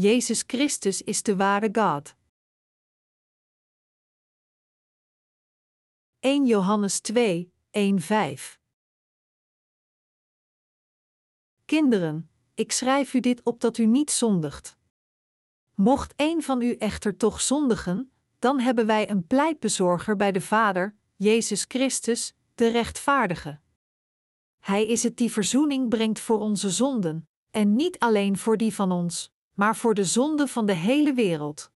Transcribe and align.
Jezus 0.00 0.44
Christus 0.46 1.02
is 1.02 1.22
de 1.22 1.36
ware 1.36 1.68
God. 1.72 2.14
1 6.20 6.46
Johannes 6.46 7.00
2, 7.00 7.52
1 7.70 8.00
5 8.00 8.60
Kinderen, 11.64 12.30
ik 12.54 12.72
schrijf 12.72 13.14
u 13.14 13.20
dit 13.20 13.42
op 13.42 13.60
dat 13.60 13.78
u 13.78 13.86
niet 13.86 14.10
zondigt. 14.10 14.76
Mocht 15.74 16.12
een 16.16 16.42
van 16.42 16.62
u 16.62 16.74
echter 16.74 17.16
toch 17.16 17.40
zondigen, 17.40 18.12
dan 18.38 18.60
hebben 18.60 18.86
wij 18.86 19.10
een 19.10 19.26
pleitbezorger 19.26 20.16
bij 20.16 20.32
de 20.32 20.40
Vader, 20.40 20.96
Jezus 21.16 21.64
Christus, 21.68 22.34
de 22.54 22.68
rechtvaardige. 22.68 23.60
Hij 24.58 24.86
is 24.86 25.02
het 25.02 25.16
die 25.16 25.32
verzoening 25.32 25.88
brengt 25.88 26.20
voor 26.20 26.38
onze 26.38 26.70
zonden, 26.70 27.28
en 27.50 27.76
niet 27.76 27.98
alleen 27.98 28.38
voor 28.38 28.56
die 28.56 28.74
van 28.74 28.92
ons, 28.92 29.36
maar 29.58 29.76
voor 29.76 29.94
de 29.94 30.04
zonden 30.04 30.48
van 30.48 30.66
de 30.66 30.72
hele 30.72 31.12
wereld. 31.12 31.70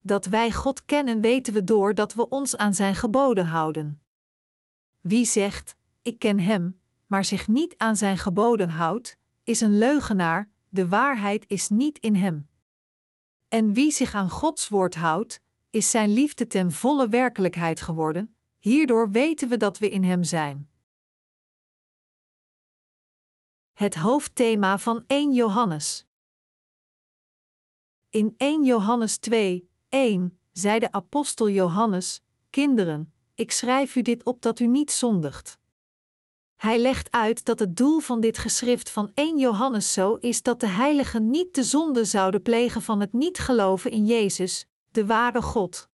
Dat 0.00 0.26
wij 0.26 0.52
God 0.52 0.84
kennen 0.84 1.20
weten 1.20 1.52
we 1.52 1.64
door 1.64 1.94
dat 1.94 2.14
we 2.14 2.28
ons 2.28 2.56
aan 2.56 2.74
Zijn 2.74 2.94
geboden 2.94 3.46
houden. 3.46 4.02
Wie 5.00 5.24
zegt, 5.24 5.76
ik 6.02 6.18
ken 6.18 6.40
Hem, 6.40 6.80
maar 7.06 7.24
zich 7.24 7.48
niet 7.48 7.74
aan 7.76 7.96
Zijn 7.96 8.18
geboden 8.18 8.68
houdt, 8.68 9.18
is 9.42 9.60
een 9.60 9.78
leugenaar, 9.78 10.50
de 10.68 10.88
waarheid 10.88 11.44
is 11.48 11.68
niet 11.68 11.98
in 11.98 12.14
Hem. 12.14 12.48
En 13.48 13.72
wie 13.72 13.90
zich 13.90 14.14
aan 14.14 14.30
Gods 14.30 14.68
woord 14.68 14.94
houdt, 14.94 15.40
is 15.70 15.90
Zijn 15.90 16.12
liefde 16.12 16.46
ten 16.46 16.72
volle 16.72 17.08
werkelijkheid 17.08 17.80
geworden, 17.80 18.36
hierdoor 18.58 19.10
weten 19.10 19.48
we 19.48 19.56
dat 19.56 19.78
we 19.78 19.90
in 19.90 20.04
Hem 20.04 20.24
zijn. 20.24 20.70
Het 23.72 23.94
hoofdthema 23.94 24.78
van 24.78 25.04
1 25.06 25.32
Johannes. 25.32 26.06
In 28.12 28.34
1 28.36 28.64
Johannes 28.64 29.16
2, 29.16 29.68
1 29.88 30.38
zei 30.52 30.78
de 30.78 30.92
apostel 30.92 31.48
Johannes: 31.48 32.22
Kinderen, 32.50 33.12
ik 33.34 33.52
schrijf 33.52 33.96
u 33.96 34.02
dit 34.02 34.24
op 34.24 34.42
dat 34.42 34.60
u 34.60 34.66
niet 34.66 34.90
zondigt. 34.90 35.58
Hij 36.56 36.78
legt 36.78 37.10
uit 37.10 37.44
dat 37.44 37.58
het 37.58 37.76
doel 37.76 37.98
van 37.98 38.20
dit 38.20 38.38
geschrift 38.38 38.90
van 38.90 39.10
1 39.14 39.38
Johannes 39.38 39.92
zo 39.92 40.14
is 40.14 40.42
dat 40.42 40.60
de 40.60 40.66
heiligen 40.66 41.30
niet 41.30 41.54
de 41.54 41.62
zonde 41.62 42.04
zouden 42.04 42.42
plegen 42.42 42.82
van 42.82 43.00
het 43.00 43.12
niet 43.12 43.38
geloven 43.38 43.90
in 43.90 44.06
Jezus, 44.06 44.66
de 44.90 45.06
ware 45.06 45.42
God. 45.42 45.88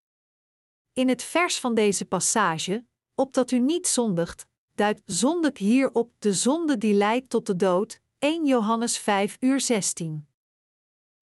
In 0.93 1.09
het 1.09 1.23
vers 1.23 1.59
van 1.59 1.73
deze 1.73 2.05
passage, 2.05 2.85
opdat 3.15 3.51
u 3.51 3.59
niet 3.59 3.87
zondigt, 3.87 4.47
duidt 4.75 5.01
zondig 5.05 5.57
hierop 5.57 6.11
de 6.19 6.33
zonde 6.33 6.77
die 6.77 6.93
leidt 6.93 7.29
tot 7.29 7.45
de 7.45 7.55
dood, 7.55 8.01
1 8.19 8.45
Johannes 8.45 8.97
5 8.97 9.37
uur 9.39 9.61
16. 9.61 10.27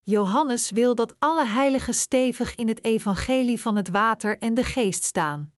Johannes 0.04 0.70
wil 0.70 0.94
dat 0.94 1.14
alle 1.18 1.46
heiligen 1.46 1.94
stevig 1.94 2.54
in 2.54 2.68
het 2.68 2.84
evangelie 2.84 3.60
van 3.60 3.76
het 3.76 3.88
water 3.88 4.38
en 4.38 4.54
de 4.54 4.64
geest 4.64 5.04
staan. 5.04 5.52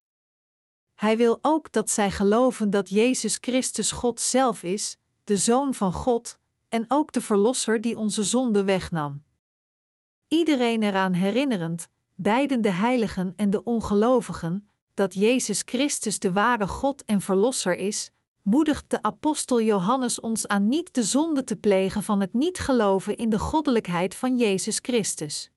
Hij 0.95 1.17
wil 1.17 1.39
ook 1.43 1.73
dat 1.73 1.91
zij 1.91 2.11
geloven 2.11 2.71
dat 2.71 2.89
Jezus 2.89 3.39
Christus 3.41 3.93
God 3.93 4.21
zelf 4.21 4.63
is, 4.63 4.97
de 5.25 5.37
Zoon 5.37 5.75
van 5.75 5.93
God, 5.93 6.39
en 6.69 6.85
ook 6.89 7.13
de 7.13 7.21
Verlosser 7.21 7.81
die 7.81 7.99
onze 7.99 8.25
zonde 8.25 8.65
wegnam. 8.65 9.23
Iedereen 10.29 10.83
eraan 10.83 11.13
herinnerend, 11.13 11.89
beiden 12.15 12.61
de 12.61 12.71
heiligen 12.71 13.33
en 13.37 13.51
de 13.51 13.65
ongelovigen, 13.65 14.71
dat 14.95 15.15
Jezus 15.15 15.63
Christus 15.65 16.19
de 16.19 16.33
ware 16.33 16.67
God 16.67 17.05
en 17.05 17.21
Verlosser 17.21 17.77
is, 17.77 18.13
moedigt 18.47 18.91
de 18.91 19.03
apostel 19.03 19.61
Johannes 19.61 20.21
ons 20.21 20.47
aan 20.47 20.69
niet 20.69 20.95
de 20.95 21.03
zonde 21.03 21.45
te 21.45 21.57
plegen 21.57 22.03
van 22.03 22.21
het 22.21 22.33
niet 22.33 22.59
geloven 22.59 23.17
in 23.17 23.29
de 23.29 23.39
goddelijkheid 23.39 24.15
van 24.15 24.37
Jezus 24.37 24.79
Christus. 24.83 25.51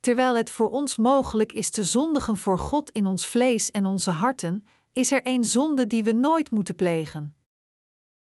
Terwijl 0.00 0.36
het 0.36 0.50
voor 0.50 0.70
ons 0.70 0.96
mogelijk 0.96 1.52
is 1.52 1.70
te 1.70 1.84
zondigen 1.84 2.36
voor 2.36 2.58
God 2.58 2.90
in 2.90 3.06
ons 3.06 3.26
vlees 3.26 3.70
en 3.70 3.86
onze 3.86 4.10
harten, 4.10 4.66
is 4.92 5.12
er 5.12 5.22
één 5.22 5.44
zonde 5.44 5.86
die 5.86 6.04
we 6.04 6.12
nooit 6.12 6.50
moeten 6.50 6.74
plegen. 6.74 7.36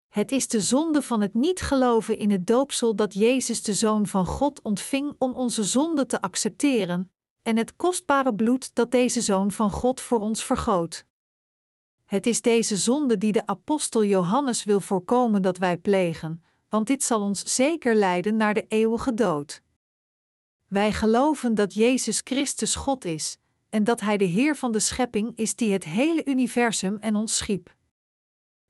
Het 0.07 0.31
is 0.31 0.47
de 0.47 0.61
zonde 0.61 1.01
van 1.01 1.21
het 1.21 1.33
niet 1.33 1.61
geloven 1.61 2.17
in 2.17 2.31
het 2.31 2.47
doopsel 2.47 2.95
dat 2.95 3.13
Jezus 3.13 3.63
de 3.63 3.73
Zoon 3.73 4.07
van 4.07 4.25
God 4.25 4.61
ontving 4.61 5.15
om 5.17 5.33
onze 5.33 5.63
zonde 5.63 6.05
te 6.05 6.21
accepteren, 6.21 7.11
en 7.41 7.57
het 7.57 7.75
kostbare 7.75 8.35
bloed 8.35 8.75
dat 8.75 8.91
deze 8.91 9.21
Zoon 9.21 9.51
van 9.51 9.71
God 9.71 10.01
voor 10.01 10.19
ons 10.19 10.43
vergoot. 10.43 11.07
Het 12.09 12.25
is 12.25 12.41
deze 12.41 12.77
zonde 12.77 13.17
die 13.17 13.31
de 13.31 13.45
apostel 13.45 14.03
Johannes 14.03 14.63
wil 14.63 14.79
voorkomen 14.79 15.41
dat 15.41 15.57
wij 15.57 15.77
plegen, 15.77 16.43
want 16.69 16.87
dit 16.87 17.03
zal 17.03 17.21
ons 17.21 17.55
zeker 17.55 17.95
leiden 17.95 18.35
naar 18.35 18.53
de 18.53 18.65
eeuwige 18.67 19.13
dood. 19.13 19.61
Wij 20.67 20.93
geloven 20.93 21.55
dat 21.55 21.73
Jezus 21.73 22.21
Christus 22.23 22.75
God 22.75 23.05
is 23.05 23.37
en 23.69 23.83
dat 23.83 23.99
Hij 23.99 24.17
de 24.17 24.25
Heer 24.25 24.55
van 24.55 24.71
de 24.71 24.79
schepping 24.79 25.31
is 25.35 25.55
die 25.55 25.73
het 25.73 25.83
hele 25.83 26.25
universum 26.25 26.97
en 26.97 27.15
ons 27.15 27.37
schiep. 27.37 27.75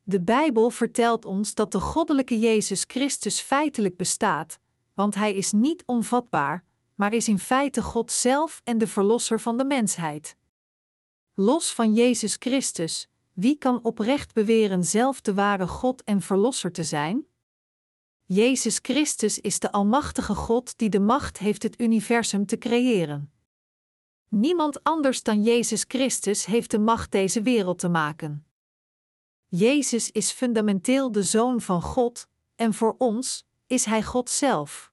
De 0.03 0.21
Bijbel 0.21 0.69
vertelt 0.69 1.25
ons 1.25 1.53
dat 1.53 1.71
de 1.71 1.79
goddelijke 1.79 2.39
Jezus 2.39 2.83
Christus 2.87 3.39
feitelijk 3.39 3.97
bestaat, 3.97 4.59
want 4.93 5.15
Hij 5.15 5.33
is 5.33 5.51
niet 5.51 5.83
onvatbaar, 5.85 6.63
maar 6.95 7.13
is 7.13 7.27
in 7.27 7.39
feite 7.39 7.81
God 7.81 8.11
zelf 8.11 8.61
en 8.63 8.77
de 8.77 8.87
Verlosser 8.87 9.39
van 9.39 9.57
de 9.57 9.65
mensheid. 9.65 10.35
Los 11.33 11.73
van 11.73 11.93
Jezus 11.93 12.35
Christus, 12.39 13.09
wie 13.39 13.57
kan 13.57 13.83
oprecht 13.83 14.33
beweren 14.33 14.83
zelf 14.83 15.21
de 15.21 15.33
ware 15.33 15.67
God 15.67 16.03
en 16.03 16.21
Verlosser 16.21 16.71
te 16.71 16.83
zijn? 16.83 17.25
Jezus 18.25 18.79
Christus 18.81 19.39
is 19.39 19.59
de 19.59 19.71
Almachtige 19.71 20.35
God 20.35 20.77
die 20.77 20.89
de 20.89 20.99
macht 20.99 21.37
heeft 21.37 21.63
het 21.63 21.81
universum 21.81 22.45
te 22.45 22.57
creëren. 22.57 23.31
Niemand 24.27 24.83
anders 24.83 25.23
dan 25.23 25.43
Jezus 25.43 25.85
Christus 25.87 26.45
heeft 26.45 26.71
de 26.71 26.79
macht 26.79 27.11
deze 27.11 27.41
wereld 27.41 27.79
te 27.79 27.89
maken. 27.89 28.45
Jezus 29.47 30.11
is 30.11 30.31
fundamenteel 30.31 31.11
de 31.11 31.23
Zoon 31.23 31.61
van 31.61 31.81
God, 31.81 32.27
en 32.55 32.73
voor 32.73 32.95
ons 32.97 33.45
is 33.67 33.85
Hij 33.85 34.03
God 34.03 34.29
zelf. 34.29 34.91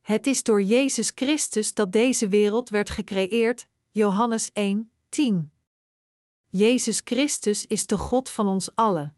Het 0.00 0.26
is 0.26 0.42
door 0.42 0.62
Jezus 0.62 1.12
Christus 1.14 1.74
dat 1.74 1.92
deze 1.92 2.28
wereld 2.28 2.68
werd 2.68 2.90
gecreëerd, 2.90 3.66
Johannes 3.90 4.50
1, 4.52 4.90
10. 5.08 5.52
Jezus 6.52 7.00
Christus 7.04 7.66
is 7.66 7.86
de 7.86 7.98
God 7.98 8.28
van 8.28 8.48
ons 8.48 8.74
allen. 8.74 9.16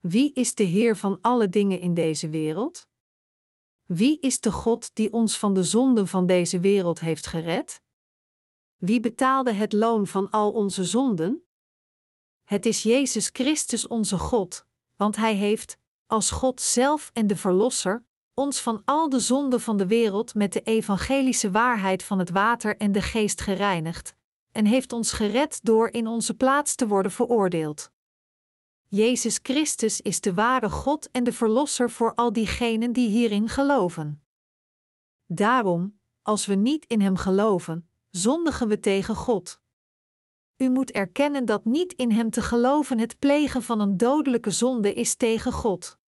Wie 0.00 0.32
is 0.32 0.54
de 0.54 0.64
Heer 0.64 0.96
van 0.96 1.18
alle 1.20 1.48
dingen 1.48 1.80
in 1.80 1.94
deze 1.94 2.28
wereld? 2.28 2.88
Wie 3.84 4.20
is 4.20 4.40
de 4.40 4.52
God 4.52 4.94
die 4.94 5.12
ons 5.12 5.38
van 5.38 5.54
de 5.54 5.62
zonden 5.62 6.08
van 6.08 6.26
deze 6.26 6.60
wereld 6.60 7.00
heeft 7.00 7.26
gered? 7.26 7.82
Wie 8.76 9.00
betaalde 9.00 9.52
het 9.52 9.72
loon 9.72 10.06
van 10.06 10.30
al 10.30 10.52
onze 10.52 10.84
zonden? 10.84 11.46
Het 12.44 12.66
is 12.66 12.82
Jezus 12.82 13.30
Christus 13.32 13.86
onze 13.86 14.18
God, 14.18 14.66
want 14.96 15.16
Hij 15.16 15.34
heeft, 15.34 15.78
als 16.06 16.30
God 16.30 16.60
zelf 16.60 17.10
en 17.12 17.26
de 17.26 17.36
Verlosser, 17.36 18.06
ons 18.34 18.60
van 18.60 18.82
al 18.84 19.08
de 19.08 19.20
zonden 19.20 19.60
van 19.60 19.76
de 19.76 19.86
wereld 19.86 20.34
met 20.34 20.52
de 20.52 20.62
evangelische 20.62 21.50
waarheid 21.50 22.02
van 22.02 22.18
het 22.18 22.30
water 22.30 22.76
en 22.76 22.92
de 22.92 23.02
geest 23.02 23.40
gereinigd, 23.40 24.15
en 24.56 24.64
heeft 24.64 24.92
ons 24.92 25.12
gered 25.12 25.60
door 25.62 25.88
in 25.88 26.06
onze 26.06 26.34
plaats 26.34 26.74
te 26.74 26.86
worden 26.86 27.12
veroordeeld. 27.12 27.90
Jezus 28.88 29.38
Christus 29.42 30.00
is 30.00 30.20
de 30.20 30.34
ware 30.34 30.70
God 30.70 31.10
en 31.10 31.24
de 31.24 31.32
Verlosser 31.32 31.90
voor 31.90 32.14
al 32.14 32.32
diegenen 32.32 32.92
die 32.92 33.08
hierin 33.08 33.48
geloven. 33.48 34.22
Daarom, 35.26 35.98
als 36.22 36.46
we 36.46 36.54
niet 36.54 36.84
in 36.86 37.00
Hem 37.00 37.16
geloven, 37.16 37.88
zondigen 38.10 38.68
we 38.68 38.80
tegen 38.80 39.14
God. 39.14 39.60
U 40.56 40.68
moet 40.70 40.90
erkennen 40.90 41.44
dat 41.44 41.64
niet 41.64 41.92
in 41.92 42.10
Hem 42.10 42.30
te 42.30 42.42
geloven 42.42 42.98
het 42.98 43.18
plegen 43.18 43.62
van 43.62 43.80
een 43.80 43.96
dodelijke 43.96 44.50
zonde 44.50 44.94
is 44.94 45.14
tegen 45.14 45.52
God. 45.52 45.98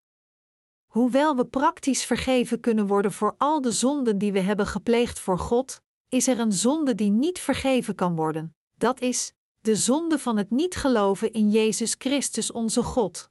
Hoewel 0.86 1.36
we 1.36 1.46
praktisch 1.46 2.04
vergeven 2.04 2.60
kunnen 2.60 2.86
worden 2.86 3.12
voor 3.12 3.34
al 3.38 3.60
de 3.60 3.72
zonden 3.72 4.18
die 4.18 4.32
we 4.32 4.40
hebben 4.40 4.66
gepleegd 4.66 5.18
voor 5.18 5.38
God, 5.38 5.82
is 6.08 6.26
er 6.26 6.38
een 6.38 6.52
zonde 6.52 6.94
die 6.94 7.10
niet 7.10 7.38
vergeven 7.38 7.94
kan 7.94 8.16
worden. 8.16 8.54
Dat 8.74 9.00
is 9.00 9.32
de 9.60 9.76
zonde 9.76 10.18
van 10.18 10.36
het 10.36 10.50
niet 10.50 10.76
geloven 10.76 11.32
in 11.32 11.50
Jezus 11.50 11.94
Christus 11.98 12.52
onze 12.52 12.82
God. 12.82 13.30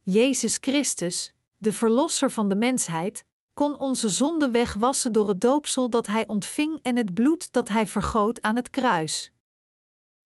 Jezus 0.00 0.58
Christus, 0.60 1.34
de 1.56 1.72
Verlosser 1.72 2.30
van 2.30 2.48
de 2.48 2.56
mensheid, 2.56 3.24
kon 3.54 3.78
onze 3.78 4.08
zonde 4.08 4.50
wegwassen 4.50 5.12
door 5.12 5.28
het 5.28 5.40
doopsel 5.40 5.90
dat 5.90 6.06
Hij 6.06 6.26
ontving 6.26 6.78
en 6.82 6.96
het 6.96 7.14
bloed 7.14 7.52
dat 7.52 7.68
Hij 7.68 7.86
vergoot 7.86 8.42
aan 8.42 8.56
het 8.56 8.70
kruis. 8.70 9.32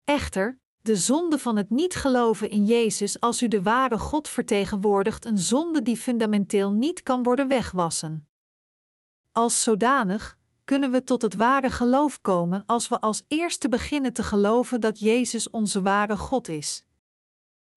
Echter, 0.04 0.60
de 0.82 0.96
zonde 0.96 1.38
van 1.38 1.56
het 1.56 1.70
niet 1.70 1.94
geloven 1.94 2.50
in 2.50 2.64
Jezus 2.64 3.20
als 3.20 3.42
u 3.42 3.48
de 3.48 3.62
ware 3.62 3.98
God 3.98 4.28
vertegenwoordigt, 4.28 5.24
een 5.24 5.38
zonde 5.38 5.82
die 5.82 5.96
fundamenteel 5.96 6.72
niet 6.72 7.02
kan 7.02 7.22
worden 7.22 7.48
wegwassen. 7.48 8.28
Als 9.32 9.62
zodanig 9.62 10.37
kunnen 10.68 10.90
we 10.90 11.04
tot 11.04 11.22
het 11.22 11.34
ware 11.34 11.70
geloof 11.70 12.20
komen 12.20 12.62
als 12.66 12.88
we 12.88 13.00
als 13.00 13.22
eerste 13.28 13.68
beginnen 13.68 14.12
te 14.12 14.22
geloven 14.22 14.80
dat 14.80 14.98
Jezus 14.98 15.50
onze 15.50 15.82
ware 15.82 16.16
God 16.16 16.48
is. 16.48 16.84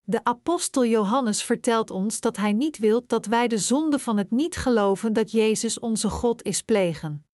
De 0.03 0.23
apostel 0.23 0.85
Johannes 0.85 1.43
vertelt 1.43 1.91
ons 1.91 2.19
dat 2.19 2.37
hij 2.37 2.53
niet 2.53 2.77
wil 2.77 3.03
dat 3.07 3.25
wij 3.25 3.47
de 3.47 3.57
zonde 3.57 3.99
van 3.99 4.17
het 4.17 4.31
niet 4.31 4.55
geloven 4.55 5.13
dat 5.13 5.31
Jezus 5.31 5.79
onze 5.79 6.09
God 6.09 6.43
is 6.43 6.61
plegen. 6.61 7.25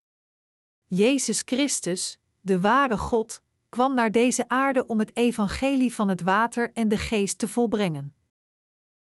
Jezus 0.86 1.42
Christus, 1.44 2.18
de 2.40 2.60
ware 2.60 2.98
God, 2.98 3.42
kwam 3.68 3.94
naar 3.94 4.10
deze 4.10 4.48
aarde 4.48 4.86
om 4.86 4.98
het 4.98 5.16
evangelie 5.16 5.94
van 5.94 6.08
het 6.08 6.20
water 6.20 6.72
en 6.72 6.88
de 6.88 6.98
geest 6.98 7.38
te 7.38 7.48
volbrengen. 7.48 8.14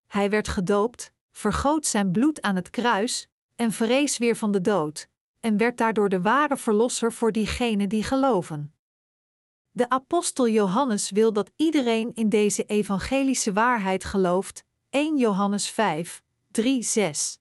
Hij 0.08 0.30
werd 0.30 0.48
gedoopt, 0.48 1.14
vergoot 1.32 1.86
zijn 1.86 2.12
bloed 2.12 2.42
aan 2.42 2.56
het 2.56 2.70
kruis 2.70 3.30
en 3.56 3.72
vrees 3.72 4.18
weer 4.18 4.36
van 4.36 4.52
de 4.52 4.62
dood, 4.62 5.09
en 5.40 5.58
werd 5.58 5.78
daardoor 5.78 6.10
de 6.10 6.22
ware 6.22 6.58
verlosser 6.58 7.14
voor 7.14 7.32
diegenen 7.32 7.90
die 7.90 8.04
geloven. 8.04 8.74
De 9.72 9.90
apostel 9.90 10.48
Johannes 10.48 11.10
wil 11.10 11.34
dat 11.34 11.52
iedereen 11.56 12.12
in 12.14 12.30
deze 12.30 12.66
evangelische 12.66 13.54
waarheid 13.54 14.04
gelooft. 14.04 14.64
1 14.90 15.18
Johannes 15.18 15.70
5, 15.70 16.24
3, 16.52 16.84
6. 16.84 17.40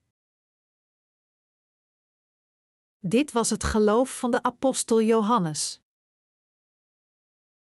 Dit 3.00 3.32
was 3.32 3.50
het 3.50 3.64
geloof 3.64 4.18
van 4.18 4.30
de 4.30 4.42
apostel 4.42 5.02
Johannes. 5.02 5.80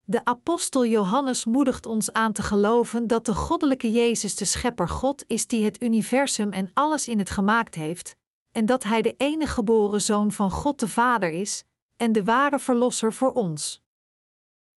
De 0.05 0.25
apostel 0.25 0.87
Johannes 0.87 1.45
moedigt 1.45 1.87
ons 1.87 2.13
aan 2.13 2.33
te 2.33 2.43
geloven 2.43 3.07
dat 3.07 3.27
de 3.27 3.35
goddelijke 3.35 3.91
Jezus 3.91 4.37
de 4.37 4.45
schepper 4.45 4.89
God 4.89 5.25
is 5.27 5.47
die 5.47 5.65
het 5.65 5.83
universum 5.83 6.53
en 6.53 6.71
alles 6.75 7.09
in 7.09 7.19
het 7.19 7.31
gemaakt 7.31 7.75
heeft, 7.75 8.17
en 8.53 8.67
dat 8.67 8.83
hij 8.83 9.03
de 9.03 9.15
enige 9.17 9.53
geboren 9.53 10.03
zoon 10.03 10.33
van 10.33 10.51
God 10.51 10.81
de 10.81 10.89
Vader 10.89 11.31
is, 11.31 11.65
en 11.97 12.13
de 12.13 12.25
ware 12.25 12.59
verlosser 12.59 13.13
voor 13.13 13.33
ons. 13.33 13.83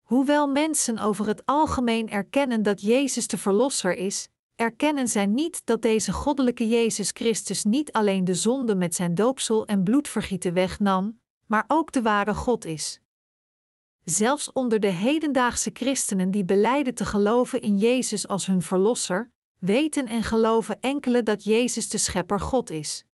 Hoewel 0.01 0.47
mensen 0.47 0.99
over 0.99 1.27
het 1.27 1.45
algemeen 1.45 2.09
erkennen 2.09 2.63
dat 2.63 2.81
Jezus 2.81 3.27
de 3.27 3.37
Verlosser 3.37 3.95
is, 3.95 4.29
erkennen 4.55 5.07
zij 5.07 5.25
niet 5.25 5.65
dat 5.65 5.81
deze 5.81 6.11
goddelijke 6.11 6.67
Jezus 6.67 7.09
Christus 7.13 7.63
niet 7.63 7.91
alleen 7.91 8.25
de 8.25 8.35
zonde 8.35 8.75
met 8.75 8.95
zijn 8.95 9.15
doopsel 9.15 9.65
en 9.65 9.83
bloedvergieten 9.83 10.53
wegnam, 10.53 11.19
maar 11.45 11.63
ook 11.67 11.91
de 11.91 12.01
ware 12.01 12.33
God 12.33 12.65
is. 12.65 12.99
Zelfs 14.03 14.51
onder 14.51 14.79
de 14.79 14.87
hedendaagse 14.87 15.69
christenen 15.73 16.31
die 16.31 16.45
beleiden 16.45 16.93
te 16.93 17.05
geloven 17.05 17.61
in 17.61 17.77
Jezus 17.77 18.27
als 18.27 18.45
hun 18.45 18.61
Verlosser, 18.61 19.31
weten 19.59 20.07
en 20.07 20.23
geloven 20.23 20.79
enkele 20.79 21.23
dat 21.23 21.43
Jezus 21.43 21.89
de 21.89 21.97
Schepper 21.97 22.39
God 22.39 22.69
is. 22.69 23.05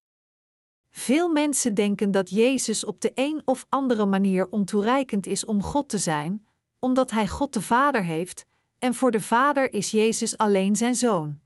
Veel 0.89 1.29
mensen 1.29 1.73
denken 1.73 2.11
dat 2.11 2.29
Jezus 2.29 2.85
op 2.85 3.01
de 3.01 3.11
een 3.15 3.41
of 3.45 3.65
andere 3.69 4.05
manier 4.05 4.49
ontoereikend 4.49 5.25
is 5.25 5.45
om 5.45 5.63
God 5.63 5.89
te 5.89 5.97
zijn, 5.97 6.47
omdat 6.79 7.11
hij 7.11 7.27
God 7.27 7.53
de 7.53 7.61
Vader 7.61 8.03
heeft, 8.03 8.45
en 8.79 8.93
voor 8.93 9.11
de 9.11 9.21
Vader 9.21 9.73
is 9.73 9.91
Jezus 9.91 10.37
alleen 10.37 10.75
zijn 10.75 10.95
zoon. 10.95 11.39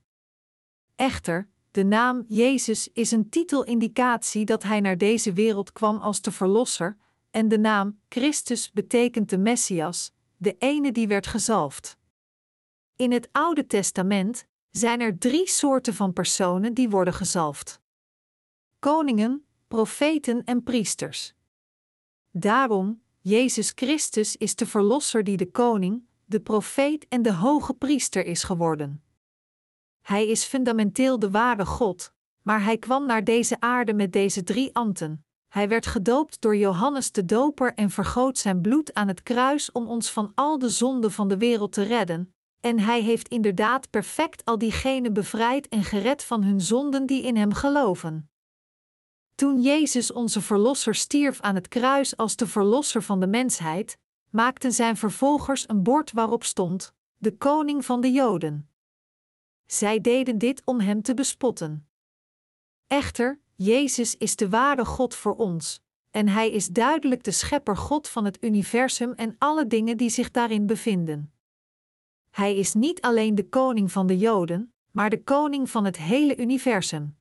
Echter, 0.95 1.49
de 1.71 1.83
naam 1.83 2.25
Jezus 2.27 2.89
is 2.93 3.11
een 3.11 3.29
titelindicatie 3.29 4.45
dat 4.45 4.63
hij 4.63 4.79
naar 4.79 4.97
deze 4.97 5.33
wereld 5.33 5.71
kwam 5.71 5.97
als 5.97 6.21
de 6.21 6.31
Verlosser, 6.31 6.97
en 7.31 7.47
de 7.47 7.59
naam 7.59 7.99
Christus 8.09 8.71
betekent 8.71 9.29
de 9.29 9.37
Messias, 9.37 10.11
de 10.37 10.55
ene 10.57 10.91
die 10.91 11.07
werd 11.07 11.27
gezalfd. 11.27 11.97
In 12.95 13.11
het 13.11 13.29
Oude 13.31 13.65
Testament 13.65 14.45
zijn 14.69 15.01
er 15.01 15.17
drie 15.17 15.49
soorten 15.49 15.93
van 15.93 16.13
personen 16.13 16.73
die 16.73 16.89
worden 16.89 17.13
gezalfd: 17.13 17.81
koningen, 18.83 19.45
profeten 19.68 20.44
en 20.44 20.63
priesters. 20.63 21.33
Daarom, 22.31 23.01
Jezus 23.19 23.71
Christus 23.75 24.38
is 24.38 24.56
de 24.56 24.65
Verlosser 24.65 25.24
die 25.24 25.38
de 25.38 25.51
koning, 25.51 26.03
de 26.25 26.39
profeet 26.39 27.07
en 27.07 27.21
de 27.21 27.33
hoge 27.33 27.74
priester 27.74 28.25
is 28.25 28.44
geworden. 28.44 29.03
Hij 30.01 30.27
is 30.27 30.44
fundamenteel 30.44 31.19
de 31.19 31.30
ware 31.30 31.65
God, 31.65 32.13
maar 32.41 32.63
hij 32.63 32.77
kwam 32.77 33.06
naar 33.06 33.24
deze 33.24 33.59
aarde 33.59 33.94
met 33.94 34.13
deze 34.13 34.44
drie 34.44 34.75
ambten. 34.75 35.25
Hij 35.47 35.68
werd 35.68 35.86
gedoopt 35.86 36.41
door 36.41 36.56
Johannes 36.56 37.12
de 37.12 37.25
Doper 37.25 37.74
en 37.74 37.89
vergoot 37.89 38.38
zijn 38.38 38.62
bloed 38.62 38.94
aan 38.94 39.07
het 39.07 39.24
kruis 39.24 39.71
om 39.71 39.88
ons 39.88 40.12
van 40.12 40.31
al 40.36 40.59
de 40.59 40.69
zonden 40.69 41.12
van 41.12 41.27
de 41.27 41.38
wereld 41.38 41.71
te 41.71 41.83
redden, 41.83 42.33
en 42.59 42.79
hij 42.79 43.01
heeft 43.01 43.27
inderdaad 43.27 43.89
perfect 43.89 44.45
al 44.45 44.57
diegenen 44.57 45.13
bevrijd 45.13 45.68
en 45.68 45.83
gered 45.83 46.24
van 46.24 46.44
hun 46.44 46.62
zonden 46.62 47.06
die 47.06 47.24
in 47.24 47.36
hem 47.36 47.53
geloven. 47.53 48.27
Toen 49.35 49.62
Jezus 49.62 50.12
onze 50.12 50.41
Verlosser 50.41 50.95
stierf 50.95 51.41
aan 51.41 51.56
het 51.56 51.68
kruis 51.68 52.18
als 52.18 52.35
de 52.35 52.47
Verlosser 52.47 53.03
van 53.03 53.19
de 53.19 53.27
mensheid, 53.27 53.97
maakten 54.30 54.71
zijn 54.71 54.97
vervolgers 54.97 55.69
een 55.69 55.83
bord 55.83 56.12
waarop 56.12 56.44
stond: 56.44 56.94
De 57.18 57.38
Koning 57.38 57.85
van 57.85 58.01
de 58.01 58.12
Joden. 58.12 58.69
Zij 59.65 60.01
deden 60.01 60.38
dit 60.38 60.62
om 60.65 60.80
hem 60.80 61.01
te 61.01 61.13
bespotten. 61.13 61.88
Echter, 62.88 63.39
Jezus 63.56 64.18
is 64.18 64.35
de 64.35 64.50
ware 64.50 64.85
God 64.85 65.15
voor 65.15 65.36
ons, 65.36 65.81
en 66.12 66.27
Hij 66.27 66.51
is 66.51 66.68
duidelijk 66.68 67.24
de 67.24 67.31
Schepper 67.31 67.77
God 67.77 68.07
van 68.07 68.25
het 68.25 68.44
universum 68.44 69.13
en 69.13 69.36
alle 69.38 69.68
dingen 69.68 69.97
die 69.97 70.09
zich 70.09 70.31
daarin 70.31 70.65
bevinden. 70.65 71.33
Hij 72.29 72.56
is 72.56 72.74
niet 72.74 73.01
alleen 73.01 73.36
de 73.36 73.50
Koning 73.50 73.91
van 73.91 74.07
de 74.07 74.18
Joden, 74.18 74.74
maar 74.91 75.09
de 75.09 75.24
Koning 75.24 75.69
van 75.69 75.86
het 75.86 75.97
hele 75.97 76.38
universum. 76.38 77.18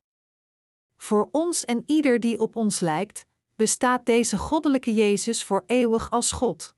Voor 1.03 1.29
ons 1.31 1.65
en 1.65 1.83
ieder 1.85 2.19
die 2.19 2.39
op 2.39 2.55
ons 2.55 2.79
lijkt, 2.79 3.25
bestaat 3.55 4.05
deze 4.05 4.37
goddelijke 4.37 4.93
Jezus 4.93 5.43
voor 5.43 5.63
eeuwig 5.65 6.11
als 6.11 6.31
God. 6.31 6.75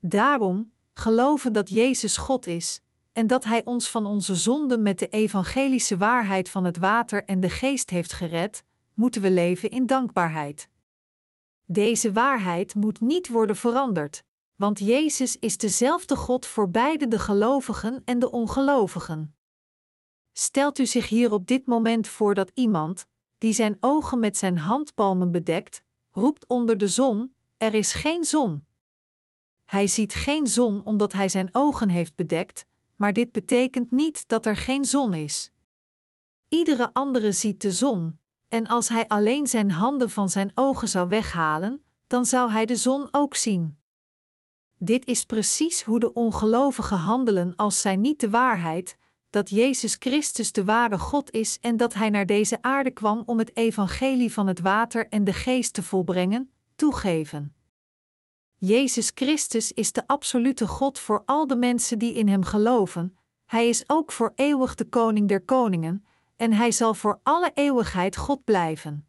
Daarom, 0.00 0.72
geloven 0.94 1.52
dat 1.52 1.68
Jezus 1.68 2.16
God 2.16 2.46
is 2.46 2.80
en 3.12 3.26
dat 3.26 3.44
Hij 3.44 3.64
ons 3.64 3.90
van 3.90 4.06
onze 4.06 4.34
zonden 4.34 4.82
met 4.82 4.98
de 4.98 5.08
evangelische 5.08 5.96
waarheid 5.96 6.48
van 6.48 6.64
het 6.64 6.76
water 6.76 7.24
en 7.24 7.40
de 7.40 7.50
geest 7.50 7.90
heeft 7.90 8.12
gered, 8.12 8.64
moeten 8.94 9.22
we 9.22 9.30
leven 9.30 9.70
in 9.70 9.86
dankbaarheid. 9.86 10.68
Deze 11.64 12.12
waarheid 12.12 12.74
moet 12.74 13.00
niet 13.00 13.28
worden 13.28 13.56
veranderd, 13.56 14.22
want 14.56 14.78
Jezus 14.78 15.38
is 15.38 15.56
dezelfde 15.56 16.16
God 16.16 16.46
voor 16.46 16.70
beide 16.70 17.08
de 17.08 17.18
gelovigen 17.18 18.02
en 18.04 18.18
de 18.18 18.30
ongelovigen. 18.30 19.36
Stelt 20.32 20.78
u 20.78 20.86
zich 20.86 21.08
hier 21.08 21.32
op 21.32 21.46
dit 21.46 21.66
moment 21.66 22.08
voor 22.08 22.34
dat 22.34 22.50
iemand, 22.54 23.06
die 23.38 23.52
zijn 23.52 23.76
ogen 23.80 24.18
met 24.18 24.36
zijn 24.36 24.58
handpalmen 24.58 25.30
bedekt, 25.30 25.82
roept 26.10 26.46
onder 26.46 26.78
de 26.78 26.88
zon: 26.88 27.34
Er 27.56 27.74
is 27.74 27.92
geen 27.92 28.24
zon. 28.24 28.64
Hij 29.64 29.86
ziet 29.86 30.14
geen 30.14 30.46
zon 30.46 30.84
omdat 30.84 31.12
hij 31.12 31.28
zijn 31.28 31.48
ogen 31.52 31.88
heeft 31.88 32.14
bedekt, 32.14 32.66
maar 32.96 33.12
dit 33.12 33.32
betekent 33.32 33.90
niet 33.90 34.28
dat 34.28 34.46
er 34.46 34.56
geen 34.56 34.84
zon 34.84 35.14
is. 35.14 35.50
Iedere 36.48 36.92
andere 36.92 37.32
ziet 37.32 37.60
de 37.60 37.72
zon, 37.72 38.18
en 38.48 38.66
als 38.66 38.88
hij 38.88 39.08
alleen 39.08 39.46
zijn 39.46 39.70
handen 39.70 40.10
van 40.10 40.28
zijn 40.28 40.50
ogen 40.54 40.88
zou 40.88 41.08
weghalen, 41.08 41.84
dan 42.06 42.26
zou 42.26 42.50
hij 42.50 42.66
de 42.66 42.76
zon 42.76 43.08
ook 43.10 43.34
zien. 43.34 43.78
Dit 44.78 45.06
is 45.06 45.24
precies 45.24 45.82
hoe 45.82 46.00
de 46.00 46.12
ongelovigen 46.12 46.96
handelen 46.96 47.56
als 47.56 47.80
zij 47.80 47.96
niet 47.96 48.20
de 48.20 48.30
waarheid, 48.30 48.96
dat 49.36 49.50
Jezus 49.50 49.96
Christus 49.98 50.52
de 50.52 50.64
ware 50.64 50.98
God 50.98 51.30
is 51.30 51.58
en 51.60 51.76
dat 51.76 51.94
Hij 51.94 52.10
naar 52.10 52.26
deze 52.26 52.62
aarde 52.62 52.90
kwam 52.90 53.22
om 53.26 53.38
het 53.38 53.56
evangelie 53.56 54.32
van 54.32 54.46
het 54.46 54.60
water 54.60 55.08
en 55.08 55.24
de 55.24 55.32
geest 55.32 55.72
te 55.72 55.82
volbrengen, 55.82 56.50
toegeven. 56.76 57.54
Jezus 58.54 59.10
Christus 59.14 59.72
is 59.72 59.92
de 59.92 60.06
absolute 60.06 60.66
God 60.66 60.98
voor 60.98 61.22
al 61.26 61.46
de 61.46 61.56
mensen 61.56 61.98
die 61.98 62.14
in 62.14 62.28
Hem 62.28 62.44
geloven, 62.44 63.16
Hij 63.46 63.68
is 63.68 63.84
ook 63.86 64.12
voor 64.12 64.32
eeuwig 64.34 64.74
de 64.74 64.88
Koning 64.88 65.28
der 65.28 65.40
Koningen, 65.40 66.06
en 66.36 66.52
Hij 66.52 66.70
zal 66.70 66.94
voor 66.94 67.20
alle 67.22 67.50
eeuwigheid 67.54 68.16
God 68.16 68.44
blijven. 68.44 69.06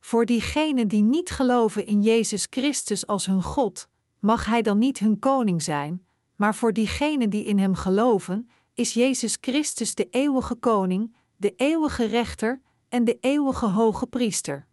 Voor 0.00 0.26
diegenen 0.26 0.88
die 0.88 1.02
niet 1.02 1.30
geloven 1.30 1.86
in 1.86 2.02
Jezus 2.02 2.46
Christus 2.50 3.06
als 3.06 3.26
hun 3.26 3.42
God, 3.42 3.88
mag 4.18 4.46
Hij 4.46 4.62
dan 4.62 4.78
niet 4.78 4.98
hun 4.98 5.18
koning 5.18 5.62
zijn, 5.62 6.06
maar 6.36 6.54
voor 6.54 6.72
diegenen 6.72 7.30
die 7.30 7.44
in 7.44 7.58
Hem 7.58 7.74
geloven, 7.74 8.48
is 8.80 8.94
Jezus 8.94 9.38
Christus 9.40 9.94
de 9.94 10.08
eeuwige 10.10 10.54
koning, 10.54 11.16
de 11.36 11.54
eeuwige 11.56 12.04
rechter 12.04 12.62
en 12.88 13.04
de 13.04 13.18
eeuwige 13.20 13.66
hoge 13.66 14.06
priester. 14.06 14.66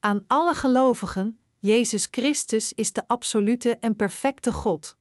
Aan 0.00 0.24
alle 0.26 0.54
gelovigen, 0.54 1.40
Jezus 1.58 2.08
Christus 2.10 2.72
is 2.72 2.92
de 2.92 3.08
absolute 3.08 3.76
en 3.78 3.96
perfecte 3.96 4.52
God. 4.52 4.96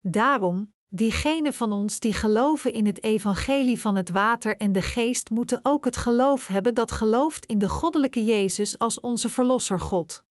Daarom, 0.00 0.72
diegenen 0.88 1.54
van 1.54 1.72
ons 1.72 2.00
die 2.00 2.12
geloven 2.12 2.72
in 2.72 2.86
het 2.86 3.02
evangelie 3.02 3.80
van 3.80 3.96
het 3.96 4.10
water 4.10 4.56
en 4.56 4.72
de 4.72 4.82
geest 4.82 5.30
moeten 5.30 5.60
ook 5.62 5.84
het 5.84 5.96
geloof 5.96 6.46
hebben 6.46 6.74
dat 6.74 6.92
gelooft 6.92 7.46
in 7.46 7.58
de 7.58 7.68
goddelijke 7.68 8.24
Jezus 8.24 8.78
als 8.78 9.00
onze 9.00 9.28
verlosser 9.28 9.80
God. 9.80 10.24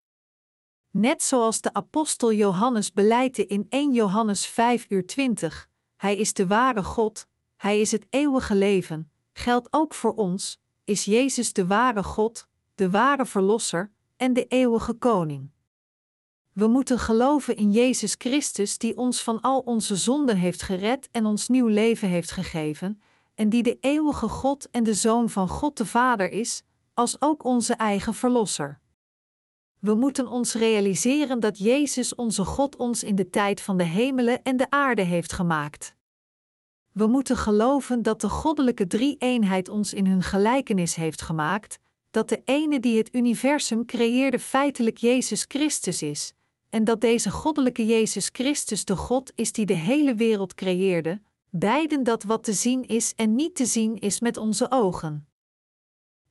Net 0.91 1.23
zoals 1.23 1.61
de 1.61 1.73
apostel 1.73 2.33
Johannes 2.33 2.93
beleidde 2.93 3.45
in 3.45 3.65
1 3.69 3.93
Johannes 3.93 4.45
5 4.45 4.85
uur 4.89 5.05
20, 5.05 5.69
hij 6.05 6.15
is 6.15 6.33
de 6.33 6.47
ware 6.47 6.83
God, 6.83 7.27
Hij 7.55 7.79
is 7.79 7.91
het 7.91 8.05
eeuwige 8.09 8.55
leven, 8.55 9.11
geldt 9.33 9.67
ook 9.71 9.93
voor 9.93 10.13
ons, 10.13 10.59
is 10.83 11.05
Jezus 11.05 11.53
de 11.53 11.67
ware 11.67 12.03
God, 12.03 12.47
de 12.75 12.89
ware 12.89 13.25
Verlosser 13.25 13.91
en 14.17 14.33
de 14.33 14.47
eeuwige 14.47 14.93
Koning. 14.93 15.49
We 16.51 16.67
moeten 16.67 16.99
geloven 16.99 17.55
in 17.55 17.71
Jezus 17.71 18.15
Christus 18.17 18.77
die 18.77 18.97
ons 18.97 19.23
van 19.23 19.41
al 19.41 19.59
onze 19.59 19.95
zonden 19.95 20.37
heeft 20.37 20.61
gered 20.61 21.09
en 21.11 21.25
ons 21.25 21.47
nieuw 21.47 21.67
leven 21.67 22.07
heeft 22.07 22.31
gegeven, 22.31 23.01
en 23.35 23.49
die 23.49 23.63
de 23.63 23.77
eeuwige 23.79 24.27
God 24.27 24.69
en 24.69 24.83
de 24.83 24.93
Zoon 24.93 25.29
van 25.29 25.47
God 25.47 25.77
de 25.77 25.85
Vader 25.85 26.31
is, 26.31 26.63
als 26.93 27.21
ook 27.21 27.43
onze 27.43 27.73
eigen 27.73 28.13
Verlosser. 28.13 28.79
We 29.85 29.95
moeten 29.95 30.27
ons 30.27 30.53
realiseren 30.53 31.39
dat 31.39 31.57
Jezus 31.57 32.15
onze 32.15 32.45
God 32.45 32.75
ons 32.75 33.03
in 33.03 33.15
de 33.15 33.29
tijd 33.29 33.61
van 33.61 33.77
de 33.77 33.83
hemelen 33.83 34.43
en 34.43 34.57
de 34.57 34.69
aarde 34.69 35.01
heeft 35.01 35.33
gemaakt. 35.33 35.95
We 36.91 37.07
moeten 37.07 37.37
geloven 37.37 38.01
dat 38.01 38.21
de 38.21 38.29
goddelijke 38.29 38.87
drie-eenheid 38.87 39.69
ons 39.69 39.93
in 39.93 40.05
hun 40.05 40.23
gelijkenis 40.23 40.95
heeft 40.95 41.21
gemaakt, 41.21 41.79
dat 42.11 42.29
de 42.29 42.41
ene 42.45 42.79
die 42.79 42.97
het 42.97 43.15
universum 43.15 43.85
creëerde 43.85 44.39
feitelijk 44.39 44.97
Jezus 44.97 45.45
Christus 45.47 46.01
is, 46.01 46.33
en 46.69 46.83
dat 46.83 47.01
deze 47.01 47.31
goddelijke 47.31 47.85
Jezus 47.85 48.29
Christus 48.31 48.85
de 48.85 48.95
God 48.95 49.31
is 49.35 49.51
die 49.51 49.65
de 49.65 49.73
hele 49.73 50.15
wereld 50.15 50.53
creëerde, 50.53 51.21
beiden 51.49 52.03
dat 52.03 52.23
wat 52.23 52.43
te 52.43 52.53
zien 52.53 52.87
is 52.87 53.13
en 53.15 53.35
niet 53.35 53.55
te 53.55 53.65
zien 53.65 53.97
is 53.99 54.19
met 54.19 54.37
onze 54.37 54.71
ogen. 54.71 55.27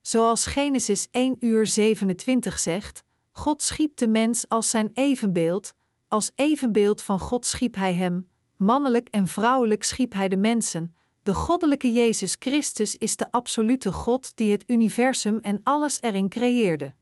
Zoals 0.00 0.46
Genesis 0.46 1.08
1 1.11 1.37
uur 1.40 1.66
27 1.66 2.58
zegt, 2.58 3.04
God 3.37 3.62
schiep 3.62 3.97
de 3.97 4.09
mens 4.09 4.49
als 4.49 4.71
zijn 4.71 4.91
evenbeeld, 4.93 5.75
als 6.09 6.33
evenbeeld 6.35 7.03
van 7.03 7.21
God 7.21 7.47
schiep 7.47 7.75
hij 7.75 7.95
hem, 7.95 8.29
mannelijk 8.57 9.09
en 9.09 9.26
vrouwelijk 9.26 9.83
schiep 9.83 10.12
hij 10.12 10.29
de 10.29 10.37
mensen. 10.37 10.95
De 11.23 11.35
goddelijke 11.35 11.93
Jezus 11.93 12.37
Christus 12.38 12.97
is 12.97 13.17
de 13.17 13.31
absolute 13.31 13.93
God 13.93 14.37
die 14.37 14.53
het 14.53 14.64
universum 14.67 15.38
en 15.38 15.61
alles 15.62 16.03
erin 16.03 16.29
creëerde. 16.29 16.95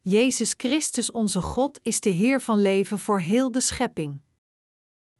Jezus 0.00 0.54
Christus 0.56 1.10
onze 1.10 1.40
God 1.40 1.80
is 1.82 2.00
de 2.00 2.10
Heer 2.10 2.40
van 2.40 2.60
leven 2.60 2.98
voor 2.98 3.20
heel 3.20 3.50
de 3.50 3.60
schepping. 3.60 4.20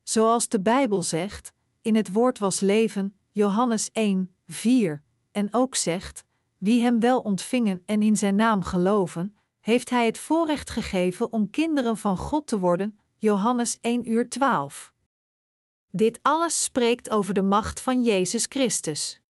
Zoals 0.03 0.49
de 0.49 0.61
Bijbel 0.61 1.03
zegt, 1.03 1.53
in 1.81 1.95
het 1.95 2.13
woord 2.13 2.39
was 2.39 2.61
leven, 2.61 3.17
Johannes 3.31 3.91
1, 3.93 4.35
4, 4.47 5.03
en 5.33 5.49
ook 5.51 5.75
zegt, 5.75 6.25
wie 6.59 6.83
hem 6.83 7.01
wel 7.01 7.21
ontvingen 7.21 7.83
en 7.87 8.03
in 8.03 8.17
zijn 8.17 8.35
naam 8.35 8.63
geloven, 8.63 9.37
heeft 9.63 9.91
hij 9.91 10.07
het 10.07 10.19
voorrecht 10.19 10.71
gegeven 10.71 11.33
om 11.33 11.51
kinderen 11.51 11.97
van 11.97 12.17
God 12.17 12.47
te 12.47 12.59
worden, 12.59 12.99
Johannes 13.17 13.79
1 13.81 14.11
uur 14.11 14.29
12. 14.29 14.93
Dit 15.91 16.19
alles 16.23 16.63
spreekt 16.63 17.11
over 17.11 17.35
de 17.35 17.43
macht 17.43 17.81
van 17.81 18.03
Jezus 18.03 18.47
Christus. 18.49 19.21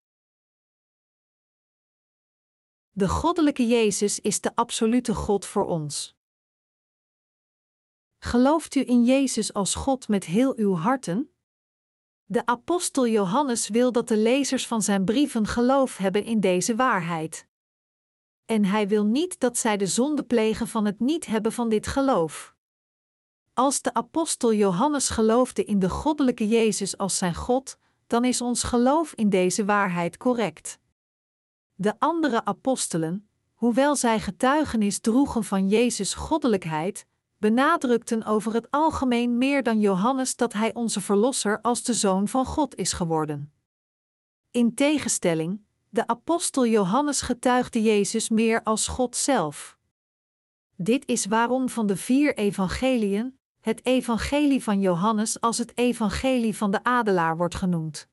De 2.90 3.08
goddelijke 3.08 3.66
Jezus 3.66 4.20
is 4.20 4.40
de 4.40 4.54
absolute 4.54 5.14
God 5.14 5.46
voor 5.46 5.66
ons. 5.66 6.16
Gelooft 8.18 8.74
u 8.74 8.86
in 8.86 9.04
Jezus 9.04 9.52
als 9.52 9.74
God 9.74 10.08
met 10.08 10.24
heel 10.24 10.56
uw 10.56 10.74
harten? 10.74 11.34
De 12.24 12.46
apostel 12.46 13.06
Johannes 13.06 13.68
wil 13.68 13.92
dat 13.92 14.08
de 14.08 14.16
lezers 14.16 14.66
van 14.66 14.82
zijn 14.82 15.04
brieven 15.04 15.46
geloof 15.46 15.96
hebben 15.96 16.24
in 16.24 16.40
deze 16.40 16.76
waarheid. 16.76 17.50
En 18.44 18.64
hij 18.64 18.88
wil 18.88 19.04
niet 19.04 19.40
dat 19.40 19.58
zij 19.58 19.76
de 19.76 19.86
zonde 19.86 20.22
plegen 20.22 20.68
van 20.68 20.84
het 20.84 21.00
niet 21.00 21.26
hebben 21.26 21.52
van 21.52 21.68
dit 21.68 21.86
geloof. 21.86 22.54
Als 23.54 23.82
de 23.82 23.94
apostel 23.94 24.54
Johannes 24.54 25.08
geloofde 25.08 25.64
in 25.64 25.78
de 25.78 25.90
goddelijke 25.90 26.48
Jezus 26.48 26.98
als 26.98 27.18
zijn 27.18 27.34
God, 27.34 27.78
dan 28.06 28.24
is 28.24 28.40
ons 28.40 28.62
geloof 28.62 29.12
in 29.14 29.28
deze 29.28 29.64
waarheid 29.64 30.16
correct. 30.16 30.78
De 31.74 31.94
andere 31.98 32.44
apostelen, 32.44 33.28
hoewel 33.54 33.96
zij 33.96 34.20
getuigenis 34.20 35.00
droegen 35.00 35.44
van 35.44 35.68
Jezus' 35.68 36.14
goddelijkheid, 36.14 37.06
benadrukten 37.38 38.24
over 38.24 38.52
het 38.52 38.70
algemeen 38.70 39.38
meer 39.38 39.62
dan 39.62 39.80
Johannes 39.80 40.36
dat 40.36 40.52
hij 40.52 40.74
onze 40.74 41.00
Verlosser 41.00 41.60
als 41.60 41.82
de 41.82 41.94
Zoon 41.94 42.28
van 42.28 42.46
God 42.46 42.74
is 42.74 42.92
geworden. 42.92 43.52
In 44.50 44.74
tegenstelling, 44.74 45.64
de 45.92 46.06
apostel 46.06 46.66
Johannes 46.66 47.20
getuigde 47.20 47.82
Jezus 47.82 48.28
meer 48.28 48.62
als 48.62 48.88
God 48.88 49.16
zelf. 49.16 49.78
Dit 50.76 51.06
is 51.06 51.26
waarom 51.26 51.68
van 51.68 51.86
de 51.86 51.96
vier 51.96 52.36
evangeliën 52.36 53.38
het 53.60 53.86
evangelie 53.86 54.62
van 54.62 54.80
Johannes 54.80 55.40
als 55.40 55.58
het 55.58 55.76
evangelie 55.78 56.56
van 56.56 56.70
de 56.70 56.84
adelaar 56.84 57.36
wordt 57.36 57.54
genoemd. 57.54 58.08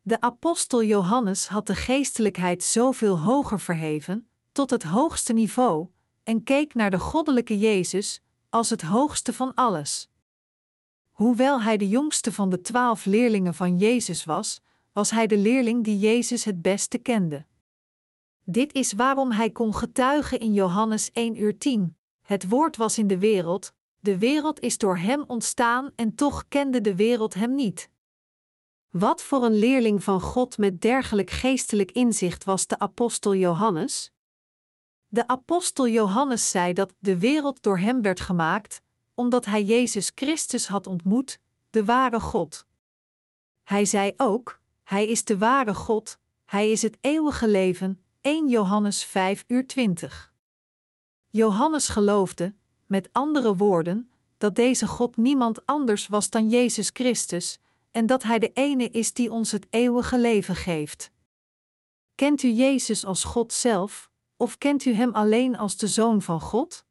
De 0.00 0.20
apostel 0.20 0.82
Johannes 0.82 1.48
had 1.48 1.66
de 1.66 1.74
geestelijkheid 1.74 2.62
zoveel 2.62 3.18
hoger 3.18 3.60
verheven, 3.60 4.28
tot 4.52 4.70
het 4.70 4.82
hoogste 4.82 5.32
niveau, 5.32 5.88
en 6.22 6.42
keek 6.42 6.74
naar 6.74 6.90
de 6.90 6.98
goddelijke 6.98 7.58
Jezus 7.58 8.22
als 8.48 8.70
het 8.70 8.82
hoogste 8.82 9.32
van 9.32 9.54
alles. 9.54 10.08
Hoewel 11.10 11.62
hij 11.62 11.76
de 11.76 11.88
jongste 11.88 12.32
van 12.32 12.50
de 12.50 12.60
twaalf 12.60 13.04
leerlingen 13.04 13.54
van 13.54 13.76
Jezus 13.76 14.24
was, 14.24 14.60
was 14.98 15.10
hij 15.10 15.26
de 15.26 15.36
leerling 15.36 15.84
die 15.84 15.98
Jezus 15.98 16.44
het 16.44 16.62
beste 16.62 16.98
kende. 16.98 17.46
Dit 18.44 18.72
is 18.72 18.92
waarom 18.92 19.30
hij 19.30 19.50
kon 19.50 19.74
getuigen 19.74 20.38
in 20.40 20.52
Johannes 20.52 21.12
1 21.12 21.40
uur 21.40 21.58
10. 21.58 21.96
Het 22.22 22.48
woord 22.48 22.76
was 22.76 22.98
in 22.98 23.06
de 23.06 23.18
wereld, 23.18 23.72
de 24.00 24.18
wereld 24.18 24.60
is 24.60 24.78
door 24.78 24.96
hem 24.96 25.24
ontstaan 25.26 25.92
en 25.96 26.14
toch 26.14 26.48
kende 26.48 26.80
de 26.80 26.94
wereld 26.94 27.34
hem 27.34 27.54
niet. 27.54 27.90
Wat 28.90 29.22
voor 29.22 29.44
een 29.44 29.58
leerling 29.58 30.04
van 30.04 30.20
God 30.20 30.58
met 30.58 30.80
dergelijk 30.80 31.30
geestelijk 31.30 31.92
inzicht 31.92 32.44
was 32.44 32.66
de 32.66 32.78
apostel 32.78 33.34
Johannes? 33.34 34.12
De 35.08 35.26
apostel 35.26 35.88
Johannes 35.88 36.50
zei 36.50 36.72
dat 36.72 36.94
de 36.98 37.18
wereld 37.18 37.62
door 37.62 37.78
hem 37.78 38.02
werd 38.02 38.20
gemaakt, 38.20 38.80
omdat 39.14 39.44
hij 39.44 39.64
Jezus 39.64 40.12
Christus 40.14 40.68
had 40.68 40.86
ontmoet, 40.86 41.38
de 41.70 41.84
ware 41.84 42.20
God. 42.20 42.66
Hij 43.62 43.84
zei 43.84 44.12
ook: 44.16 44.60
Hij 44.88 45.06
is 45.08 45.24
de 45.24 45.38
ware 45.38 45.74
God, 45.74 46.18
Hij 46.44 46.70
is 46.70 46.82
het 46.82 46.98
eeuwige 47.00 47.48
leven. 47.48 48.02
1 48.20 48.48
Johannes 48.48 49.04
5 49.04 49.44
uur 49.46 49.66
20. 49.66 50.32
Johannes 51.30 51.88
geloofde, 51.88 52.54
met 52.86 53.08
andere 53.12 53.56
woorden, 53.56 54.10
dat 54.38 54.54
deze 54.54 54.86
God 54.86 55.16
niemand 55.16 55.66
anders 55.66 56.06
was 56.06 56.30
dan 56.30 56.48
Jezus 56.48 56.90
Christus, 56.92 57.58
en 57.90 58.06
dat 58.06 58.22
Hij 58.22 58.38
de 58.38 58.52
ene 58.52 58.90
is 58.90 59.12
die 59.12 59.32
ons 59.32 59.52
het 59.52 59.66
eeuwige 59.70 60.18
leven 60.18 60.56
geeft. 60.56 61.10
Kent 62.14 62.42
u 62.42 62.48
Jezus 62.48 63.04
als 63.04 63.24
God 63.24 63.52
zelf, 63.52 64.10
of 64.36 64.58
kent 64.58 64.84
u 64.84 64.92
Hem 64.92 65.14
alleen 65.14 65.56
als 65.56 65.76
de 65.76 65.88
Zoon 65.88 66.22
van 66.22 66.40
God? 66.40 66.84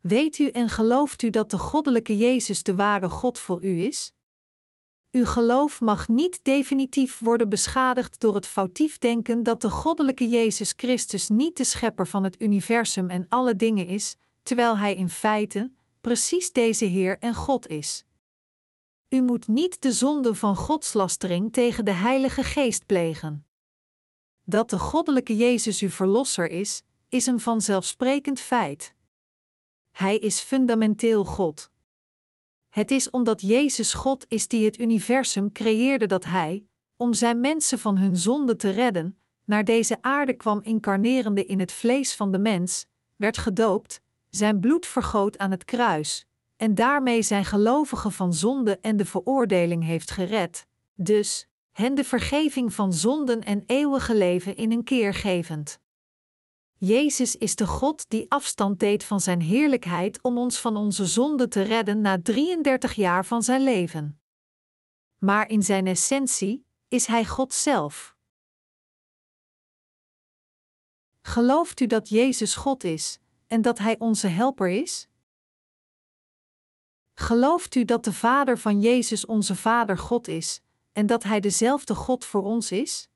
Weet 0.00 0.38
u 0.38 0.48
en 0.48 0.68
gelooft 0.68 1.22
u 1.22 1.30
dat 1.30 1.50
de 1.50 1.58
goddelijke 1.58 2.16
Jezus 2.16 2.62
de 2.62 2.74
ware 2.74 3.08
God 3.08 3.38
voor 3.38 3.64
u 3.64 3.82
is? 3.82 4.14
Uw 5.16 5.24
geloof 5.24 5.80
mag 5.80 6.08
niet 6.08 6.40
definitief 6.42 7.18
worden 7.18 7.48
beschadigd 7.48 8.20
door 8.20 8.34
het 8.34 8.46
foutief 8.46 8.98
denken 8.98 9.42
dat 9.42 9.60
de 9.60 9.70
goddelijke 9.70 10.28
Jezus 10.28 10.72
Christus 10.76 11.28
niet 11.28 11.56
de 11.56 11.64
schepper 11.64 12.06
van 12.06 12.24
het 12.24 12.42
universum 12.42 13.10
en 13.10 13.26
alle 13.28 13.56
dingen 13.56 13.86
is, 13.86 14.16
terwijl 14.42 14.78
Hij 14.78 14.94
in 14.94 15.08
feite 15.08 15.72
precies 16.00 16.52
deze 16.52 16.84
Heer 16.84 17.18
en 17.18 17.34
God 17.34 17.66
is. 17.66 18.04
U 19.08 19.22
moet 19.22 19.48
niet 19.48 19.82
de 19.82 19.92
zonde 19.92 20.34
van 20.34 20.56
godslastering 20.56 21.52
tegen 21.52 21.84
de 21.84 21.92
Heilige 21.92 22.42
Geest 22.42 22.86
plegen. 22.86 23.46
Dat 24.44 24.70
de 24.70 24.78
goddelijke 24.78 25.36
Jezus 25.36 25.80
uw 25.80 25.90
verlosser 25.90 26.50
is, 26.50 26.82
is 27.08 27.26
een 27.26 27.40
vanzelfsprekend 27.40 28.40
feit. 28.40 28.94
Hij 29.90 30.18
is 30.18 30.40
fundamenteel 30.40 31.24
God. 31.24 31.70
Het 32.76 32.90
is 32.90 33.10
omdat 33.10 33.40
Jezus 33.40 33.94
God 33.94 34.24
is 34.28 34.48
die 34.48 34.64
het 34.64 34.78
universum 34.78 35.52
creëerde 35.52 36.06
dat 36.06 36.24
Hij, 36.24 36.66
om 36.96 37.14
Zijn 37.14 37.40
mensen 37.40 37.78
van 37.78 37.98
hun 37.98 38.16
zonde 38.16 38.56
te 38.56 38.70
redden, 38.70 39.18
naar 39.44 39.64
deze 39.64 39.98
aarde 40.00 40.32
kwam 40.32 40.60
incarnerende 40.62 41.44
in 41.44 41.60
het 41.60 41.72
vlees 41.72 42.14
van 42.14 42.32
de 42.32 42.38
mens, 42.38 42.86
werd 43.16 43.38
gedoopt, 43.38 44.00
Zijn 44.30 44.60
bloed 44.60 44.86
vergoot 44.86 45.38
aan 45.38 45.50
het 45.50 45.64
kruis, 45.64 46.26
en 46.56 46.74
daarmee 46.74 47.22
zijn 47.22 47.44
gelovigen 47.44 48.12
van 48.12 48.34
zonde 48.34 48.78
en 48.80 48.96
de 48.96 49.04
veroordeling 49.04 49.84
heeft 49.84 50.10
gered, 50.10 50.66
dus 50.94 51.48
hen 51.72 51.94
de 51.94 52.04
vergeving 52.04 52.74
van 52.74 52.92
zonden 52.92 53.40
en 53.40 53.62
eeuwige 53.66 54.14
leven 54.14 54.56
in 54.56 54.72
een 54.72 54.84
keer 54.84 55.14
gevend. 55.14 55.78
Jezus 56.78 57.36
is 57.36 57.56
de 57.56 57.66
God 57.66 58.10
die 58.10 58.30
afstand 58.30 58.80
deed 58.80 59.04
van 59.04 59.20
zijn 59.20 59.40
heerlijkheid 59.40 60.22
om 60.22 60.38
ons 60.38 60.60
van 60.60 60.76
onze 60.76 61.06
zonde 61.06 61.48
te 61.48 61.62
redden 61.62 62.00
na 62.00 62.22
33 62.22 62.94
jaar 62.94 63.24
van 63.24 63.42
zijn 63.42 63.62
leven. 63.62 64.20
Maar 65.18 65.48
in 65.48 65.62
zijn 65.62 65.86
essentie 65.86 66.66
is 66.88 67.06
Hij 67.06 67.24
God 67.24 67.52
zelf. 67.52 68.16
Gelooft 71.22 71.80
u 71.80 71.86
dat 71.86 72.08
Jezus 72.08 72.54
God 72.54 72.84
is 72.84 73.18
en 73.46 73.62
dat 73.62 73.78
Hij 73.78 73.98
onze 73.98 74.26
helper 74.26 74.68
is? 74.68 75.08
Gelooft 77.14 77.74
u 77.74 77.84
dat 77.84 78.04
de 78.04 78.12
Vader 78.12 78.58
van 78.58 78.80
Jezus 78.80 79.26
onze 79.26 79.56
Vader 79.56 79.98
God 79.98 80.28
is 80.28 80.60
en 80.92 81.06
dat 81.06 81.22
Hij 81.22 81.40
dezelfde 81.40 81.94
God 81.94 82.24
voor 82.24 82.42
ons 82.42 82.72
is? 82.72 83.08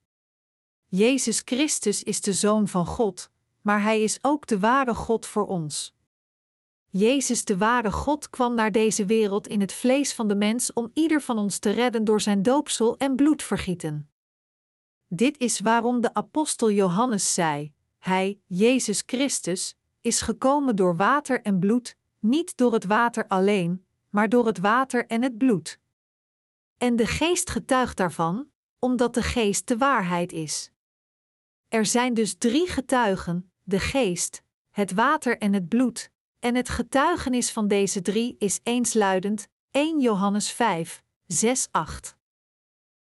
Jezus 0.86 1.42
Christus 1.44 2.02
is 2.02 2.20
de 2.20 2.32
Zoon 2.32 2.68
van 2.68 2.86
God, 2.86 3.30
maar 3.70 3.82
Hij 3.82 4.02
is 4.02 4.18
ook 4.22 4.46
de 4.46 4.58
ware 4.58 4.94
God 4.94 5.26
voor 5.26 5.46
ons. 5.46 5.94
Jezus, 6.88 7.44
de 7.44 7.56
ware 7.56 7.92
God, 7.92 8.30
kwam 8.30 8.54
naar 8.54 8.72
deze 8.72 9.04
wereld 9.06 9.46
in 9.46 9.60
het 9.60 9.72
vlees 9.72 10.14
van 10.14 10.28
de 10.28 10.34
mens 10.34 10.72
om 10.72 10.90
ieder 10.94 11.20
van 11.20 11.38
ons 11.38 11.58
te 11.58 11.70
redden 11.70 12.04
door 12.04 12.20
zijn 12.20 12.42
doopsel 12.42 12.96
en 12.96 13.16
bloedvergieten. 13.16 14.10
Dit 15.08 15.38
is 15.38 15.60
waarom 15.60 16.00
de 16.00 16.14
apostel 16.14 16.70
Johannes 16.70 17.34
zei: 17.34 17.72
Hij, 17.98 18.40
Jezus 18.46 19.02
Christus, 19.06 19.76
is 20.00 20.20
gekomen 20.20 20.76
door 20.76 20.96
water 20.96 21.42
en 21.42 21.58
bloed, 21.58 21.96
niet 22.18 22.56
door 22.56 22.72
het 22.72 22.84
water 22.84 23.26
alleen, 23.28 23.86
maar 24.08 24.28
door 24.28 24.46
het 24.46 24.58
water 24.58 25.06
en 25.06 25.22
het 25.22 25.38
bloed. 25.38 25.78
En 26.78 26.96
de 26.96 27.06
geest 27.06 27.50
getuigt 27.50 27.96
daarvan, 27.96 28.48
omdat 28.78 29.14
de 29.14 29.22
geest 29.22 29.68
de 29.68 29.76
waarheid 29.76 30.32
is. 30.32 30.70
Er 31.68 31.86
zijn 31.86 32.14
dus 32.14 32.34
drie 32.34 32.68
getuigen: 32.68 33.49
de 33.70 33.80
geest, 33.80 34.42
het 34.70 34.92
water 34.92 35.38
en 35.38 35.52
het 35.52 35.68
bloed, 35.68 36.10
en 36.38 36.54
het 36.54 36.68
getuigenis 36.68 37.50
van 37.50 37.68
deze 37.68 38.02
drie 38.02 38.36
is 38.38 38.60
eensluidend 38.62 39.48
1 39.70 40.00
Johannes 40.00 40.50
5, 40.50 41.02
6, 41.26 41.68
8. 41.70 42.16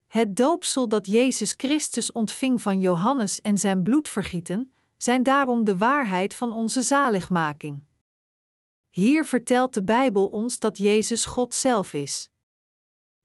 Het 0.06 0.36
doopsel 0.36 0.88
dat 0.88 1.06
Jezus 1.06 1.54
Christus 1.56 2.12
ontving 2.12 2.62
van 2.62 2.80
Johannes 2.80 3.40
en 3.40 3.58
zijn 3.58 3.82
bloedvergieten, 3.82 4.72
zijn 4.96 5.22
daarom 5.22 5.64
de 5.64 5.76
waarheid 5.76 6.34
van 6.34 6.52
onze 6.52 6.82
zaligmaking. 6.82 7.82
Hier 8.90 9.24
vertelt 9.24 9.74
de 9.74 9.82
Bijbel 9.82 10.26
ons 10.26 10.58
dat 10.58 10.78
Jezus 10.78 11.24
God 11.24 11.54
zelf 11.54 11.92
is. 11.92 12.30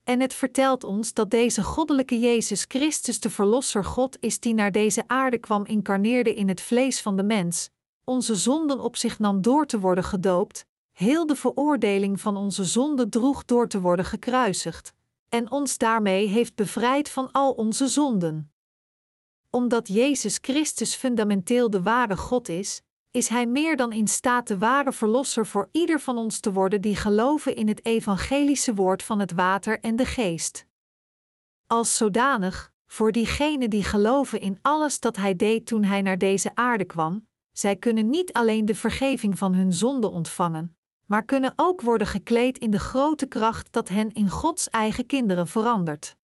En 0.07 0.19
het 0.19 0.33
vertelt 0.33 0.83
ons 0.83 1.13
dat 1.13 1.29
deze 1.29 1.63
goddelijke 1.63 2.19
Jezus 2.19 2.65
Christus 2.67 3.19
de 3.19 3.29
Verlosser 3.29 3.85
God 3.85 4.17
is 4.19 4.39
die 4.39 4.53
naar 4.53 4.71
deze 4.71 5.03
aarde 5.07 5.37
kwam, 5.37 5.65
incarneerde 5.65 6.33
in 6.33 6.47
het 6.47 6.61
vlees 6.61 7.01
van 7.01 7.15
de 7.15 7.23
mens, 7.23 7.69
onze 8.03 8.35
zonden 8.35 8.79
op 8.79 8.95
zich 8.95 9.19
nam 9.19 9.41
door 9.41 9.65
te 9.65 9.79
worden 9.79 10.03
gedoopt, 10.03 10.65
heel 10.91 11.25
de 11.25 11.35
veroordeling 11.35 12.21
van 12.21 12.37
onze 12.37 12.63
zonden 12.63 13.09
droeg 13.09 13.45
door 13.45 13.67
te 13.67 13.81
worden 13.81 14.05
gekruisigd, 14.05 14.93
en 15.29 15.51
ons 15.51 15.77
daarmee 15.77 16.27
heeft 16.27 16.55
bevrijd 16.55 17.09
van 17.09 17.31
al 17.31 17.51
onze 17.51 17.87
zonden. 17.87 18.51
Omdat 19.49 19.87
Jezus 19.87 20.37
Christus 20.41 20.95
fundamenteel 20.95 21.69
de 21.69 21.81
ware 21.81 22.17
God 22.17 22.49
is, 22.49 22.81
is 23.17 23.27
Hij 23.27 23.45
meer 23.45 23.75
dan 23.75 23.91
in 23.91 24.07
staat 24.07 24.47
de 24.47 24.57
ware 24.57 24.91
Verlosser 24.93 25.45
voor 25.45 25.69
ieder 25.71 25.99
van 25.99 26.17
ons 26.17 26.39
te 26.39 26.53
worden 26.53 26.81
die 26.81 26.95
geloven 26.95 27.55
in 27.55 27.67
het 27.67 27.85
evangelische 27.85 28.73
woord 28.73 29.03
van 29.03 29.19
het 29.19 29.31
water 29.31 29.79
en 29.79 29.95
de 29.95 30.05
geest. 30.05 30.65
Als 31.67 31.97
zodanig, 31.97 32.71
voor 32.87 33.11
diegenen 33.11 33.69
die 33.69 33.83
geloven 33.83 34.41
in 34.41 34.59
alles 34.61 34.99
dat 34.99 35.15
Hij 35.15 35.35
deed 35.35 35.65
toen 35.65 35.83
Hij 35.83 36.01
naar 36.01 36.17
deze 36.17 36.51
aarde 36.55 36.85
kwam, 36.85 37.27
zij 37.51 37.75
kunnen 37.75 38.09
niet 38.09 38.33
alleen 38.33 38.65
de 38.65 38.75
vergeving 38.75 39.37
van 39.37 39.53
hun 39.53 39.73
zonde 39.73 40.09
ontvangen, 40.09 40.77
maar 41.05 41.25
kunnen 41.25 41.53
ook 41.55 41.81
worden 41.81 42.07
gekleed 42.07 42.57
in 42.57 42.71
de 42.71 42.79
grote 42.79 43.25
kracht 43.25 43.71
dat 43.71 43.89
hen 43.89 44.11
in 44.13 44.29
Gods 44.29 44.69
eigen 44.69 45.05
kinderen 45.05 45.47
verandert. 45.47 46.15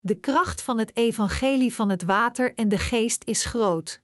De 0.00 0.14
kracht 0.14 0.62
van 0.62 0.78
het 0.78 0.96
evangelie 0.96 1.74
van 1.74 1.88
het 1.88 2.02
water 2.02 2.54
en 2.54 2.68
de 2.68 2.78
geest 2.78 3.24
is 3.24 3.44
groot. 3.44 4.02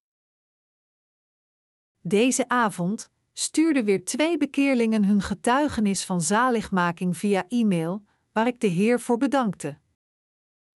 Deze 2.01 2.49
avond 2.49 3.11
stuurden 3.33 3.85
weer 3.85 4.05
twee 4.05 4.37
bekeerlingen 4.37 5.05
hun 5.05 5.23
getuigenis 5.23 6.05
van 6.05 6.21
zaligmaking 6.21 7.17
via 7.17 7.45
e-mail, 7.49 8.05
waar 8.33 8.47
ik 8.47 8.61
de 8.61 8.67
Heer 8.67 9.01
voor 9.01 9.17
bedankte. 9.17 9.79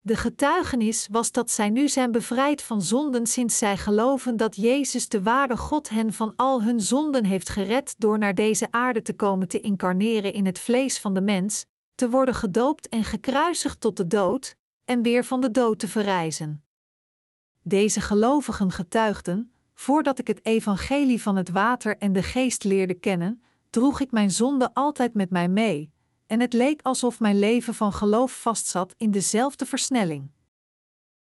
De 0.00 0.16
getuigenis 0.16 1.08
was 1.10 1.32
dat 1.32 1.50
zij 1.50 1.70
nu 1.70 1.88
zijn 1.88 2.12
bevrijd 2.12 2.62
van 2.62 2.82
zonden 2.82 3.26
sinds 3.26 3.58
zij 3.58 3.76
geloven 3.76 4.36
dat 4.36 4.56
Jezus 4.56 5.08
de 5.08 5.22
ware 5.22 5.56
God 5.56 5.88
hen 5.88 6.12
van 6.12 6.32
al 6.36 6.62
hun 6.62 6.80
zonden 6.80 7.24
heeft 7.24 7.48
gered 7.48 7.94
door 7.98 8.18
naar 8.18 8.34
deze 8.34 8.68
aarde 8.70 9.02
te 9.02 9.12
komen 9.12 9.48
te 9.48 9.60
incarneren 9.60 10.32
in 10.32 10.46
het 10.46 10.58
vlees 10.58 10.98
van 10.98 11.14
de 11.14 11.20
mens, 11.20 11.64
te 11.94 12.10
worden 12.10 12.34
gedoopt 12.34 12.88
en 12.88 13.04
gekruisigd 13.04 13.80
tot 13.80 13.96
de 13.96 14.06
dood, 14.06 14.56
en 14.88 15.02
weer 15.02 15.24
van 15.24 15.40
de 15.40 15.50
dood 15.50 15.78
te 15.78 15.88
verrijzen. 15.88 16.64
Deze 17.62 18.00
gelovigen 18.00 18.70
getuigden, 18.70 19.52
voordat 19.74 20.18
ik 20.18 20.26
het 20.26 20.44
evangelie 20.44 21.22
van 21.22 21.36
het 21.36 21.48
water 21.48 21.98
en 21.98 22.12
de 22.12 22.22
geest 22.22 22.64
leerde 22.64 22.94
kennen, 22.94 23.42
droeg 23.70 24.00
ik 24.00 24.10
mijn 24.10 24.30
zonde 24.30 24.74
altijd 24.74 25.14
met 25.14 25.30
mij 25.30 25.48
mee, 25.48 25.92
en 26.26 26.40
het 26.40 26.52
leek 26.52 26.82
alsof 26.82 27.20
mijn 27.20 27.38
leven 27.38 27.74
van 27.74 27.92
geloof 27.92 28.40
vastzat 28.40 28.94
in 28.96 29.10
dezelfde 29.10 29.66
versnelling. 29.66 30.30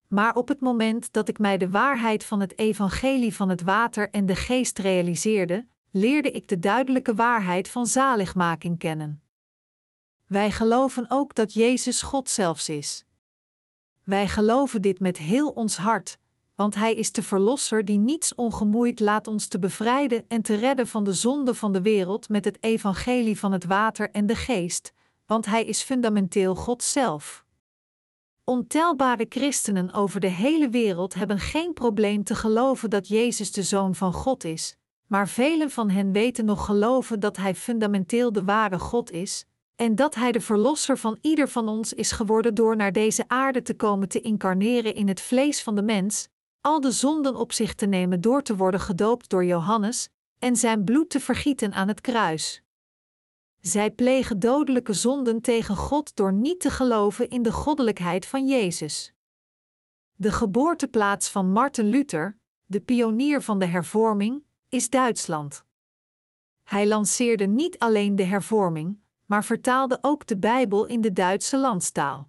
Maar 0.09 0.35
op 0.35 0.49
het 0.49 0.61
moment 0.61 1.13
dat 1.13 1.29
ik 1.29 1.39
mij 1.39 1.59
de 1.59 1.71
waarheid 1.71 2.25
van 2.25 2.41
het 2.41 2.59
evangelie 2.59 3.35
van 3.35 3.49
het 3.49 3.63
water 3.63 4.11
en 4.11 4.27
de 4.27 4.37
geest 4.37 4.79
realiseerde, 4.79 5.67
leerde 5.91 6.31
ik 6.31 6.49
de 6.49 6.59
duidelijke 6.59 7.15
waarheid 7.15 7.69
van 7.69 7.87
zaligmaking 7.87 8.79
kennen. 8.79 9.23
Wij 10.27 10.51
geloven 10.51 11.07
ook 11.09 11.35
dat 11.35 11.53
Jezus 11.53 12.03
God 12.03 12.29
zelfs 12.29 12.69
is. 12.69 13.05
Wij 14.05 14.29
geloven 14.29 14.83
dit 14.83 15.01
met 15.01 15.19
heel 15.19 15.49
ons 15.49 15.77
hart, 15.77 16.19
want 16.55 16.75
Hij 16.75 16.95
is 16.95 17.13
de 17.13 17.23
Verlosser 17.23 17.85
die 17.85 17.99
niets 17.99 18.35
ongemoeid 18.35 19.01
laat 19.01 19.27
ons 19.27 19.47
te 19.47 19.59
bevrijden 19.59 20.25
en 20.29 20.43
te 20.43 20.55
redden 20.55 20.87
van 20.87 21.05
de 21.05 21.13
zonde 21.13 21.55
van 21.55 21.73
de 21.73 21.83
wereld 21.83 22.29
met 22.29 22.45
het 22.45 22.59
evangelie 22.61 23.39
van 23.39 23.53
het 23.53 23.65
water 23.65 24.11
en 24.11 24.27
de 24.27 24.37
geest, 24.37 24.93
want 25.27 25.47
Hij 25.47 25.65
is 25.65 25.83
fundamenteel 25.83 26.55
God 26.55 26.83
zelf. 26.83 27.45
Ontelbare 28.45 29.27
christenen 29.29 29.93
over 29.93 30.21
de 30.21 30.31
hele 30.31 30.69
wereld 30.69 31.15
hebben 31.15 31.39
geen 31.39 31.73
probleem 31.73 32.25
te 32.25 32.35
geloven 32.35 32.91
dat 32.91 33.09
Jezus 33.09 33.53
de 33.53 33.63
Zoon 33.63 33.95
van 33.95 34.13
God 34.13 34.45
is, 34.45 34.77
maar 35.07 35.29
velen 35.29 35.71
van 35.71 35.91
hen 35.91 36.13
weten 36.13 36.45
nog 36.45 36.65
geloven 36.65 37.21
dat 37.21 37.37
Hij 37.37 37.55
fundamenteel 37.55 38.33
de 38.33 38.45
ware 38.45 38.79
God 38.79 39.11
is, 39.11 39.47
en 39.83 39.95
dat 39.95 40.15
Hij 40.15 40.33
de 40.33 40.41
Verlosser 40.41 40.99
van 40.99 41.19
ieder 41.21 41.49
van 41.49 41.69
ons 41.69 41.93
is 41.93 42.13
geworden 42.13 42.55
door 42.55 42.77
naar 42.77 42.93
deze 42.93 43.25
aarde 43.29 43.63
te 43.63 43.75
komen 43.75 44.09
te 44.09 44.21
incarneren 44.21 44.95
in 44.95 45.09
het 45.09 45.21
vlees 45.21 45.63
van 45.63 45.75
de 45.75 45.83
mens, 45.83 46.29
al 46.61 46.81
de 46.81 46.91
zonden 46.91 47.37
op 47.37 47.53
zich 47.53 47.75
te 47.75 47.87
nemen 47.87 48.21
door 48.21 48.43
te 48.43 48.57
worden 48.57 48.81
gedoopt 48.81 49.29
door 49.29 49.45
Johannes 49.45 50.09
en 50.39 50.57
zijn 50.57 50.85
bloed 50.85 51.11
te 51.11 51.21
vergieten 51.21 51.73
aan 51.73 51.89
het 51.89 52.01
kruis. 52.01 52.63
Zij 53.61 53.91
plegen 53.91 54.39
dodelijke 54.39 54.93
zonden 54.93 55.41
tegen 55.41 55.77
God 55.77 56.17
door 56.17 56.33
niet 56.33 56.61
te 56.61 56.71
geloven 56.71 57.29
in 57.29 57.43
de 57.43 57.53
goddelijkheid 57.53 58.27
van 58.27 58.47
Jezus. 58.47 59.13
De 60.17 60.33
geboorteplaats 60.33 61.29
van 61.29 61.53
Martin 61.53 61.89
Luther, 61.89 62.39
de 62.67 62.81
pionier 62.81 63.43
van 63.43 63.59
de 63.59 63.67
hervorming, 63.67 64.45
is 64.69 64.91
Duitsland. 64.91 65.65
Hij 66.63 66.87
lanceerde 66.87 67.47
niet 67.47 67.79
alleen 67.79 68.17
de 68.17 68.25
hervorming, 68.25 69.02
maar 69.33 69.45
vertaalde 69.45 69.99
ook 70.01 70.27
de 70.27 70.39
Bijbel 70.39 70.87
in 70.87 71.01
de 71.01 71.13
Duitse 71.13 71.59
landstaal. 71.59 72.29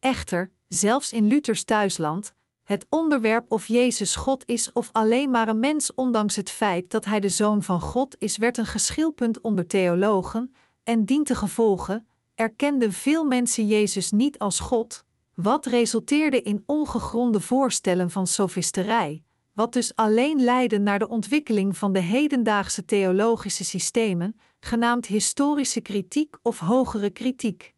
Echter, 0.00 0.50
zelfs 0.68 1.12
in 1.12 1.26
Luthers 1.26 1.64
thuisland, 1.64 2.34
het 2.62 2.86
onderwerp 2.88 3.52
of 3.52 3.66
Jezus 3.66 4.16
God 4.16 4.46
is 4.46 4.72
of 4.72 4.88
alleen 4.92 5.30
maar 5.30 5.48
een 5.48 5.58
mens, 5.58 5.94
ondanks 5.94 6.36
het 6.36 6.50
feit 6.50 6.90
dat 6.90 7.04
hij 7.04 7.20
de 7.20 7.28
zoon 7.28 7.62
van 7.62 7.80
God 7.80 8.16
is, 8.18 8.36
werd 8.36 8.58
een 8.58 8.66
geschilpunt 8.66 9.40
onder 9.40 9.66
theologen, 9.66 10.54
en 10.82 11.04
dient 11.04 11.26
te 11.26 11.34
gevolgen, 11.34 12.06
erkenden 12.34 12.92
veel 12.92 13.24
mensen 13.24 13.66
Jezus 13.66 14.10
niet 14.10 14.38
als 14.38 14.60
God, 14.60 15.04
wat 15.34 15.66
resulteerde 15.66 16.42
in 16.42 16.62
ongegronde 16.66 17.40
voorstellen 17.40 18.10
van 18.10 18.26
sofisterij, 18.26 19.22
wat 19.52 19.72
dus 19.72 19.96
alleen 19.96 20.40
leidde 20.40 20.78
naar 20.78 20.98
de 20.98 21.08
ontwikkeling 21.08 21.76
van 21.76 21.92
de 21.92 22.00
hedendaagse 22.00 22.84
theologische 22.84 23.64
systemen, 23.64 24.36
genaamd 24.64 25.06
historische 25.06 25.80
kritiek 25.80 26.36
of 26.42 26.58
hogere 26.58 27.10
kritiek. 27.10 27.74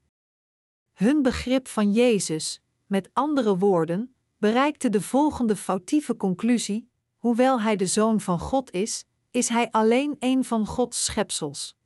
Hun 0.93 1.23
begrip 1.23 1.69
van 1.69 1.93
Jezus, 1.93 2.61
met 2.87 3.11
andere 3.13 3.59
woorden, 3.59 4.15
bereikte 4.39 4.89
de 4.89 5.01
volgende 5.01 5.57
foutieve 5.57 6.17
conclusie: 6.17 6.89
hoewel 7.19 7.61
hij 7.61 7.77
de 7.77 7.87
zoon 7.87 8.21
van 8.21 8.39
God 8.39 8.71
is, 8.71 9.05
is 9.31 9.49
hij 9.49 9.71
alleen 9.71 10.17
een 10.19 10.45
van 10.45 10.67
Gods 10.67 11.05
schepsels. 11.05 11.77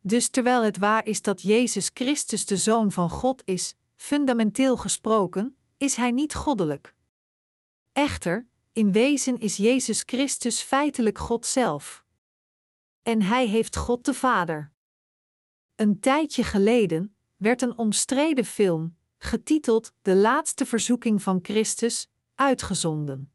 Dus 0.00 0.28
terwijl 0.28 0.62
het 0.62 0.78
waar 0.78 1.06
is 1.06 1.22
dat 1.22 1.42
Jezus 1.42 1.90
Christus 1.94 2.46
de 2.46 2.56
zoon 2.56 2.92
van 2.92 3.10
God 3.10 3.42
is, 3.44 3.74
fundamenteel 3.96 4.76
gesproken, 4.76 5.56
is 5.76 5.96
hij 5.96 6.10
niet 6.10 6.34
goddelijk. 6.34 6.94
Echter, 7.92 8.46
in 8.72 8.92
wezen 8.92 9.38
is 9.38 9.56
Jezus 9.56 10.02
Christus 10.06 10.60
feitelijk 10.60 11.18
God 11.18 11.46
zelf. 11.46 12.03
En 13.04 13.22
hij 13.22 13.46
heeft 13.46 13.76
God 13.76 14.04
de 14.04 14.14
Vader. 14.14 14.72
Een 15.74 16.00
tijdje 16.00 16.44
geleden 16.44 17.16
werd 17.36 17.62
een 17.62 17.78
omstreden 17.78 18.44
film, 18.44 18.96
getiteld 19.18 19.92
De 20.02 20.14
laatste 20.14 20.66
verzoeking 20.66 21.22
van 21.22 21.38
Christus, 21.42 22.10
uitgezonden. 22.34 23.32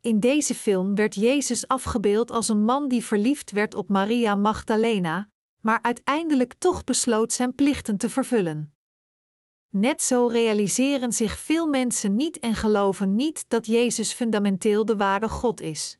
In 0.00 0.20
deze 0.20 0.54
film 0.54 0.94
werd 0.94 1.14
Jezus 1.14 1.68
afgebeeld 1.68 2.30
als 2.30 2.48
een 2.48 2.64
man 2.64 2.88
die 2.88 3.04
verliefd 3.04 3.50
werd 3.50 3.74
op 3.74 3.88
Maria 3.88 4.34
Magdalena, 4.34 5.30
maar 5.60 5.82
uiteindelijk 5.82 6.54
toch 6.58 6.84
besloot 6.84 7.32
zijn 7.32 7.54
plichten 7.54 7.96
te 7.96 8.10
vervullen. 8.10 8.74
Net 9.68 10.02
zo 10.02 10.26
realiseren 10.26 11.12
zich 11.12 11.38
veel 11.38 11.66
mensen 11.66 12.16
niet 12.16 12.38
en 12.38 12.54
geloven 12.54 13.14
niet 13.14 13.44
dat 13.48 13.66
Jezus 13.66 14.12
fundamenteel 14.12 14.84
de 14.84 14.96
ware 14.96 15.28
God 15.28 15.60
is. 15.60 15.98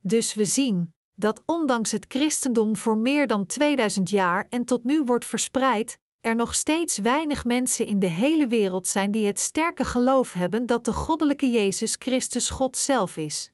Dus 0.00 0.34
we 0.34 0.44
zien 0.44 0.94
dat 1.20 1.42
ondanks 1.46 1.90
het 1.90 2.04
christendom 2.08 2.76
voor 2.76 2.96
meer 2.96 3.26
dan 3.26 3.46
2000 3.46 4.10
jaar 4.10 4.46
en 4.48 4.64
tot 4.64 4.84
nu 4.84 5.02
wordt 5.02 5.24
verspreid, 5.24 5.98
er 6.20 6.34
nog 6.36 6.54
steeds 6.54 6.98
weinig 6.98 7.44
mensen 7.44 7.86
in 7.86 7.98
de 7.98 8.06
hele 8.06 8.46
wereld 8.46 8.86
zijn 8.86 9.10
die 9.10 9.26
het 9.26 9.38
sterke 9.38 9.84
geloof 9.84 10.32
hebben 10.32 10.66
dat 10.66 10.84
de 10.84 10.92
goddelijke 10.92 11.50
Jezus 11.50 11.96
Christus 11.98 12.50
God 12.50 12.76
zelf 12.76 13.16
is. 13.16 13.52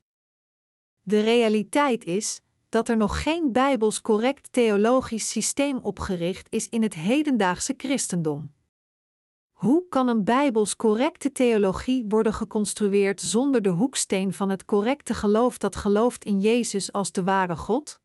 De 1.02 1.20
realiteit 1.20 2.05
is 2.05 2.40
dat 2.68 2.88
er 2.88 2.96
nog 2.96 3.22
geen 3.22 3.52
bijbels 3.52 4.00
correct 4.00 4.52
theologisch 4.52 5.31
systeem 5.31 5.79
opgericht 5.79 6.46
is 6.50 6.68
in 6.68 6.83
het 6.83 6.94
hedendaagse 6.94 7.74
christendom. 7.76 8.55
Hoe 9.57 9.88
kan 9.88 10.09
een 10.09 10.25
bijbels 10.25 10.77
correcte 10.77 11.33
theologie 11.33 12.05
worden 12.09 12.35
geconstrueerd 12.35 13.21
zonder 13.21 13.62
de 13.62 13.69
hoeksteen 13.69 14.33
van 14.33 14.49
het 14.49 14.64
correcte 14.64 15.14
geloof 15.14 15.59
dat 15.59 15.77
gelooft 15.77 16.25
in 16.25 16.40
Jezus 16.40 16.92
als 16.92 17.12
de 17.12 17.23
ware 17.23 17.57
God? 17.57 18.01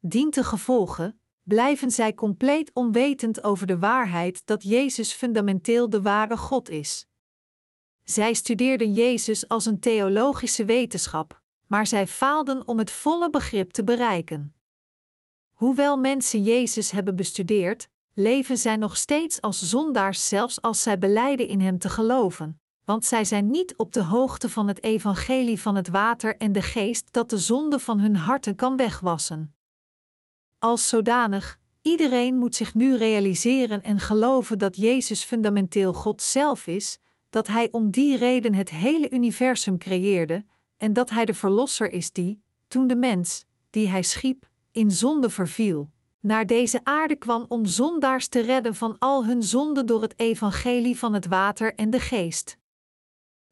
Dient 0.00 0.34
de 0.34 0.44
gevolgen, 0.44 1.20
blijven 1.42 1.90
zij 1.90 2.14
compleet 2.14 2.70
onwetend 2.72 3.44
over 3.44 3.66
de 3.66 3.78
waarheid 3.78 4.46
dat 4.46 4.62
Jezus 4.62 5.12
fundamenteel 5.12 5.90
de 5.90 6.02
ware 6.02 6.36
God 6.36 6.68
is. 6.68 7.06
Zij 8.04 8.34
studeerden 8.34 8.92
Jezus 8.92 9.48
als 9.48 9.66
een 9.66 9.80
theologische 9.80 10.64
wetenschap, 10.64 11.42
maar 11.66 11.86
zij 11.86 12.06
faalden 12.06 12.68
om 12.68 12.78
het 12.78 12.90
volle 12.90 13.30
begrip 13.30 13.70
te 13.70 13.84
bereiken. 13.84 14.54
Hoewel 15.52 15.96
mensen 15.96 16.42
Jezus 16.42 16.90
hebben 16.90 17.16
bestudeerd, 17.16 17.90
leven 18.20 18.58
zij 18.58 18.76
nog 18.76 18.96
steeds 18.96 19.40
als 19.40 19.68
zondaars 19.68 20.28
zelfs 20.28 20.62
als 20.62 20.82
zij 20.82 20.98
beleiden 20.98 21.48
in 21.48 21.60
Hem 21.60 21.78
te 21.78 21.88
geloven, 21.88 22.60
want 22.84 23.04
zij 23.04 23.24
zijn 23.24 23.50
niet 23.50 23.76
op 23.76 23.92
de 23.92 24.02
hoogte 24.02 24.48
van 24.48 24.68
het 24.68 24.82
evangelie 24.82 25.60
van 25.60 25.74
het 25.74 25.88
water 25.88 26.36
en 26.36 26.52
de 26.52 26.62
geest 26.62 27.12
dat 27.12 27.30
de 27.30 27.38
zonde 27.38 27.78
van 27.78 28.00
hun 28.00 28.16
harten 28.16 28.54
kan 28.54 28.76
wegwassen. 28.76 29.54
Als 30.58 30.88
zodanig, 30.88 31.58
iedereen 31.82 32.36
moet 32.36 32.54
zich 32.54 32.74
nu 32.74 32.96
realiseren 32.96 33.82
en 33.82 33.98
geloven 33.98 34.58
dat 34.58 34.76
Jezus 34.76 35.24
fundamenteel 35.24 35.92
God 35.92 36.22
zelf 36.22 36.66
is, 36.66 36.98
dat 37.30 37.46
Hij 37.46 37.68
om 37.70 37.90
die 37.90 38.16
reden 38.16 38.54
het 38.54 38.70
hele 38.70 39.10
universum 39.10 39.78
creëerde, 39.78 40.44
en 40.76 40.92
dat 40.92 41.10
Hij 41.10 41.24
de 41.24 41.34
Verlosser 41.34 41.92
is 41.92 42.12
die, 42.12 42.42
toen 42.68 42.86
de 42.86 42.96
mens, 42.96 43.44
die 43.70 43.88
Hij 43.88 44.02
schiep, 44.02 44.48
in 44.70 44.90
zonde 44.90 45.30
verviel, 45.30 45.90
naar 46.20 46.46
deze 46.46 46.80
aarde 46.84 47.16
kwam 47.16 47.44
om 47.48 47.66
zondaars 47.66 48.28
te 48.28 48.40
redden 48.40 48.74
van 48.74 48.96
al 48.98 49.24
hun 49.24 49.42
zonden 49.42 49.86
door 49.86 50.02
het 50.02 50.18
evangelie 50.18 50.98
van 50.98 51.14
het 51.14 51.26
water 51.26 51.74
en 51.74 51.90
de 51.90 52.00
geest. 52.00 52.58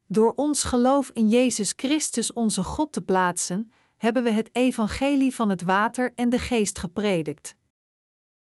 Door 0.05 0.33
ons 0.35 0.63
geloof 0.63 1.09
in 1.13 1.29
Jezus 1.29 1.73
Christus 1.75 2.33
onze 2.33 2.63
God 2.63 2.91
te 2.91 3.01
plaatsen, 3.01 3.71
hebben 3.97 4.23
we 4.23 4.31
het 4.31 4.49
evangelie 4.51 5.35
van 5.35 5.49
het 5.49 5.61
water 5.61 6.11
en 6.15 6.29
de 6.29 6.39
geest 6.39 6.79
gepredikt. 6.79 7.55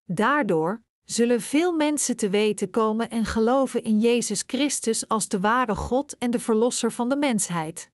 Daardoor 0.05 0.83
zullen 1.05 1.41
veel 1.41 1.73
mensen 1.73 2.17
te 2.17 2.31
weten 2.31 2.71
komen 2.71 3.11
en 3.11 3.25
geloven 3.25 3.83
in 3.83 4.01
Jezus 4.01 4.43
Christus 4.47 5.09
als 5.09 5.29
de 5.29 5.41
ware 5.41 5.75
God 5.75 6.19
en 6.19 6.31
de 6.31 6.39
Verlosser 6.39 6.93
van 6.93 7.09
de 7.09 7.17
mensheid. 7.17 7.91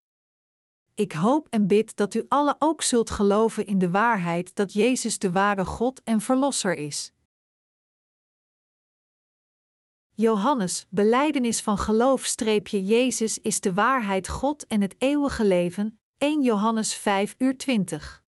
Ik 0.98 1.12
hoop 1.12 1.46
en 1.50 1.66
bid 1.66 1.96
dat 1.96 2.14
u 2.14 2.24
alle 2.28 2.56
ook 2.58 2.82
zult 2.82 3.10
geloven 3.10 3.66
in 3.66 3.78
de 3.78 3.90
waarheid 3.90 4.54
dat 4.54 4.72
Jezus 4.72 5.18
de 5.18 5.32
ware 5.32 5.64
God 5.64 6.02
en 6.02 6.20
Verlosser 6.20 6.74
is. 6.74 7.12
Johannes, 10.14 10.86
beleidenis 10.88 11.60
van 11.60 11.78
geloof 11.78 12.26
Jezus 12.64 13.38
is 13.38 13.60
de 13.60 13.74
waarheid 13.74 14.28
God 14.28 14.66
en 14.66 14.80
het 14.80 14.94
eeuwige 14.98 15.44
leven, 15.44 16.00
1 16.16 16.42
Johannes 16.42 16.94
5 16.94 17.34
uur 17.38 17.56
20. 17.56 18.24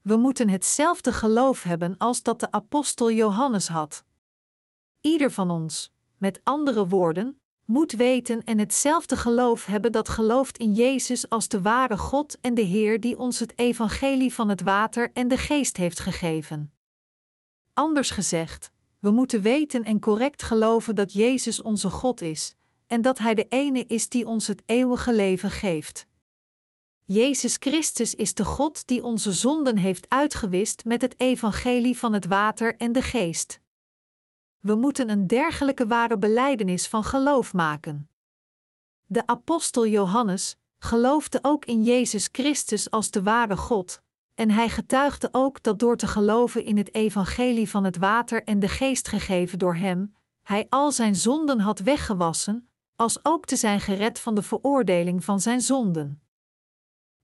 We 0.00 0.16
moeten 0.16 0.48
hetzelfde 0.48 1.12
geloof 1.12 1.62
hebben 1.62 1.96
als 1.98 2.22
dat 2.22 2.40
de 2.40 2.50
apostel 2.50 3.10
Johannes 3.10 3.68
had. 3.68 4.04
Ieder 5.00 5.30
van 5.30 5.50
ons, 5.50 5.92
met 6.16 6.40
andere 6.44 6.88
woorden, 6.88 7.41
moet 7.72 7.92
weten 7.92 8.44
en 8.44 8.58
hetzelfde 8.58 9.16
geloof 9.16 9.66
hebben 9.66 9.92
dat 9.92 10.08
gelooft 10.08 10.58
in 10.58 10.72
Jezus 10.72 11.28
als 11.28 11.48
de 11.48 11.60
ware 11.60 11.98
God 11.98 12.38
en 12.40 12.54
de 12.54 12.62
Heer 12.62 13.00
die 13.00 13.18
ons 13.18 13.38
het 13.38 13.58
evangelie 13.58 14.34
van 14.34 14.48
het 14.48 14.62
water 14.62 15.10
en 15.12 15.28
de 15.28 15.36
geest 15.36 15.76
heeft 15.76 16.00
gegeven. 16.00 16.72
Anders 17.74 18.10
gezegd, 18.10 18.70
we 18.98 19.10
moeten 19.10 19.42
weten 19.42 19.84
en 19.84 20.00
correct 20.00 20.42
geloven 20.42 20.94
dat 20.94 21.12
Jezus 21.12 21.62
onze 21.62 21.90
God 21.90 22.20
is 22.20 22.54
en 22.86 23.02
dat 23.02 23.18
Hij 23.18 23.34
de 23.34 23.46
ene 23.48 23.86
is 23.86 24.08
die 24.08 24.26
ons 24.26 24.46
het 24.46 24.62
eeuwige 24.66 25.14
leven 25.14 25.50
geeft. 25.50 26.06
Jezus 27.04 27.56
Christus 27.58 28.14
is 28.14 28.34
de 28.34 28.44
God 28.44 28.86
die 28.86 29.04
onze 29.04 29.32
zonden 29.32 29.76
heeft 29.76 30.08
uitgewist 30.08 30.84
met 30.84 31.02
het 31.02 31.14
evangelie 31.20 31.98
van 31.98 32.12
het 32.12 32.26
water 32.26 32.76
en 32.76 32.92
de 32.92 33.02
geest. 33.02 33.61
We 34.62 34.74
moeten 34.74 35.08
een 35.08 35.26
dergelijke 35.26 35.86
ware 35.86 36.18
beleidenis 36.18 36.88
van 36.88 37.04
geloof 37.04 37.52
maken. 37.52 38.08
De 39.06 39.26
apostel 39.26 39.86
Johannes 39.86 40.56
geloofde 40.78 41.38
ook 41.42 41.64
in 41.64 41.82
Jezus 41.82 42.28
Christus 42.32 42.90
als 42.90 43.10
de 43.10 43.22
ware 43.22 43.56
God, 43.56 44.02
en 44.34 44.50
hij 44.50 44.68
getuigde 44.68 45.28
ook 45.32 45.62
dat 45.62 45.78
door 45.78 45.96
te 45.96 46.06
geloven 46.06 46.64
in 46.64 46.76
het 46.76 46.94
evangelie 46.94 47.68
van 47.68 47.84
het 47.84 47.96
water 47.96 48.44
en 48.44 48.58
de 48.58 48.68
geest 48.68 49.08
gegeven 49.08 49.58
door 49.58 49.74
hem, 49.74 50.14
hij 50.42 50.66
al 50.68 50.92
zijn 50.92 51.16
zonden 51.16 51.60
had 51.60 51.78
weggewassen, 51.78 52.68
als 52.96 53.24
ook 53.24 53.46
te 53.46 53.56
zijn 53.56 53.80
gered 53.80 54.20
van 54.20 54.34
de 54.34 54.42
veroordeling 54.42 55.24
van 55.24 55.40
zijn 55.40 55.60
zonden. 55.60 56.22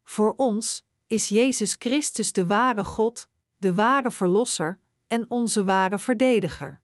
Voor 0.05 0.35
ons 0.37 0.85
is 1.07 1.29
Jezus 1.29 1.77
Christus 1.79 2.33
de 2.33 2.47
ware 2.47 2.85
God, 2.85 3.29
de 3.57 3.75
ware 3.75 4.11
Verlosser 4.11 4.81
en 5.07 5.25
onze 5.29 5.65
ware 5.65 5.99
verdediger. 5.99 6.81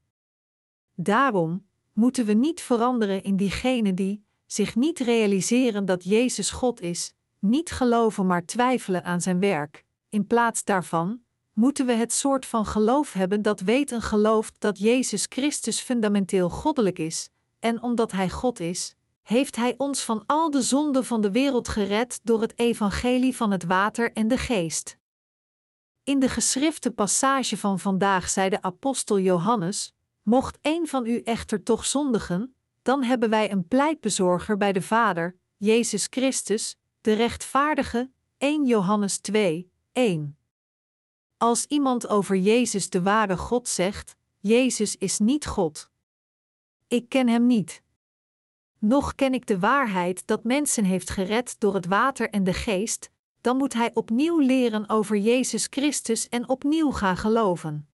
Daarom 0.94 1.66
moeten 1.92 2.26
we 2.26 2.32
niet 2.32 2.60
veranderen 2.60 3.22
in 3.22 3.36
diegenen 3.36 3.94
die 3.94 4.24
zich 4.46 4.74
niet 4.74 4.98
realiseren 4.98 5.84
dat 5.84 6.04
Jezus 6.04 6.50
God 6.50 6.80
is, 6.80 7.14
niet 7.38 7.70
geloven 7.70 8.26
maar 8.26 8.44
twijfelen 8.44 9.04
aan 9.04 9.20
zijn 9.20 9.40
werk. 9.40 9.84
In 10.08 10.26
plaats 10.26 10.64
daarvan 10.64 11.22
moeten 11.52 11.86
we 11.86 11.92
het 11.92 12.12
soort 12.12 12.46
van 12.46 12.66
geloof 12.66 13.12
hebben 13.12 13.42
dat 13.42 13.60
weet 13.60 13.92
en 13.92 14.02
gelooft 14.02 14.54
dat 14.58 14.78
Jezus 14.78 15.26
Christus 15.28 15.80
fundamenteel 15.80 16.50
goddelijk 16.50 16.98
is, 16.98 17.28
en 17.58 17.82
omdat 17.82 18.12
Hij 18.12 18.30
God 18.30 18.60
is, 18.60 18.94
heeft 19.22 19.56
Hij 19.56 19.74
ons 19.76 20.02
van 20.02 20.22
al 20.26 20.50
de 20.50 20.62
zonden 20.62 21.04
van 21.04 21.20
de 21.20 21.30
wereld 21.30 21.68
gered 21.68 22.20
door 22.22 22.40
het 22.40 22.58
evangelie 22.58 23.36
van 23.36 23.50
het 23.50 23.64
water 23.64 24.12
en 24.12 24.28
de 24.28 24.38
geest. 24.38 24.98
In 26.02 26.18
de 26.18 26.28
geschrifte 26.28 26.90
passage 26.90 27.56
van 27.56 27.78
vandaag 27.78 28.28
zei 28.28 28.48
de 28.48 28.62
apostel 28.62 29.18
Johannes: 29.18 29.94
Mocht 30.24 30.58
een 30.62 30.88
van 30.88 31.06
u 31.06 31.20
echter 31.20 31.62
toch 31.62 31.86
zondigen, 31.86 32.54
dan 32.82 33.02
hebben 33.02 33.30
wij 33.30 33.50
een 33.50 33.68
pleitbezorger 33.68 34.56
bij 34.56 34.72
de 34.72 34.82
Vader, 34.82 35.36
Jezus 35.56 36.06
Christus, 36.10 36.76
de 37.00 37.12
rechtvaardige, 37.12 38.10
1 38.38 38.66
Johannes 38.66 39.18
2, 39.18 39.70
1. 39.92 40.38
Als 41.36 41.66
iemand 41.66 42.08
over 42.08 42.36
Jezus 42.36 42.90
de 42.90 43.02
ware 43.02 43.36
God 43.36 43.68
zegt, 43.68 44.16
Jezus 44.38 44.96
is 44.96 45.18
niet 45.18 45.46
God. 45.46 45.90
Ik 46.88 47.08
ken 47.08 47.28
hem 47.28 47.46
niet. 47.46 47.82
Nog 48.78 49.14
ken 49.14 49.34
ik 49.34 49.46
de 49.46 49.58
waarheid 49.58 50.26
dat 50.26 50.44
mensen 50.44 50.84
heeft 50.84 51.10
gered 51.10 51.60
door 51.60 51.74
het 51.74 51.86
water 51.86 52.30
en 52.30 52.44
de 52.44 52.52
geest, 52.52 53.10
dan 53.40 53.56
moet 53.56 53.72
hij 53.72 53.90
opnieuw 53.94 54.38
leren 54.38 54.88
over 54.88 55.16
Jezus 55.16 55.66
Christus 55.70 56.28
en 56.28 56.48
opnieuw 56.48 56.90
gaan 56.90 57.16
geloven. 57.16 57.88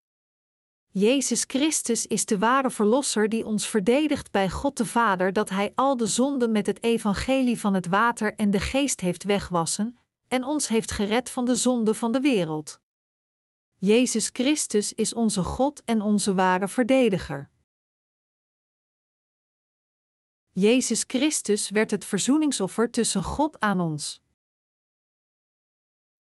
Jezus 0.91 1.43
Christus 1.47 2.07
is 2.07 2.25
de 2.25 2.37
ware 2.37 2.69
Verlosser 2.69 3.29
die 3.29 3.45
ons 3.45 3.67
verdedigt 3.67 4.31
bij 4.31 4.49
God 4.49 4.77
de 4.77 4.85
Vader 4.85 5.33
dat 5.33 5.49
Hij 5.49 5.71
al 5.75 5.97
de 5.97 6.07
zonden 6.07 6.51
met 6.51 6.65
het 6.65 6.83
evangelie 6.83 7.59
van 7.59 7.73
het 7.73 7.87
water 7.87 8.35
en 8.35 8.51
de 8.51 8.59
geest 8.59 9.01
heeft 9.01 9.23
wegwassen 9.23 9.97
en 10.27 10.43
ons 10.43 10.67
heeft 10.67 10.91
gered 10.91 11.29
van 11.29 11.45
de 11.45 11.55
zonde 11.55 11.93
van 11.93 12.11
de 12.11 12.19
wereld. 12.19 12.81
Jezus 13.75 14.29
Christus 14.33 14.93
is 14.93 15.13
onze 15.13 15.43
God 15.43 15.83
en 15.83 16.01
onze 16.01 16.33
ware 16.33 16.67
verdediger. 16.67 17.49
Jezus 20.51 21.03
Christus 21.07 21.69
werd 21.69 21.91
het 21.91 22.05
verzoeningsoffer 22.05 22.91
tussen 22.91 23.23
God 23.23 23.59
aan 23.59 23.79
ons. 23.79 24.21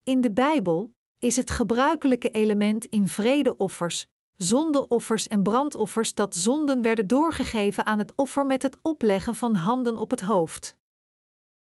In 0.03 0.21
de 0.21 0.33
Bijbel 0.33 0.95
is 1.19 1.37
het 1.37 1.51
gebruikelijke 1.51 2.31
element 2.31 2.85
in 2.85 3.09
vredeoffers 3.09 4.07
zondeoffers 4.39 5.29
en 5.29 5.43
brandoffers 5.43 6.15
dat 6.15 6.37
zonden 6.37 6.83
werden 6.83 7.07
doorgegeven 7.07 7.87
aan 7.87 7.99
het 7.99 8.13
offer 8.15 8.47
met 8.47 8.63
het 8.63 8.77
opleggen 8.83 9.35
van 9.35 9.55
handen 9.55 9.97
op 9.97 10.11
het 10.11 10.21
hoofd. 10.21 10.77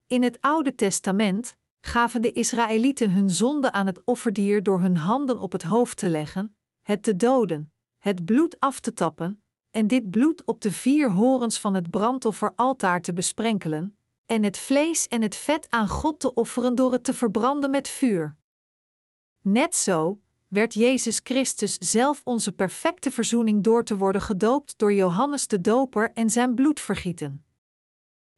In 0.06 0.22
het 0.22 0.40
Oude 0.40 0.74
Testament 0.74 1.56
gaven 1.80 2.22
de 2.22 2.32
Israëlieten 2.32 3.10
hun 3.10 3.30
zonde 3.30 3.72
aan 3.72 3.86
het 3.86 4.04
offerdier 4.04 4.62
door 4.62 4.80
hun 4.80 4.96
handen 4.96 5.38
op 5.38 5.52
het 5.52 5.62
hoofd 5.62 5.96
te 5.96 6.08
leggen, 6.08 6.56
het 6.82 7.02
te 7.02 7.16
doden, 7.16 7.72
het 7.98 8.24
bloed 8.24 8.60
af 8.60 8.80
te 8.80 8.92
tappen 8.92 9.42
en 9.70 9.86
dit 9.86 10.10
bloed 10.10 10.44
op 10.44 10.60
de 10.60 10.72
vier 10.72 11.10
horens 11.10 11.58
van 11.58 11.74
het 11.74 11.90
brandofferaltaar 11.90 13.00
te 13.00 13.12
besprenkelen, 13.12 13.96
en 14.26 14.42
het 14.42 14.58
vlees 14.58 15.08
en 15.08 15.22
het 15.22 15.36
vet 15.36 15.66
aan 15.70 15.88
God 15.88 16.20
te 16.20 16.34
offeren 16.34 16.74
door 16.74 16.92
het 16.92 17.04
te 17.04 17.14
verbranden 17.14 17.70
met 17.70 17.88
vuur. 17.88 18.36
Net 19.42 19.76
zo 19.76 20.20
werd 20.50 20.74
Jezus 20.74 21.20
Christus 21.22 21.78
zelf 21.78 22.20
onze 22.24 22.52
perfecte 22.52 23.10
verzoening 23.10 23.62
door 23.62 23.84
te 23.84 23.96
worden 23.96 24.22
gedoopt 24.22 24.78
door 24.78 24.92
Johannes 24.92 25.46
de 25.46 25.60
Doper 25.60 26.12
en 26.12 26.30
zijn 26.30 26.54
bloed 26.54 26.80
vergieten. 26.80 27.44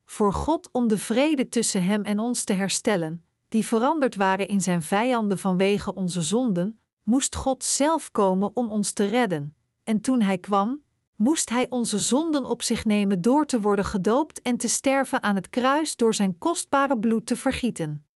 Voor 0.04 0.32
God 0.32 0.68
om 0.72 0.88
de 0.88 0.98
vrede 0.98 1.48
tussen 1.48 1.84
Hem 1.84 2.02
en 2.02 2.18
ons 2.18 2.44
te 2.44 2.52
herstellen, 2.52 3.24
die 3.48 3.66
veranderd 3.66 4.16
waren 4.16 4.48
in 4.48 4.60
Zijn 4.60 4.82
vijanden 4.82 5.38
vanwege 5.38 5.94
onze 5.94 6.22
zonden, 6.22 6.80
moest 7.02 7.36
God 7.36 7.64
zelf 7.64 8.10
komen 8.10 8.50
om 8.54 8.70
ons 8.70 8.92
te 8.92 9.04
redden, 9.04 9.56
en 9.84 10.00
toen 10.00 10.20
Hij 10.20 10.38
kwam, 10.38 10.82
moest 11.16 11.50
Hij 11.50 11.66
onze 11.70 11.98
zonden 11.98 12.44
op 12.44 12.62
zich 12.62 12.84
nemen 12.84 13.20
door 13.20 13.46
te 13.46 13.60
worden 13.60 13.84
gedoopt 13.84 14.42
en 14.42 14.56
te 14.56 14.68
sterven 14.68 15.22
aan 15.22 15.34
het 15.34 15.50
kruis 15.50 15.96
door 15.96 16.14
Zijn 16.14 16.38
kostbare 16.38 16.98
bloed 16.98 17.26
te 17.26 17.36
vergieten. 17.36 18.06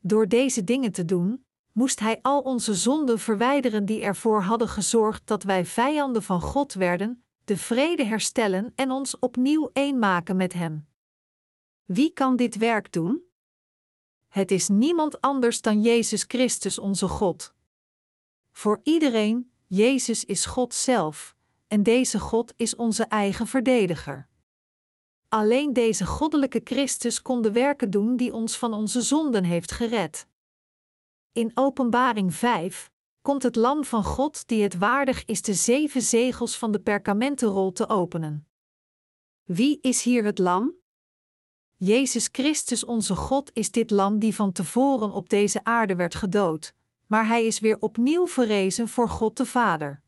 Door 0.00 0.28
deze 0.28 0.64
dingen 0.64 0.92
te 0.92 1.04
doen, 1.04 1.44
moest 1.72 2.00
Hij 2.00 2.18
al 2.22 2.40
onze 2.40 2.74
zonden 2.74 3.18
verwijderen 3.18 3.84
die 3.84 4.02
ervoor 4.02 4.42
hadden 4.42 4.68
gezorgd 4.68 5.26
dat 5.26 5.42
wij 5.42 5.66
vijanden 5.66 6.22
van 6.22 6.40
God 6.40 6.72
werden, 6.72 7.24
de 7.44 7.56
vrede 7.56 8.04
herstellen 8.04 8.72
en 8.74 8.90
ons 8.90 9.18
opnieuw 9.18 9.70
één 9.72 9.98
maken 9.98 10.36
met 10.36 10.52
Hem. 10.52 10.88
Wie 11.84 12.12
kan 12.12 12.36
dit 12.36 12.56
werk 12.56 12.92
doen? 12.92 13.22
Het 14.28 14.50
is 14.50 14.68
niemand 14.68 15.20
anders 15.20 15.60
dan 15.60 15.82
Jezus 15.82 16.24
Christus 16.28 16.78
onze 16.78 17.08
God. 17.08 17.54
Voor 18.52 18.80
iedereen, 18.82 19.52
Jezus 19.66 20.24
is 20.24 20.46
God 20.46 20.74
zelf, 20.74 21.36
en 21.68 21.82
deze 21.82 22.18
God 22.18 22.52
is 22.56 22.76
onze 22.76 23.04
eigen 23.04 23.46
verdediger. 23.46 24.28
Alleen 25.28 25.72
deze 25.72 26.06
goddelijke 26.06 26.60
Christus 26.64 27.22
kon 27.22 27.42
de 27.42 27.52
werken 27.52 27.90
doen 27.90 28.16
die 28.16 28.32
ons 28.32 28.56
van 28.56 28.74
onze 28.74 29.00
zonden 29.00 29.44
heeft 29.44 29.72
gered. 29.72 30.26
In 31.32 31.50
Openbaring 31.54 32.34
5 32.34 32.90
komt 33.22 33.42
het 33.42 33.56
Lam 33.56 33.84
van 33.84 34.04
God 34.04 34.48
die 34.48 34.62
het 34.62 34.78
waardig 34.78 35.24
is 35.24 35.42
de 35.42 35.54
zeven 35.54 36.02
zegels 36.02 36.58
van 36.58 36.72
de 36.72 36.80
perkamentenrol 36.80 37.72
te 37.72 37.88
openen. 37.88 38.48
Wie 39.44 39.78
is 39.80 40.02
hier 40.02 40.24
het 40.24 40.38
Lam? 40.38 40.74
Jezus 41.76 42.28
Christus 42.32 42.84
onze 42.84 43.16
God 43.16 43.50
is 43.52 43.70
dit 43.70 43.90
lam 43.90 44.18
die 44.18 44.34
van 44.34 44.52
tevoren 44.52 45.10
op 45.12 45.28
deze 45.28 45.64
aarde 45.64 45.94
werd 45.94 46.14
gedood, 46.14 46.74
maar 47.06 47.26
hij 47.26 47.46
is 47.46 47.60
weer 47.60 47.76
opnieuw 47.80 48.26
verrezen 48.26 48.88
voor 48.88 49.08
God 49.08 49.36
de 49.36 49.46
Vader. 49.46 50.02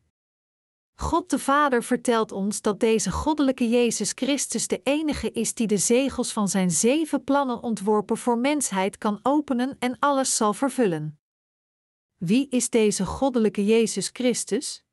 God 0.95 1.29
de 1.29 1.39
Vader 1.39 1.83
vertelt 1.83 2.31
ons 2.31 2.61
dat 2.61 2.79
deze 2.79 3.11
goddelijke 3.11 3.69
Jezus 3.69 4.11
Christus 4.11 4.67
de 4.67 4.81
enige 4.83 5.31
is 5.31 5.53
die 5.53 5.67
de 5.67 5.77
zegels 5.77 6.33
van 6.33 6.47
zijn 6.47 6.71
zeven 6.71 7.23
plannen 7.23 7.61
ontworpen 7.61 8.17
voor 8.17 8.37
mensheid 8.37 8.97
kan 8.97 9.19
openen 9.21 9.75
en 9.79 9.99
alles 9.99 10.35
zal 10.35 10.53
vervullen. 10.53 11.19
Wie 12.17 12.49
is 12.49 12.69
deze 12.69 13.05
goddelijke 13.05 13.65
Jezus 13.65 14.09
Christus? 14.13 14.83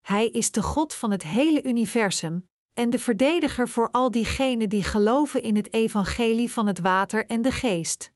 Hij 0.00 0.28
is 0.28 0.50
de 0.50 0.62
God 0.62 0.94
van 0.94 1.10
het 1.10 1.22
hele 1.22 1.62
universum, 1.62 2.48
en 2.72 2.90
de 2.90 2.98
verdediger 2.98 3.68
voor 3.68 3.90
al 3.90 4.10
diegenen 4.10 4.68
die 4.68 4.82
geloven 4.82 5.42
in 5.42 5.56
het 5.56 5.72
evangelie 5.72 6.52
van 6.52 6.66
het 6.66 6.78
water 6.78 7.26
en 7.26 7.42
de 7.42 7.52
geest. 7.52 8.12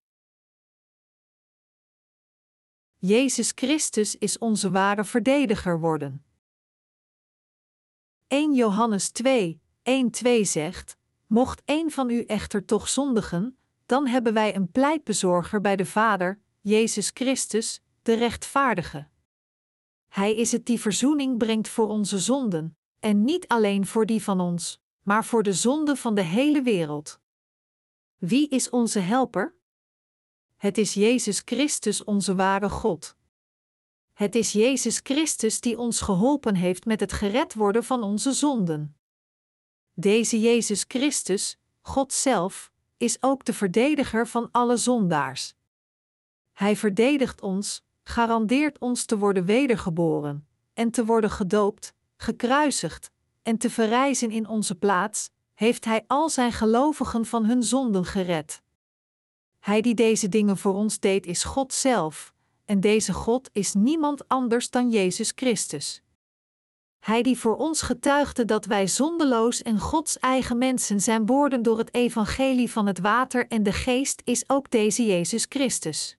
Jezus 2.96 3.52
Christus 3.54 4.16
is 4.16 4.38
onze 4.38 4.70
ware 4.70 5.04
verdediger 5.04 5.80
worden. 5.80 6.25
1 8.28 8.54
Johannes 8.54 9.10
2, 9.10 9.60
1-2 9.82 10.40
zegt: 10.40 10.96
Mocht 11.26 11.62
een 11.64 11.90
van 11.90 12.10
u 12.10 12.24
echter 12.24 12.64
toch 12.64 12.88
zondigen, 12.88 13.58
dan 13.86 14.06
hebben 14.06 14.32
wij 14.32 14.54
een 14.54 14.70
pleitbezorger 14.70 15.60
bij 15.60 15.76
de 15.76 15.86
Vader, 15.86 16.40
Jezus 16.60 17.10
Christus, 17.14 17.82
de 18.02 18.14
rechtvaardige. 18.14 19.08
Hij 20.08 20.34
is 20.34 20.52
het 20.52 20.66
die 20.66 20.80
verzoening 20.80 21.38
brengt 21.38 21.68
voor 21.68 21.88
onze 21.88 22.18
zonden, 22.18 22.76
en 23.00 23.24
niet 23.24 23.48
alleen 23.48 23.86
voor 23.86 24.06
die 24.06 24.22
van 24.22 24.40
ons, 24.40 24.80
maar 25.02 25.24
voor 25.24 25.42
de 25.42 25.52
zonde 25.52 25.96
van 25.96 26.14
de 26.14 26.22
hele 26.22 26.62
wereld. 26.62 27.20
Wie 28.16 28.48
is 28.48 28.70
onze 28.70 28.98
helper? 28.98 29.54
Het 30.56 30.78
is 30.78 30.94
Jezus 30.94 31.42
Christus, 31.44 32.04
onze 32.04 32.34
ware 32.34 32.68
God. 32.70 33.15
Het 34.16 34.34
is 34.34 34.52
Jezus 34.52 35.00
Christus 35.02 35.60
die 35.60 35.78
ons 35.78 36.00
geholpen 36.00 36.54
heeft 36.54 36.84
met 36.84 37.00
het 37.00 37.12
gered 37.12 37.54
worden 37.54 37.84
van 37.84 38.02
onze 38.02 38.32
zonden. 38.32 38.96
Deze 39.94 40.40
Jezus 40.40 40.84
Christus, 40.88 41.58
God 41.80 42.12
zelf, 42.12 42.72
is 42.96 43.16
ook 43.20 43.44
de 43.44 43.52
verdediger 43.52 44.26
van 44.26 44.48
alle 44.52 44.76
zondaars. 44.76 45.54
Hij 46.52 46.76
verdedigt 46.76 47.40
ons, 47.40 47.84
garandeert 48.02 48.78
ons 48.78 49.04
te 49.04 49.18
worden 49.18 49.44
wedergeboren 49.44 50.46
en 50.74 50.90
te 50.90 51.04
worden 51.04 51.30
gedoopt, 51.30 51.94
gekruisigd 52.16 53.10
en 53.42 53.58
te 53.58 53.70
verrijzen 53.70 54.30
in 54.30 54.48
onze 54.48 54.74
plaats, 54.74 55.30
heeft 55.54 55.84
Hij 55.84 56.04
al 56.06 56.30
zijn 56.30 56.52
gelovigen 56.52 57.24
van 57.26 57.44
hun 57.44 57.62
zonden 57.62 58.04
gered. 58.04 58.62
Hij 59.58 59.80
die 59.80 59.94
deze 59.94 60.28
dingen 60.28 60.56
voor 60.56 60.74
ons 60.74 61.00
deed 61.00 61.26
is 61.26 61.44
God 61.44 61.72
zelf, 61.72 62.34
en 62.66 62.80
deze 62.80 63.12
God 63.12 63.48
is 63.52 63.74
niemand 63.74 64.28
anders 64.28 64.70
dan 64.70 64.90
Jezus 64.90 65.32
Christus. 65.34 66.02
Hij 66.98 67.22
die 67.22 67.38
voor 67.38 67.56
ons 67.56 67.82
getuigde 67.82 68.44
dat 68.44 68.64
wij 68.64 68.88
zondeloos 68.88 69.62
en 69.62 69.78
Gods 69.78 70.18
eigen 70.18 70.58
mensen 70.58 71.00
zijn 71.00 71.26
worden 71.26 71.62
door 71.62 71.78
het 71.78 71.94
evangelie 71.94 72.70
van 72.70 72.86
het 72.86 72.98
water 72.98 73.46
en 73.46 73.62
de 73.62 73.72
geest 73.72 74.22
is 74.24 74.48
ook 74.48 74.70
deze 74.70 75.06
Jezus 75.06 75.46
Christus. 75.48 76.16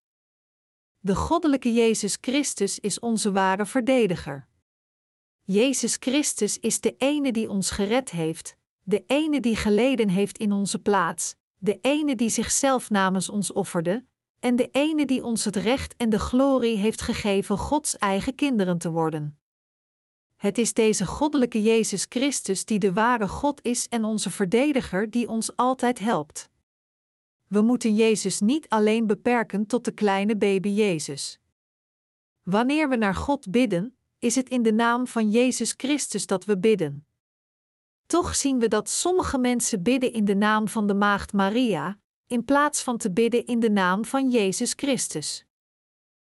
De 0.99 1.15
goddelijke 1.15 1.73
Jezus 1.73 2.17
Christus 2.21 2.79
is 2.79 2.99
onze 2.99 3.31
ware 3.31 3.65
verdediger. 3.65 4.47
Jezus 5.43 5.97
Christus 5.99 6.59
is 6.59 6.79
de 6.79 6.95
ene 6.97 7.31
die 7.31 7.49
ons 7.49 7.71
gered 7.71 8.09
heeft, 8.09 8.55
de 8.83 9.03
ene 9.07 9.39
die 9.39 9.55
geleden 9.55 10.09
heeft 10.09 10.37
in 10.37 10.51
onze 10.51 10.79
plaats, 10.79 11.35
de 11.57 11.79
ene 11.81 12.15
die 12.15 12.29
zichzelf 12.29 12.89
namens 12.89 13.29
ons 13.29 13.51
offerde, 13.51 14.05
en 14.47 14.55
de 14.55 14.69
ene 14.71 15.05
die 15.05 15.23
ons 15.23 15.45
het 15.45 15.55
recht 15.55 15.95
en 15.95 16.09
de 16.09 16.19
glorie 16.19 16.77
heeft 16.77 17.01
gegeven 17.01 17.57
Gods 17.57 17.97
eigen 17.97 18.35
kinderen 18.35 18.77
te 18.77 18.91
worden. 18.91 19.39
Het 20.35 20.57
is 20.57 20.73
deze 20.73 21.05
goddelijke 21.05 21.61
Jezus 21.61 22.05
Christus 22.09 22.65
die 22.65 22.79
de 22.79 22.93
ware 22.93 23.27
God 23.27 23.63
is 23.63 23.87
en 23.87 24.03
onze 24.03 24.29
verdediger 24.29 25.09
die 25.09 25.27
ons 25.27 25.55
altijd 25.55 25.99
helpt. 25.99 26.49
We 27.47 27.61
moeten 27.61 27.95
Jezus 27.95 28.39
niet 28.39 28.69
alleen 28.69 29.07
beperken 29.07 29.65
tot 29.65 29.85
de 29.85 29.91
kleine 29.91 30.37
baby 30.37 30.69
Jezus. 30.69 31.39
Wanneer 32.43 32.89
we 32.89 32.95
naar 32.95 33.15
God 33.15 33.51
bidden, 33.51 33.97
is 34.19 34.35
het 34.35 34.49
in 34.49 34.61
de 34.61 34.73
naam 34.73 35.07
van 35.07 35.29
Jezus 35.29 35.73
Christus 35.77 36.25
dat 36.25 36.45
we 36.45 36.57
bidden. 36.57 37.05
Toch 38.05 38.35
zien 38.35 38.59
we 38.59 38.67
dat 38.67 38.89
sommige 38.89 39.37
mensen 39.37 39.83
bidden 39.83 40.13
in 40.13 40.25
de 40.25 40.35
naam 40.35 40.67
van 40.67 40.87
de 40.87 40.93
Maagd 40.93 41.33
Maria, 41.33 41.99
in 42.27 42.45
plaats 42.45 42.83
van 42.83 42.97
te 42.97 43.11
bidden 43.11 43.45
in 43.45 43.59
de 43.59 43.69
naam 43.69 44.05
van 44.05 44.29
Jezus 44.29 44.73
Christus. 44.75 45.45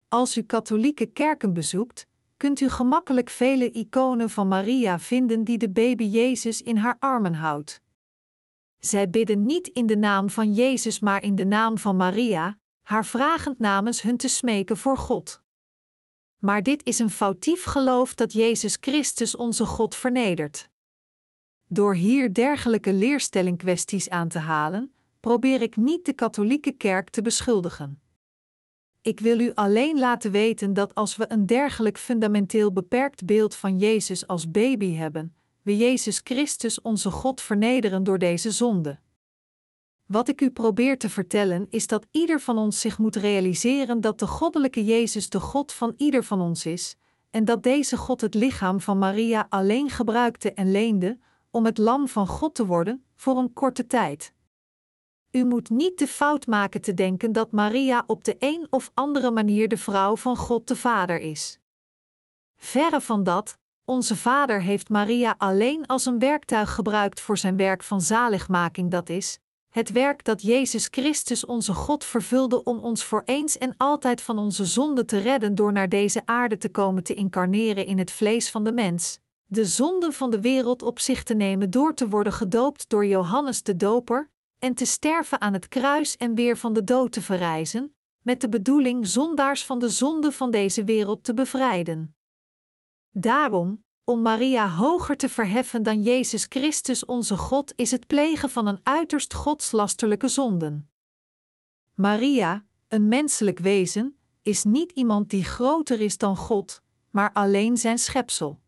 Als 0.07 0.37
u 0.37 0.41
katholieke 0.41 1.05
kerken 1.05 1.53
bezoekt, 1.53 2.07
kunt 2.37 2.59
u 2.59 2.69
gemakkelijk 2.69 3.29
vele 3.29 3.71
iconen 3.71 4.29
van 4.29 4.47
Maria 4.47 4.99
vinden 4.99 5.43
die 5.43 5.57
de 5.57 5.69
baby 5.69 6.03
Jezus 6.03 6.61
in 6.61 6.77
haar 6.77 6.95
armen 6.99 7.33
houdt. 7.33 7.81
Zij 8.79 9.09
bidden 9.09 9.45
niet 9.45 9.67
in 9.67 9.85
de 9.85 9.97
naam 9.97 10.29
van 10.29 10.53
Jezus, 10.53 10.99
maar 10.99 11.23
in 11.23 11.35
de 11.35 11.45
naam 11.45 11.77
van 11.77 11.95
Maria, 11.95 12.57
haar 12.81 13.05
vragend 13.05 13.59
namens 13.59 14.01
hun 14.01 14.17
te 14.17 14.27
smeken 14.27 14.77
voor 14.77 14.97
God 14.97 15.41
maar 16.41 16.63
dit 16.63 16.85
is 16.85 16.99
een 16.99 17.09
foutief 17.09 17.63
geloof 17.63 18.15
dat 18.15 18.33
Jezus 18.33 18.77
Christus 18.79 19.35
onze 19.35 19.65
God 19.65 19.95
vernedert. 19.95 20.69
Door 21.67 21.95
hier 21.95 22.33
dergelijke 22.33 22.93
leerstellingkwesties 22.93 24.09
aan 24.09 24.27
te 24.27 24.39
halen, 24.39 24.93
probeer 25.21 25.61
ik 25.61 25.75
niet 25.75 26.05
de 26.05 26.13
katholieke 26.13 26.71
kerk 26.71 27.09
te 27.09 27.21
beschuldigen. 27.21 28.01
Ik 29.01 29.19
wil 29.19 29.39
u 29.39 29.51
alleen 29.53 29.99
laten 29.99 30.31
weten 30.31 30.73
dat 30.73 30.95
als 30.95 31.15
we 31.15 31.25
een 31.31 31.45
dergelijk 31.45 31.97
fundamenteel 31.97 32.71
beperkt 32.73 33.25
beeld 33.25 33.55
van 33.55 33.77
Jezus 33.77 34.27
als 34.27 34.51
baby 34.51 34.93
hebben, 34.93 35.35
we 35.61 35.77
Jezus 35.77 36.21
Christus 36.23 36.81
onze 36.81 37.11
God 37.11 37.41
vernederen 37.41 38.03
door 38.03 38.17
deze 38.17 38.51
zonde. 38.51 38.99
Wat 40.05 40.27
ik 40.27 40.41
u 40.41 40.49
probeer 40.49 40.97
te 40.97 41.09
vertellen 41.09 41.65
is 41.69 41.87
dat 41.87 42.07
ieder 42.11 42.39
van 42.39 42.57
ons 42.57 42.79
zich 42.79 42.97
moet 42.97 43.15
realiseren 43.15 44.01
dat 44.01 44.19
de 44.19 44.27
goddelijke 44.27 44.85
Jezus 44.85 45.29
de 45.29 45.39
God 45.39 45.71
van 45.71 45.93
ieder 45.97 46.23
van 46.23 46.41
ons 46.41 46.65
is, 46.65 46.95
en 47.29 47.45
dat 47.45 47.63
deze 47.63 47.97
God 47.97 48.21
het 48.21 48.33
lichaam 48.33 48.81
van 48.81 48.97
Maria 48.97 49.45
alleen 49.49 49.89
gebruikte 49.89 50.53
en 50.53 50.71
leende 50.71 51.17
om 51.51 51.65
het 51.65 51.77
lam 51.77 52.07
van 52.07 52.27
God 52.27 52.55
te 52.55 52.65
worden 52.65 53.03
voor 53.15 53.37
een 53.37 53.53
korte 53.53 53.87
tijd. 53.87 54.33
U 55.31 55.45
moet 55.45 55.69
niet 55.69 55.99
de 55.99 56.07
fout 56.07 56.47
maken 56.47 56.81
te 56.81 56.93
denken 56.93 57.31
dat 57.31 57.51
Maria 57.51 58.03
op 58.07 58.23
de 58.23 58.35
een 58.39 58.67
of 58.69 58.91
andere 58.93 59.31
manier 59.31 59.67
de 59.67 59.77
vrouw 59.77 60.15
van 60.15 60.37
God 60.37 60.67
de 60.67 60.75
Vader 60.75 61.19
is. 61.19 61.59
Verre 62.57 63.01
van 63.01 63.23
dat, 63.23 63.57
onze 63.85 64.15
Vader 64.15 64.61
heeft 64.61 64.89
Maria 64.89 65.35
alleen 65.37 65.85
als 65.85 66.05
een 66.05 66.19
werktuig 66.19 66.73
gebruikt 66.73 67.19
voor 67.19 67.37
zijn 67.37 67.57
werk 67.57 67.83
van 67.83 68.01
zaligmaking, 68.01 68.91
dat 68.91 69.09
is, 69.09 69.39
het 69.69 69.91
werk 69.91 70.23
dat 70.23 70.41
Jezus 70.41 70.87
Christus 70.91 71.45
onze 71.45 71.73
God 71.73 72.03
vervulde 72.03 72.63
om 72.63 72.79
ons 72.79 73.03
voor 73.03 73.21
eens 73.25 73.57
en 73.57 73.73
altijd 73.77 74.21
van 74.21 74.37
onze 74.37 74.65
zonde 74.65 75.05
te 75.05 75.17
redden 75.17 75.55
door 75.55 75.71
naar 75.71 75.89
deze 75.89 76.21
aarde 76.25 76.57
te 76.57 76.69
komen 76.69 77.03
te 77.03 77.13
incarneren 77.13 77.85
in 77.85 77.97
het 77.97 78.11
vlees 78.11 78.49
van 78.49 78.63
de 78.63 78.71
mens, 78.71 79.19
de 79.45 79.65
zonde 79.65 80.11
van 80.11 80.31
de 80.31 80.41
wereld 80.41 80.81
op 80.81 80.99
zich 80.99 81.23
te 81.23 81.33
nemen 81.33 81.69
door 81.69 81.93
te 81.93 82.09
worden 82.09 82.33
gedoopt 82.33 82.89
door 82.89 83.05
Johannes 83.05 83.63
de 83.63 83.75
Doper 83.75 84.29
en 84.61 84.73
te 84.73 84.85
sterven 84.85 85.41
aan 85.41 85.53
het 85.53 85.67
kruis 85.67 86.17
en 86.17 86.35
weer 86.35 86.57
van 86.57 86.73
de 86.73 86.83
dood 86.83 87.11
te 87.11 87.21
verrijzen, 87.21 87.95
met 88.21 88.41
de 88.41 88.49
bedoeling 88.49 89.07
zondaars 89.07 89.65
van 89.65 89.79
de 89.79 89.89
zonde 89.89 90.31
van 90.31 90.51
deze 90.51 90.83
wereld 90.83 91.23
te 91.23 91.33
bevrijden. 91.33 92.15
Daarom, 93.11 93.83
om 94.03 94.21
Maria 94.21 94.69
hoger 94.69 95.17
te 95.17 95.29
verheffen 95.29 95.83
dan 95.83 96.01
Jezus 96.01 96.45
Christus 96.49 97.05
onze 97.05 97.37
God, 97.37 97.73
is 97.75 97.91
het 97.91 98.07
plegen 98.07 98.49
van 98.49 98.67
een 98.67 98.79
uiterst 98.83 99.33
godslasterlijke 99.33 100.27
zonden. 100.27 100.89
Maria, 101.93 102.65
een 102.87 103.07
menselijk 103.07 103.59
wezen, 103.59 104.17
is 104.41 104.63
niet 104.63 104.91
iemand 104.91 105.29
die 105.29 105.43
groter 105.43 106.01
is 106.01 106.17
dan 106.17 106.37
God, 106.37 106.81
maar 107.09 107.33
alleen 107.33 107.77
zijn 107.77 107.97
schepsel. 107.97 108.59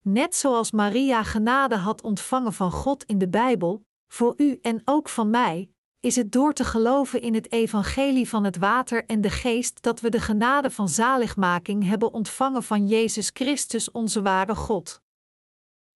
Net 0.00 0.36
zoals 0.36 0.70
Maria 0.70 1.22
genade 1.22 1.76
had 1.76 2.02
ontvangen 2.02 2.52
van 2.52 2.70
God 2.70 3.04
in 3.04 3.18
de 3.18 3.28
Bijbel, 3.28 3.84
voor 4.08 4.34
u 4.36 4.58
en 4.62 4.82
ook 4.84 5.08
van 5.08 5.30
mij, 5.30 5.70
is 6.00 6.16
het 6.16 6.32
door 6.32 6.52
te 6.52 6.64
geloven 6.64 7.20
in 7.20 7.34
het 7.34 7.52
evangelie 7.52 8.28
van 8.28 8.44
het 8.44 8.56
water 8.56 9.04
en 9.04 9.20
de 9.20 9.30
geest 9.30 9.82
dat 9.82 10.00
we 10.00 10.08
de 10.08 10.20
genade 10.20 10.70
van 10.70 10.88
zaligmaking 10.88 11.84
hebben 11.84 12.12
ontvangen 12.12 12.62
van 12.62 12.86
Jezus 12.86 13.30
Christus 13.32 13.90
onze 13.90 14.22
ware 14.22 14.54
God. 14.54 15.02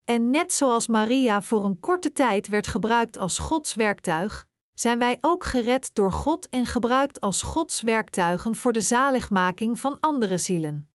En 0.04 0.30
net 0.30 0.52
zoals 0.52 0.86
Maria 0.86 1.42
voor 1.42 1.64
een 1.64 1.80
korte 1.80 2.12
tijd 2.12 2.48
werd 2.48 2.66
gebruikt 2.66 3.18
als 3.18 3.38
Gods 3.38 3.74
werktuig, 3.74 4.46
zijn 4.74 4.98
wij 4.98 5.18
ook 5.20 5.44
gered 5.44 5.90
door 5.94 6.12
God 6.12 6.48
en 6.48 6.66
gebruikt 6.66 7.20
als 7.20 7.42
Gods 7.42 7.80
werktuigen 7.80 8.54
voor 8.54 8.72
de 8.72 8.80
zaligmaking 8.80 9.80
van 9.80 9.96
andere 10.00 10.38
zielen. 10.38 10.90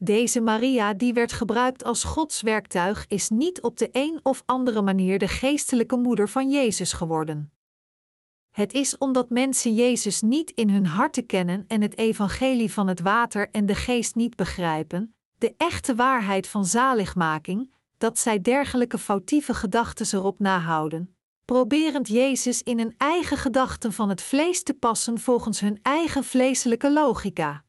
Deze 0.00 0.40
Maria, 0.40 0.94
die 0.94 1.12
werd 1.12 1.32
gebruikt 1.32 1.84
als 1.84 2.04
Gods 2.04 2.40
werktuig, 2.40 3.04
is 3.08 3.28
niet 3.28 3.62
op 3.62 3.76
de 3.78 3.88
een 3.92 4.20
of 4.22 4.42
andere 4.46 4.82
manier 4.82 5.18
de 5.18 5.28
geestelijke 5.28 5.96
moeder 5.96 6.28
van 6.28 6.50
Jezus 6.50 6.92
geworden. 6.92 7.52
Het 8.50 8.72
is 8.72 8.98
omdat 8.98 9.30
mensen 9.30 9.74
Jezus 9.74 10.20
niet 10.20 10.50
in 10.50 10.70
hun 10.70 10.86
harten 10.86 11.26
kennen 11.26 11.64
en 11.68 11.82
het 11.82 11.98
evangelie 11.98 12.72
van 12.72 12.86
het 12.88 13.00
water 13.00 13.50
en 13.50 13.66
de 13.66 13.74
geest 13.74 14.14
niet 14.14 14.36
begrijpen, 14.36 15.14
de 15.38 15.54
echte 15.56 15.94
waarheid 15.94 16.48
van 16.48 16.64
zaligmaking, 16.64 17.72
dat 17.96 18.18
zij 18.18 18.40
dergelijke 18.40 18.98
foutieve 18.98 19.54
gedachten 19.54 20.18
erop 20.18 20.38
nahouden, 20.38 21.16
proberend 21.44 22.08
Jezus 22.08 22.62
in 22.62 22.78
hun 22.78 22.94
eigen 22.96 23.36
gedachten 23.36 23.92
van 23.92 24.08
het 24.08 24.22
vlees 24.22 24.62
te 24.62 24.74
passen 24.74 25.18
volgens 25.18 25.60
hun 25.60 25.78
eigen 25.82 26.24
vleeselijke 26.24 26.92
logica. 26.92 27.66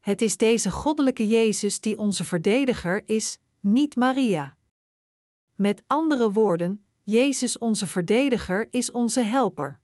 Het 0.00 0.22
is 0.22 0.36
deze 0.36 0.70
goddelijke 0.70 1.28
Jezus 1.28 1.80
die 1.80 1.98
onze 1.98 2.24
verdediger 2.24 3.02
is, 3.06 3.38
niet 3.60 3.96
Maria. 3.96 4.56
Met 5.54 5.82
andere 5.86 6.32
woorden, 6.32 6.84
Jezus 7.02 7.58
onze 7.58 7.86
verdediger 7.86 8.68
is 8.70 8.90
onze 8.90 9.20
helper. 9.20 9.80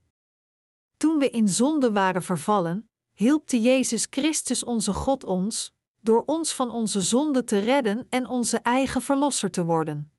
Toen 0.97 1.17
we 1.17 1.29
in 1.29 1.47
zonde 1.47 1.91
waren 1.91 2.23
vervallen, 2.23 2.89
hielp 3.13 3.49
Jezus 3.49 4.07
Christus 4.09 4.63
onze 4.63 4.93
God 4.93 5.23
ons, 5.23 5.75
door 6.01 6.23
ons 6.25 6.53
van 6.53 6.71
onze 6.71 7.01
zonde 7.01 7.43
te 7.43 7.59
redden 7.59 8.07
en 8.09 8.27
onze 8.27 8.57
eigen 8.57 9.01
verlosser 9.01 9.51
te 9.51 9.65
worden. 9.65 10.11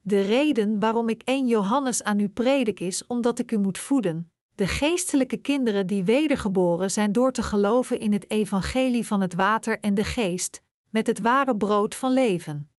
De 0.00 0.20
reden 0.20 0.78
waarom 0.78 1.08
ik 1.08 1.22
1 1.22 1.46
Johannes 1.46 2.02
aan 2.02 2.20
u 2.20 2.28
predik 2.28 2.80
is 2.80 3.06
omdat 3.06 3.38
ik 3.38 3.50
u 3.50 3.58
moet 3.58 3.78
voeden, 3.78 4.29
de 4.60 4.66
geestelijke 4.66 5.36
kinderen 5.36 5.86
die 5.86 6.04
wedergeboren 6.04 6.90
zijn 6.90 7.12
door 7.12 7.32
te 7.32 7.42
geloven 7.42 8.00
in 8.00 8.12
het 8.12 8.30
evangelie 8.30 9.06
van 9.06 9.20
het 9.20 9.34
water 9.34 9.80
en 9.80 9.94
de 9.94 10.04
geest, 10.04 10.62
met 10.90 11.06
het 11.06 11.20
ware 11.20 11.56
brood 11.56 11.94
van 11.94 12.12
leven. 12.12 12.70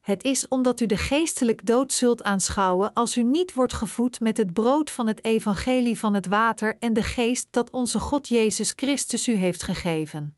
Het 0.00 0.24
is 0.24 0.48
omdat 0.48 0.80
u 0.80 0.86
de 0.86 0.96
geestelijk 0.96 1.66
dood 1.66 1.92
zult 1.92 2.22
aanschouwen 2.22 2.92
als 2.92 3.16
u 3.16 3.22
niet 3.22 3.54
wordt 3.54 3.72
gevoed 3.72 4.20
met 4.20 4.36
het 4.36 4.52
brood 4.52 4.90
van 4.90 5.06
het 5.06 5.24
evangelie 5.24 5.98
van 5.98 6.14
het 6.14 6.26
water 6.26 6.76
en 6.78 6.92
de 6.92 7.02
geest 7.02 7.46
dat 7.50 7.70
onze 7.70 7.98
God 7.98 8.28
Jezus 8.28 8.72
Christus 8.76 9.28
u 9.28 9.34
heeft 9.34 9.62
gegeven. 9.62 10.36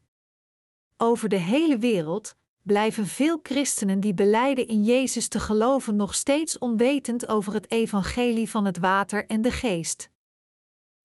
Over 0.96 1.28
de 1.28 1.40
hele 1.40 1.78
wereld 1.78 2.36
blijven 2.62 3.06
veel 3.06 3.40
christenen 3.42 4.00
die 4.00 4.14
beleiden 4.14 4.66
in 4.66 4.84
Jezus 4.84 5.28
te 5.28 5.40
geloven 5.40 5.96
nog 5.96 6.14
steeds 6.14 6.58
onwetend 6.58 7.28
over 7.28 7.52
het 7.52 7.70
evangelie 7.70 8.50
van 8.50 8.64
het 8.64 8.78
water 8.78 9.26
en 9.26 9.42
de 9.42 9.50
geest. 9.50 10.12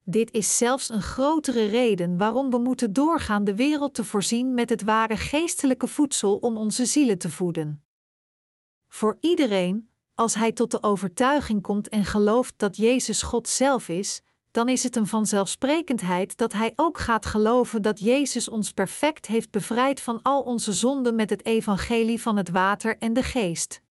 Dit 0.09 0.31
is 0.31 0.57
zelfs 0.57 0.89
een 0.89 1.01
grotere 1.01 1.65
reden 1.65 2.17
waarom 2.17 2.49
we 2.49 2.57
moeten 2.57 2.93
doorgaan 2.93 3.43
de 3.43 3.55
wereld 3.55 3.93
te 3.93 4.03
voorzien 4.03 4.53
met 4.53 4.69
het 4.69 4.83
ware 4.83 5.17
geestelijke 5.17 5.87
voedsel 5.87 6.35
om 6.35 6.57
onze 6.57 6.85
zielen 6.85 7.17
te 7.17 7.29
voeden. 7.29 7.83
Voor 8.87 9.17
iedereen, 9.19 9.89
als 10.15 10.35
hij 10.35 10.51
tot 10.51 10.71
de 10.71 10.83
overtuiging 10.83 11.61
komt 11.61 11.89
en 11.89 12.05
gelooft 12.05 12.53
dat 12.57 12.77
Jezus 12.77 13.21
God 13.21 13.47
zelf 13.47 13.89
is, 13.89 14.21
dan 14.51 14.69
is 14.69 14.83
het 14.83 14.95
een 14.95 15.07
vanzelfsprekendheid 15.07 16.37
dat 16.37 16.53
hij 16.53 16.73
ook 16.75 16.97
gaat 16.97 17.25
geloven 17.25 17.81
dat 17.81 17.99
Jezus 17.99 18.49
ons 18.49 18.71
perfect 18.71 19.25
heeft 19.25 19.51
bevrijd 19.51 20.01
van 20.01 20.21
al 20.21 20.41
onze 20.41 20.73
zonden 20.73 21.15
met 21.15 21.29
het 21.29 21.45
evangelie 21.45 22.21
van 22.21 22.37
het 22.37 22.49
water 22.49 22.97
en 22.97 23.13
de 23.13 23.23
geest. 23.23 23.81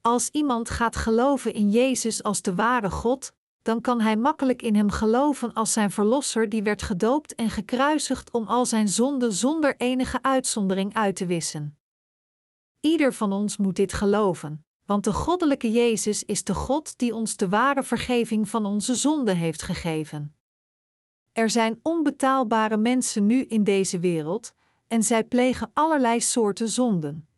Als 0.00 0.28
iemand 0.28 0.70
gaat 0.70 0.96
geloven 0.96 1.52
in 1.52 1.70
Jezus 1.70 2.22
als 2.22 2.42
de 2.42 2.54
ware 2.54 2.90
God, 2.90 3.32
dan 3.62 3.80
kan 3.80 4.00
hij 4.00 4.16
makkelijk 4.16 4.62
in 4.62 4.74
hem 4.74 4.90
geloven 4.90 5.52
als 5.52 5.72
zijn 5.72 5.90
verlosser 5.90 6.48
die 6.48 6.62
werd 6.62 6.82
gedoopt 6.82 7.34
en 7.34 7.50
gekruisigd 7.50 8.30
om 8.30 8.46
al 8.46 8.66
zijn 8.66 8.88
zonden 8.88 9.32
zonder 9.32 9.74
enige 9.76 10.22
uitzondering 10.22 10.94
uit 10.94 11.16
te 11.16 11.26
wissen. 11.26 11.78
Ieder 12.80 13.12
van 13.12 13.32
ons 13.32 13.56
moet 13.56 13.76
dit 13.76 13.92
geloven, 13.92 14.64
want 14.84 15.04
de 15.04 15.12
goddelijke 15.12 15.70
Jezus 15.70 16.24
is 16.24 16.44
de 16.44 16.54
God 16.54 16.98
die 16.98 17.14
ons 17.14 17.36
de 17.36 17.48
ware 17.48 17.82
vergeving 17.82 18.48
van 18.48 18.66
onze 18.66 18.94
zonden 18.94 19.36
heeft 19.36 19.62
gegeven. 19.62 20.36
Er 21.32 21.50
zijn 21.50 21.80
onbetaalbare 21.82 22.76
mensen 22.76 23.26
nu 23.26 23.44
in 23.44 23.64
deze 23.64 23.98
wereld, 23.98 24.54
en 24.86 25.02
zij 25.02 25.24
plegen 25.24 25.70
allerlei 25.74 26.20
soorten 26.20 26.68
zonden. 26.68 27.28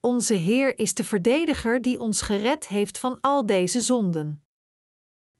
Onze 0.00 0.34
Heer 0.34 0.78
is 0.78 0.94
de 0.94 1.04
verdediger 1.04 1.82
die 1.82 2.00
ons 2.00 2.22
gered 2.22 2.68
heeft 2.68 2.98
van 2.98 3.18
al 3.20 3.46
deze 3.46 3.80
zonden. 3.80 4.44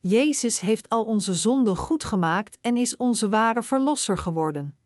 Jezus 0.02 0.60
heeft 0.60 0.88
al 0.88 1.04
onze 1.04 1.34
zonden 1.34 1.76
goed 1.76 2.04
gemaakt 2.04 2.58
en 2.60 2.76
is 2.76 2.96
onze 2.96 3.28
ware 3.28 3.62
verlosser 3.62 4.18
geworden. 4.18 4.78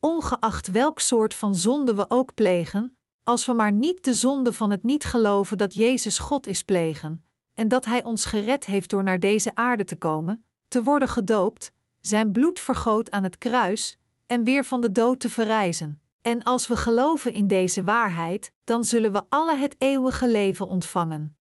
Ongeacht 0.00 0.70
welk 0.70 1.00
soort 1.00 1.34
van 1.34 1.54
zonde 1.54 1.94
we 1.94 2.04
ook 2.08 2.34
plegen, 2.34 2.96
als 3.22 3.46
we 3.46 3.52
maar 3.52 3.72
niet 3.72 4.04
de 4.04 4.14
zonde 4.14 4.52
van 4.52 4.70
het 4.70 4.82
niet 4.82 5.04
geloven 5.04 5.58
dat 5.58 5.74
Jezus 5.74 6.18
God 6.18 6.46
is 6.46 6.62
plegen, 6.62 7.24
en 7.54 7.68
dat 7.68 7.84
Hij 7.84 8.04
ons 8.04 8.24
gered 8.24 8.64
heeft 8.64 8.90
door 8.90 9.02
naar 9.02 9.20
deze 9.20 9.54
aarde 9.54 9.84
te 9.84 9.96
komen, 9.96 10.44
te 10.68 10.82
worden 10.82 11.08
gedoopt, 11.08 11.72
zijn 12.00 12.32
bloed 12.32 12.60
vergoot 12.60 13.10
aan 13.10 13.22
het 13.22 13.38
kruis, 13.38 13.98
en 14.26 14.44
weer 14.44 14.64
van 14.64 14.80
de 14.80 14.92
dood 14.92 15.20
te 15.20 15.30
verrijzen. 15.30 16.00
En 16.22 16.42
als 16.42 16.66
we 16.66 16.76
geloven 16.76 17.32
in 17.32 17.46
deze 17.46 17.84
waarheid, 17.84 18.52
dan 18.64 18.84
zullen 18.84 19.12
we 19.12 19.22
alle 19.28 19.56
het 19.56 19.74
eeuwige 19.78 20.28
leven 20.28 20.68
ontvangen. 20.68 21.36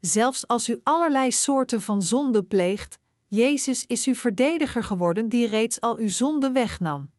Zelfs 0.00 0.46
als 0.46 0.68
u 0.68 0.80
allerlei 0.82 1.32
soorten 1.32 1.82
van 1.82 2.02
zonde 2.02 2.44
pleegt, 2.44 2.98
Jezus 3.26 3.86
is 3.86 4.06
uw 4.06 4.14
verdediger 4.14 4.84
geworden 4.84 5.28
die 5.28 5.46
reeds 5.46 5.80
al 5.80 5.96
uw 5.96 6.08
zonde 6.08 6.52
wegnam. 6.52 7.10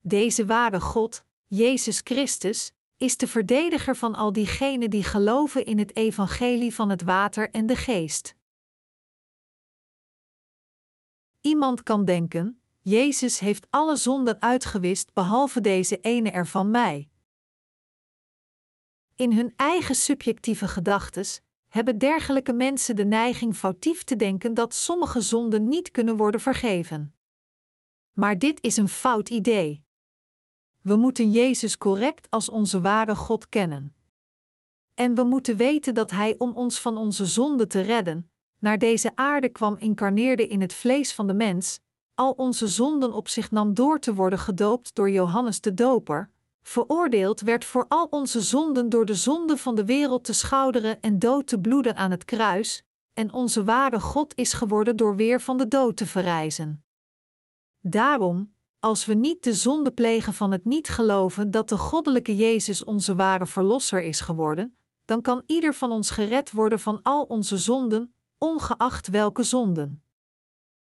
Deze 0.00 0.46
ware 0.46 0.80
God, 0.80 1.24
Jezus 1.46 2.00
Christus, 2.04 2.72
is 2.96 3.16
de 3.16 3.26
verdediger 3.26 3.96
van 3.96 4.14
al 4.14 4.32
diegenen 4.32 4.90
die 4.90 5.04
geloven 5.04 5.64
in 5.64 5.78
het 5.78 5.96
evangelie 5.96 6.74
van 6.74 6.90
het 6.90 7.02
water 7.02 7.50
en 7.50 7.66
de 7.66 7.76
geest. 7.76 8.34
Iemand 11.40 11.82
kan 11.82 12.04
denken: 12.04 12.60
Jezus 12.80 13.38
heeft 13.38 13.66
alle 13.70 13.96
zonden 13.96 14.40
uitgewist 14.40 15.12
behalve 15.12 15.60
deze 15.60 16.00
ene 16.00 16.30
ervan 16.30 16.70
mij. 16.70 17.08
In 19.14 19.32
hun 19.32 19.52
eigen 19.56 19.94
subjectieve 19.94 20.68
gedachtes 20.68 21.42
hebben 21.72 21.98
dergelijke 21.98 22.52
mensen 22.52 22.96
de 22.96 23.04
neiging 23.04 23.56
foutief 23.56 24.04
te 24.04 24.16
denken 24.16 24.54
dat 24.54 24.74
sommige 24.74 25.20
zonden 25.20 25.68
niet 25.68 25.90
kunnen 25.90 26.16
worden 26.16 26.40
vergeven. 26.40 27.14
Maar 28.12 28.38
dit 28.38 28.62
is 28.62 28.76
een 28.76 28.88
fout 28.88 29.28
idee. 29.28 29.84
We 30.80 30.96
moeten 30.96 31.30
Jezus 31.30 31.78
correct 31.78 32.30
als 32.30 32.48
onze 32.48 32.80
ware 32.80 33.16
God 33.16 33.48
kennen. 33.48 33.94
En 34.94 35.14
we 35.14 35.22
moeten 35.22 35.56
weten 35.56 35.94
dat 35.94 36.10
Hij 36.10 36.34
om 36.38 36.52
ons 36.52 36.80
van 36.80 36.96
onze 36.96 37.26
zonden 37.26 37.68
te 37.68 37.80
redden, 37.80 38.30
naar 38.58 38.78
deze 38.78 39.12
aarde 39.14 39.48
kwam 39.48 39.76
incarneerde 39.78 40.48
in 40.48 40.60
het 40.60 40.72
vlees 40.72 41.12
van 41.12 41.26
de 41.26 41.34
mens, 41.34 41.80
al 42.14 42.32
onze 42.32 42.68
zonden 42.68 43.12
op 43.12 43.28
zich 43.28 43.50
nam 43.50 43.74
door 43.74 43.98
te 43.98 44.14
worden 44.14 44.38
gedoopt 44.38 44.94
door 44.94 45.10
Johannes 45.10 45.60
de 45.60 45.74
Doper, 45.74 46.30
veroordeeld 46.62 47.40
werd 47.40 47.64
voor 47.64 47.84
al 47.88 48.06
onze 48.10 48.40
zonden 48.40 48.88
door 48.88 49.06
de 49.06 49.14
zonde 49.14 49.56
van 49.56 49.74
de 49.74 49.84
wereld 49.84 50.24
te 50.24 50.32
schouderen 50.32 51.00
en 51.00 51.18
dood 51.18 51.46
te 51.46 51.60
bloeden 51.60 51.96
aan 51.96 52.10
het 52.10 52.24
kruis, 52.24 52.84
en 53.14 53.32
onze 53.32 53.64
ware 53.64 54.00
God 54.00 54.36
is 54.36 54.52
geworden 54.52 54.96
door 54.96 55.16
weer 55.16 55.40
van 55.40 55.56
de 55.56 55.68
dood 55.68 55.96
te 55.96 56.06
verrijzen. 56.06 56.84
Daarom, 57.80 58.54
als 58.78 59.04
we 59.04 59.14
niet 59.14 59.44
de 59.44 59.54
zonde 59.54 59.90
plegen 59.90 60.34
van 60.34 60.52
het 60.52 60.64
niet 60.64 60.88
geloven 60.88 61.50
dat 61.50 61.68
de 61.68 61.78
goddelijke 61.78 62.36
Jezus 62.36 62.84
onze 62.84 63.14
ware 63.14 63.46
Verlosser 63.46 64.02
is 64.02 64.20
geworden, 64.20 64.76
dan 65.04 65.20
kan 65.20 65.42
ieder 65.46 65.74
van 65.74 65.90
ons 65.90 66.10
gered 66.10 66.50
worden 66.50 66.80
van 66.80 67.02
al 67.02 67.22
onze 67.22 67.58
zonden, 67.58 68.14
ongeacht 68.38 69.08
welke 69.08 69.42
zonden. 69.42 70.04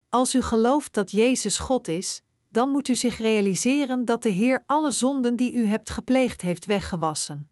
Als 0.09 0.35
u 0.35 0.43
gelooft 0.43 0.95
dat 0.95 1.11
Jezus 1.11 1.59
God 1.59 1.89
is, 1.89 2.23
dan 2.59 2.71
moet 2.71 2.89
u 2.89 2.95
zich 2.95 3.19
realiseren 3.19 4.05
dat 4.05 4.23
de 4.23 4.29
Heer 4.29 4.63
alle 4.67 4.91
zonden 4.91 5.37
die 5.37 5.53
u 5.53 5.67
hebt 5.67 5.91
gepleegd 5.91 6.41
heeft 6.41 6.67
weggewassen. 6.67 7.51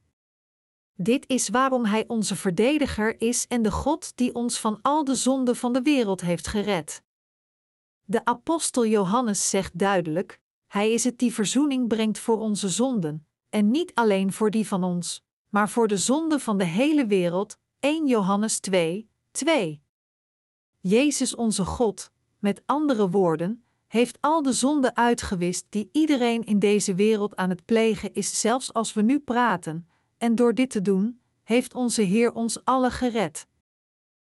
Dit 0.94 1.28
is 1.28 1.48
waarom 1.48 1.84
Hij 1.84 2.04
onze 2.06 2.36
verdediger 2.36 3.20
is 3.20 3.46
en 3.46 3.62
de 3.62 3.70
God 3.70 4.16
die 4.16 4.34
ons 4.34 4.60
van 4.60 4.78
al 4.82 5.04
de 5.04 5.14
zonden 5.14 5.56
van 5.56 5.72
de 5.72 5.82
wereld 5.82 6.20
heeft 6.20 6.46
gered. 6.46 7.02
De 8.04 8.24
apostel 8.24 8.86
Johannes 8.86 9.50
zegt 9.50 9.78
duidelijk: 9.78 10.40
Hij 10.66 10.92
is 10.92 11.04
het 11.04 11.18
die 11.18 11.34
verzoening 11.34 11.88
brengt 11.88 12.18
voor 12.18 12.38
onze 12.38 12.68
zonden, 12.68 13.26
en 13.48 13.70
niet 13.70 13.94
alleen 13.94 14.32
voor 14.32 14.50
die 14.50 14.66
van 14.66 14.84
ons, 14.84 15.24
maar 15.48 15.68
voor 15.68 15.88
de 15.88 15.96
zonden 15.96 16.40
van 16.40 16.58
de 16.58 16.64
hele 16.64 17.06
wereld. 17.06 17.58
1 17.80 18.06
Johannes 18.06 18.58
2, 18.58 19.10
2. 19.30 19.82
Jezus 20.80 21.34
onze 21.34 21.64
God, 21.64 22.10
met 22.38 22.62
andere 22.64 23.10
woorden, 23.10 23.65
heeft 23.96 24.18
al 24.20 24.42
de 24.42 24.52
zonden 24.52 24.96
uitgewist 24.96 25.66
die 25.68 25.88
iedereen 25.92 26.44
in 26.44 26.58
deze 26.58 26.94
wereld 26.94 27.36
aan 27.36 27.50
het 27.50 27.64
plegen 27.64 28.14
is, 28.14 28.40
zelfs 28.40 28.72
als 28.72 28.92
we 28.92 29.02
nu 29.02 29.18
praten, 29.18 29.88
en 30.18 30.34
door 30.34 30.54
dit 30.54 30.70
te 30.70 30.82
doen, 30.82 31.20
heeft 31.42 31.74
onze 31.74 32.02
Heer 32.02 32.32
ons 32.32 32.64
alle 32.64 32.90
gered. 32.90 33.46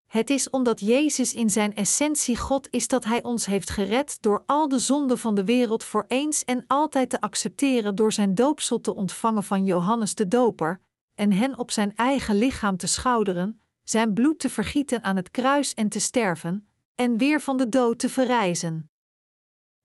Het 0.06 0.30
is 0.30 0.50
omdat 0.50 0.80
Jezus 0.80 1.34
in 1.34 1.50
zijn 1.50 1.74
essentie 1.74 2.36
God 2.36 2.68
is 2.70 2.88
dat 2.88 3.04
Hij 3.04 3.22
ons 3.22 3.46
heeft 3.46 3.70
gered 3.70 4.22
door 4.22 4.42
al 4.46 4.68
de 4.68 4.78
zonden 4.78 5.18
van 5.18 5.34
de 5.34 5.44
wereld 5.44 5.84
voor 5.84 6.04
eens 6.08 6.44
en 6.44 6.64
altijd 6.66 7.10
te 7.10 7.20
accepteren 7.20 7.94
door 7.94 8.12
zijn 8.12 8.34
doopsel 8.34 8.80
te 8.80 8.94
ontvangen 8.94 9.44
van 9.44 9.64
Johannes 9.64 10.14
de 10.14 10.28
Doper, 10.28 10.80
en 11.14 11.32
hen 11.32 11.58
op 11.58 11.70
zijn 11.70 11.96
eigen 11.96 12.38
lichaam 12.38 12.76
te 12.76 12.86
schouderen, 12.86 13.60
zijn 13.82 14.14
bloed 14.14 14.38
te 14.38 14.50
vergieten 14.50 15.02
aan 15.02 15.16
het 15.16 15.30
kruis 15.30 15.74
en 15.74 15.88
te 15.88 16.00
sterven, 16.00 16.68
en 16.94 17.16
weer 17.16 17.40
van 17.40 17.56
de 17.56 17.68
dood 17.68 17.98
te 17.98 18.08
verrijzen. 18.08 18.90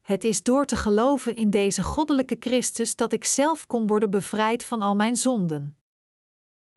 Het 0.03 0.23
is 0.23 0.43
door 0.43 0.65
te 0.65 0.75
geloven 0.75 1.35
in 1.35 1.49
deze 1.49 1.83
goddelijke 1.83 2.35
Christus 2.39 2.95
dat 2.95 3.13
ik 3.13 3.25
zelf 3.25 3.67
kon 3.67 3.87
worden 3.87 4.09
bevrijd 4.09 4.63
van 4.63 4.81
al 4.81 4.95
mijn 4.95 5.15
zonden. 5.15 5.77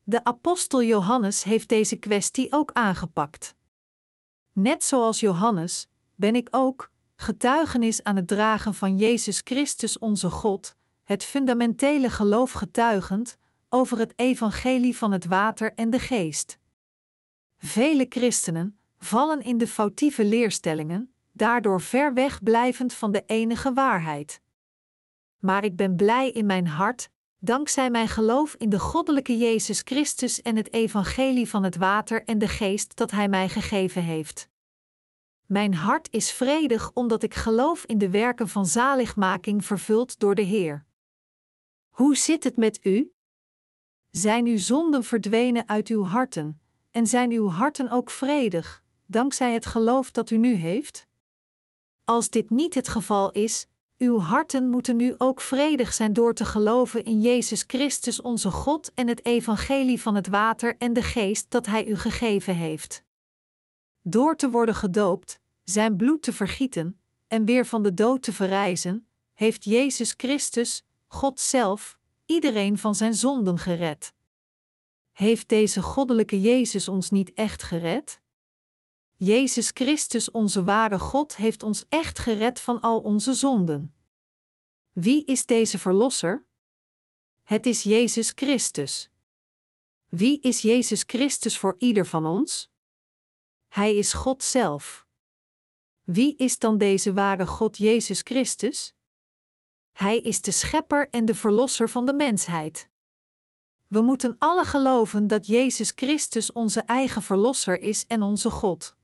De 0.02 0.24
apostel 0.24 0.82
Johannes 0.82 1.42
heeft 1.42 1.68
deze 1.68 1.96
kwestie 1.96 2.52
ook 2.52 2.70
aangepakt. 2.72 3.54
Net 4.52 4.84
zoals 4.84 5.20
Johannes 5.20 5.88
ben 6.14 6.34
ik 6.34 6.48
ook 6.50 6.90
getuigenis 7.16 8.02
aan 8.02 8.16
het 8.16 8.28
dragen 8.28 8.74
van 8.74 8.96
Jezus 8.96 9.40
Christus 9.44 9.98
onze 9.98 10.30
God, 10.30 10.76
het 11.04 11.24
fundamentele 11.24 12.10
geloof 12.10 12.52
getuigend 12.52 13.36
over 13.68 13.98
het 13.98 14.12
evangelie 14.16 14.96
van 14.96 15.12
het 15.12 15.24
water 15.26 15.74
en 15.74 15.90
de 15.90 15.98
geest. 15.98 16.58
Vele 17.58 18.06
christenen 18.08 18.78
vallen 18.98 19.42
in 19.42 19.58
de 19.58 19.66
foutieve 19.66 20.24
leerstellingen, 20.24 21.14
daardoor 21.36 21.80
ver 21.80 22.14
weg 22.14 22.42
blijvend 22.42 22.94
van 22.94 23.12
de 23.12 23.22
enige 23.26 23.72
waarheid. 23.72 24.40
Maar 25.38 25.64
ik 25.64 25.76
ben 25.76 25.96
blij 25.96 26.30
in 26.30 26.46
mijn 26.46 26.66
hart 26.66 27.10
dankzij 27.38 27.90
mijn 27.90 28.08
geloof 28.08 28.54
in 28.54 28.68
de 28.68 28.78
goddelijke 28.78 29.38
Jezus 29.38 29.80
Christus 29.84 30.42
en 30.42 30.56
het 30.56 30.72
evangelie 30.72 31.48
van 31.48 31.62
het 31.62 31.76
water 31.76 32.24
en 32.24 32.38
de 32.38 32.48
geest 32.48 32.96
dat 32.96 33.10
Hij 33.10 33.28
mij 33.28 33.48
gegeven 33.48 34.02
heeft. 34.02 34.48
Mijn 35.46 35.74
hart 35.74 36.08
is 36.12 36.32
vredig 36.32 36.90
omdat 36.92 37.22
ik 37.22 37.34
geloof 37.34 37.84
in 37.84 37.98
de 37.98 38.10
werken 38.10 38.48
van 38.48 38.66
zaligmaking 38.66 39.64
vervuld 39.64 40.18
door 40.18 40.34
de 40.34 40.42
Heer. 40.42 40.84
Hoe 41.88 42.16
zit 42.16 42.44
het 42.44 42.56
met 42.56 42.84
u? 42.84 43.12
Zijn 44.10 44.46
uw 44.46 44.58
zonden 44.58 45.04
verdwenen 45.04 45.68
uit 45.68 45.88
uw 45.88 46.04
harten, 46.04 46.60
en 46.90 47.06
zijn 47.06 47.30
uw 47.30 47.48
harten 47.48 47.90
ook 47.90 48.10
vredig, 48.10 48.82
dankzij 49.06 49.52
het 49.52 49.66
geloof 49.66 50.10
dat 50.10 50.30
u 50.30 50.36
nu 50.36 50.54
heeft? 50.54 51.05
Als 52.06 52.30
dit 52.30 52.50
niet 52.50 52.74
het 52.74 52.88
geval 52.88 53.32
is, 53.32 53.66
uw 53.98 54.18
harten 54.18 54.68
moeten 54.68 54.96
nu 54.96 55.14
ook 55.18 55.40
vredig 55.40 55.92
zijn 55.92 56.12
door 56.12 56.34
te 56.34 56.44
geloven 56.44 57.04
in 57.04 57.20
Jezus 57.20 57.64
Christus 57.66 58.20
onze 58.20 58.50
God 58.50 58.92
en 58.94 59.08
het 59.08 59.24
evangelie 59.24 60.00
van 60.00 60.14
het 60.14 60.26
water 60.28 60.76
en 60.78 60.92
de 60.92 61.02
geest 61.02 61.50
dat 61.50 61.66
Hij 61.66 61.86
u 61.86 61.96
gegeven 61.96 62.56
heeft. 62.56 63.04
Door 64.02 64.36
te 64.36 64.50
worden 64.50 64.74
gedoopt, 64.74 65.40
zijn 65.64 65.96
bloed 65.96 66.22
te 66.22 66.32
vergieten 66.32 67.00
en 67.26 67.44
weer 67.44 67.66
van 67.66 67.82
de 67.82 67.94
dood 67.94 68.22
te 68.22 68.32
verrijzen, 68.32 69.06
heeft 69.32 69.64
Jezus 69.64 70.14
Christus, 70.16 70.84
God 71.06 71.40
zelf, 71.40 71.98
iedereen 72.26 72.78
van 72.78 72.94
zijn 72.94 73.14
zonden 73.14 73.58
gered. 73.58 74.12
Heeft 75.12 75.48
deze 75.48 75.82
goddelijke 75.82 76.40
Jezus 76.40 76.88
ons 76.88 77.10
niet 77.10 77.32
echt 77.32 77.62
gered? 77.62 78.20
Jezus 79.18 79.70
Christus, 79.74 80.30
onze 80.30 80.64
ware 80.64 80.98
God, 80.98 81.36
heeft 81.36 81.62
ons 81.62 81.84
echt 81.88 82.18
gered 82.18 82.60
van 82.60 82.80
al 82.80 83.00
onze 83.00 83.34
zonden. 83.34 83.94
Wie 84.92 85.24
is 85.24 85.46
deze 85.46 85.78
Verlosser? 85.78 86.46
Het 87.42 87.66
is 87.66 87.82
Jezus 87.82 88.32
Christus. 88.34 89.10
Wie 90.08 90.40
is 90.40 90.60
Jezus 90.60 91.02
Christus 91.06 91.58
voor 91.58 91.74
ieder 91.78 92.06
van 92.06 92.26
ons? 92.26 92.70
Hij 93.68 93.96
is 93.96 94.12
God 94.12 94.42
zelf. 94.42 95.06
Wie 96.04 96.36
is 96.36 96.58
dan 96.58 96.78
deze 96.78 97.12
ware 97.12 97.46
God 97.46 97.76
Jezus 97.76 98.20
Christus? 98.20 98.94
Hij 99.92 100.18
is 100.18 100.40
de 100.40 100.50
Schepper 100.50 101.08
en 101.10 101.24
de 101.24 101.34
Verlosser 101.34 101.88
van 101.88 102.06
de 102.06 102.14
mensheid. 102.14 102.88
We 103.86 104.00
moeten 104.00 104.36
alle 104.38 104.64
geloven 104.64 105.26
dat 105.26 105.46
Jezus 105.46 105.92
Christus 105.94 106.52
onze 106.52 106.80
eigen 106.80 107.22
Verlosser 107.22 107.80
is 107.80 108.06
en 108.06 108.22
onze 108.22 108.50
God. 108.50 108.96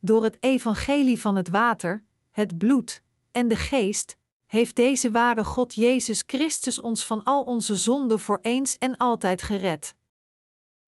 Door 0.00 0.24
het 0.24 0.36
evangelie 0.40 1.20
van 1.20 1.36
het 1.36 1.48
water, 1.48 2.04
het 2.30 2.58
bloed 2.58 3.02
en 3.32 3.48
de 3.48 3.56
geest 3.56 4.16
heeft 4.46 4.76
deze 4.76 5.10
ware 5.10 5.44
God 5.44 5.74
Jezus 5.74 6.22
Christus 6.26 6.80
ons 6.80 7.06
van 7.06 7.24
al 7.24 7.42
onze 7.42 7.76
zonden 7.76 8.20
voor 8.20 8.38
eens 8.42 8.78
en 8.78 8.96
altijd 8.96 9.42
gered. 9.42 9.94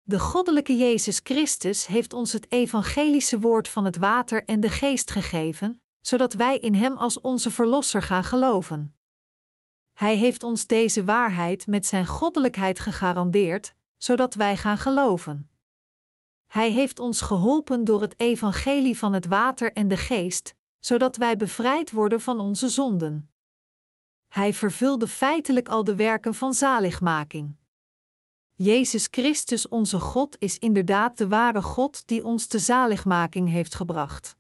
De 0.03 0.19
goddelijke 0.19 0.77
Jezus 0.77 1.21
Christus 1.23 1.87
heeft 1.87 2.13
ons 2.13 2.33
het 2.33 2.53
evangelische 2.53 3.41
woord 3.41 3.69
van 3.69 3.85
het 3.85 3.97
water 3.97 4.45
en 4.45 4.61
de 4.61 4.69
geest 4.69 5.11
gegeven, 5.11 5.83
zodat 6.01 6.33
wij 6.33 6.59
in 6.59 6.75
Hem 6.75 6.97
als 6.97 7.21
onze 7.21 7.51
Verlosser 7.51 8.03
gaan 8.03 8.25
geloven. 8.25 8.95
Hij 9.93 10.17
heeft 10.17 10.43
ons 10.43 10.67
deze 10.67 11.05
waarheid 11.05 11.67
met 11.67 11.87
Zijn 11.87 12.07
goddelijkheid 12.07 12.81
gegarandeerd, 12.81 13.75
zodat 13.97 14.35
wij 14.35 14.57
gaan 14.57 14.79
geloven. 14.79 15.51
Hij 16.51 16.71
heeft 16.71 16.99
ons 16.99 17.21
geholpen 17.21 17.85
door 17.85 18.01
het 18.01 18.21
evangelie 18.21 18.99
van 18.99 19.13
het 19.13 19.27
water 19.27 19.73
en 19.73 19.89
de 19.89 19.97
geest, 19.97 20.55
zodat 20.79 21.17
wij 21.17 21.37
bevrijd 21.37 21.91
worden 21.91 22.21
van 22.21 22.41
onze 22.41 22.69
zonden. 22.69 23.31
Hij 24.29 24.55
vervulde 24.55 25.09
feitelijk 25.09 25.69
al 25.69 25.85
de 25.85 25.95
werken 25.95 26.35
van 26.35 26.55
zaligmaking. 26.55 27.57
Jezus 28.55 29.09
Christus, 29.11 29.69
onze 29.69 30.01
God, 30.01 30.37
is 30.39 30.59
inderdaad 30.59 31.19
de 31.19 31.29
ware 31.29 31.63
God 31.63 32.07
die 32.07 32.25
ons 32.25 32.49
de 32.49 32.59
zaligmaking 32.59 33.49
heeft 33.49 33.75
gebracht. 33.75 34.37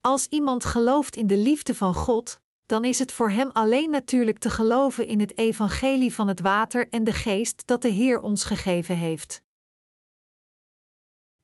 Als 0.00 0.26
iemand 0.26 0.64
gelooft 0.64 1.16
in 1.16 1.26
de 1.26 1.36
liefde 1.36 1.74
van 1.74 1.94
God, 1.94 2.40
dan 2.72 2.84
is 2.84 2.98
het 2.98 3.12
voor 3.12 3.30
hem 3.30 3.50
alleen 3.50 3.90
natuurlijk 3.90 4.38
te 4.38 4.50
geloven 4.50 5.06
in 5.06 5.20
het 5.20 5.38
evangelie 5.38 6.14
van 6.14 6.28
het 6.28 6.40
water 6.40 6.88
en 6.88 7.04
de 7.04 7.12
geest 7.12 7.66
dat 7.66 7.82
de 7.82 7.88
Heer 7.88 8.20
ons 8.20 8.44
gegeven 8.44 8.96
heeft. 8.96 9.42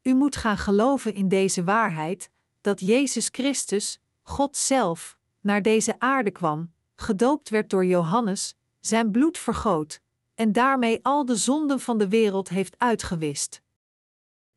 U 0.02 0.14
moet 0.14 0.36
gaan 0.36 0.58
geloven 0.58 1.14
in 1.14 1.28
deze 1.28 1.64
waarheid, 1.64 2.30
dat 2.60 2.80
Jezus 2.80 3.28
Christus, 3.32 4.00
God 4.22 4.56
zelf, 4.56 5.18
naar 5.40 5.62
deze 5.62 6.00
aarde 6.00 6.30
kwam, 6.30 6.72
gedoopt 6.96 7.48
werd 7.48 7.70
door 7.70 7.84
Johannes, 7.84 8.54
zijn 8.80 9.10
bloed 9.10 9.38
vergoot, 9.38 10.00
en 10.34 10.52
daarmee 10.52 10.98
al 11.02 11.24
de 11.24 11.36
zonden 11.36 11.80
van 11.80 11.98
de 11.98 12.08
wereld 12.08 12.48
heeft 12.48 12.78
uitgewist. 12.78 13.62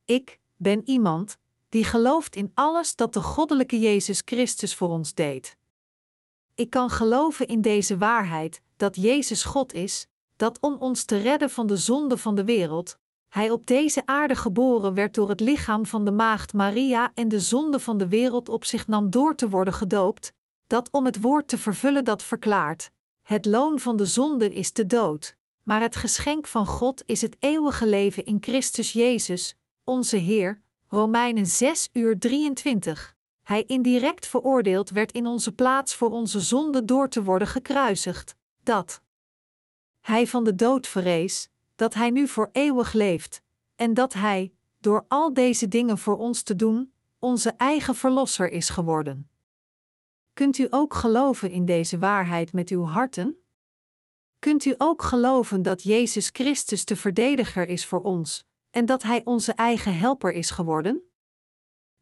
Ik 0.05 0.39
ben 0.55 0.81
iemand 0.85 1.37
die 1.69 1.83
gelooft 1.83 2.35
in 2.35 2.51
alles 2.53 2.95
dat 2.95 3.13
de 3.13 3.21
goddelijke 3.21 3.79
Jezus 3.79 4.21
Christus 4.25 4.75
voor 4.75 4.89
ons 4.89 5.13
deed. 5.13 5.59
Ik 6.61 6.69
kan 6.69 6.89
geloven 6.89 7.47
in 7.47 7.61
deze 7.61 7.97
waarheid, 7.97 8.61
dat 8.77 8.95
Jezus 8.95 9.43
God 9.43 9.73
is, 9.73 10.07
dat 10.35 10.57
om 10.59 10.75
ons 10.79 11.03
te 11.03 11.17
redden 11.17 11.49
van 11.49 11.67
de 11.67 11.77
zonde 11.77 12.17
van 12.17 12.35
de 12.35 12.43
wereld, 12.43 12.97
Hij 13.27 13.51
op 13.51 13.65
deze 13.65 14.05
aarde 14.05 14.35
geboren 14.35 14.93
werd 14.93 15.13
door 15.13 15.29
het 15.29 15.39
lichaam 15.39 15.85
van 15.85 16.05
de 16.05 16.11
maagd 16.11 16.53
Maria 16.53 17.11
en 17.13 17.27
de 17.27 17.39
zonde 17.39 17.79
van 17.79 17.97
de 17.97 18.07
wereld 18.07 18.49
op 18.49 18.65
zich 18.65 18.87
nam 18.87 19.09
door 19.09 19.35
te 19.35 19.49
worden 19.49 19.73
gedoopt, 19.73 20.33
dat 20.67 20.89
om 20.91 21.05
het 21.05 21.21
woord 21.21 21.47
te 21.47 21.57
vervullen 21.57 22.03
dat 22.03 22.23
verklaart: 22.23 22.91
het 23.21 23.45
loon 23.45 23.79
van 23.79 23.95
de 23.95 24.05
zonde 24.05 24.53
is 24.53 24.73
de 24.73 24.85
dood, 24.85 25.35
maar 25.63 25.81
het 25.81 25.95
geschenk 25.95 26.47
van 26.47 26.65
God 26.65 27.03
is 27.05 27.21
het 27.21 27.35
eeuwige 27.39 27.87
leven 27.87 28.25
in 28.25 28.37
Christus 28.41 28.93
Jezus, 28.93 29.55
onze 29.83 30.17
Heer. 30.17 30.61
Romeinen 30.87 31.45
6 31.45 31.89
uur 31.93 32.19
23. 32.19 33.15
Hij 33.43 33.63
indirect 33.63 34.27
veroordeeld 34.27 34.89
werd 34.89 35.11
in 35.11 35.25
onze 35.25 35.51
plaats 35.51 35.95
voor 35.95 36.09
onze 36.09 36.39
zonde 36.39 36.85
door 36.85 37.09
te 37.09 37.23
worden 37.23 37.47
gekruisigd, 37.47 38.35
dat 38.63 39.01
hij 40.01 40.27
van 40.27 40.43
de 40.43 40.55
dood 40.55 40.87
verrees, 40.87 41.49
dat 41.75 41.93
hij 41.93 42.09
nu 42.09 42.27
voor 42.27 42.49
eeuwig 42.51 42.93
leeft, 42.93 43.41
en 43.75 43.93
dat 43.93 44.13
hij, 44.13 44.53
door 44.79 45.05
al 45.07 45.33
deze 45.33 45.67
dingen 45.67 45.97
voor 45.97 46.17
ons 46.17 46.43
te 46.43 46.55
doen, 46.55 46.93
onze 47.19 47.49
eigen 47.49 47.95
verlosser 47.95 48.51
is 48.51 48.69
geworden. 48.69 49.29
Kunt 50.33 50.57
u 50.57 50.67
ook 50.69 50.93
geloven 50.93 51.51
in 51.51 51.65
deze 51.65 51.97
waarheid 51.99 52.53
met 52.53 52.69
uw 52.69 52.83
harten? 52.83 53.37
Kunt 54.39 54.65
u 54.65 54.75
ook 54.77 55.01
geloven 55.01 55.61
dat 55.61 55.83
Jezus 55.83 56.29
Christus 56.33 56.85
de 56.85 56.95
verdediger 56.95 57.67
is 57.67 57.85
voor 57.85 58.01
ons 58.01 58.45
en 58.69 58.85
dat 58.85 59.03
Hij 59.03 59.21
onze 59.23 59.53
eigen 59.53 59.97
helper 59.97 60.31
is 60.31 60.49
geworden? 60.49 61.10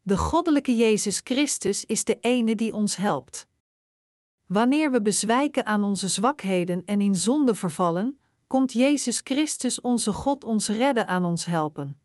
De 0.02 0.16
goddelijke 0.16 0.76
Jezus 0.76 1.20
Christus 1.24 1.84
is 1.84 2.04
de 2.04 2.18
ene 2.20 2.54
die 2.54 2.74
ons 2.74 2.96
helpt. 2.96 3.46
Wanneer 4.46 4.90
we 4.90 5.02
bezwijken 5.02 5.66
aan 5.66 5.84
onze 5.84 6.08
zwakheden 6.08 6.82
en 6.84 7.00
in 7.00 7.14
zonde 7.14 7.54
vervallen, 7.54 8.20
komt 8.46 8.72
Jezus 8.72 9.20
Christus 9.24 9.80
onze 9.80 10.12
God 10.12 10.44
ons 10.44 10.68
redden 10.68 11.06
aan 11.06 11.24
ons 11.24 11.44
helpen. 11.44 12.00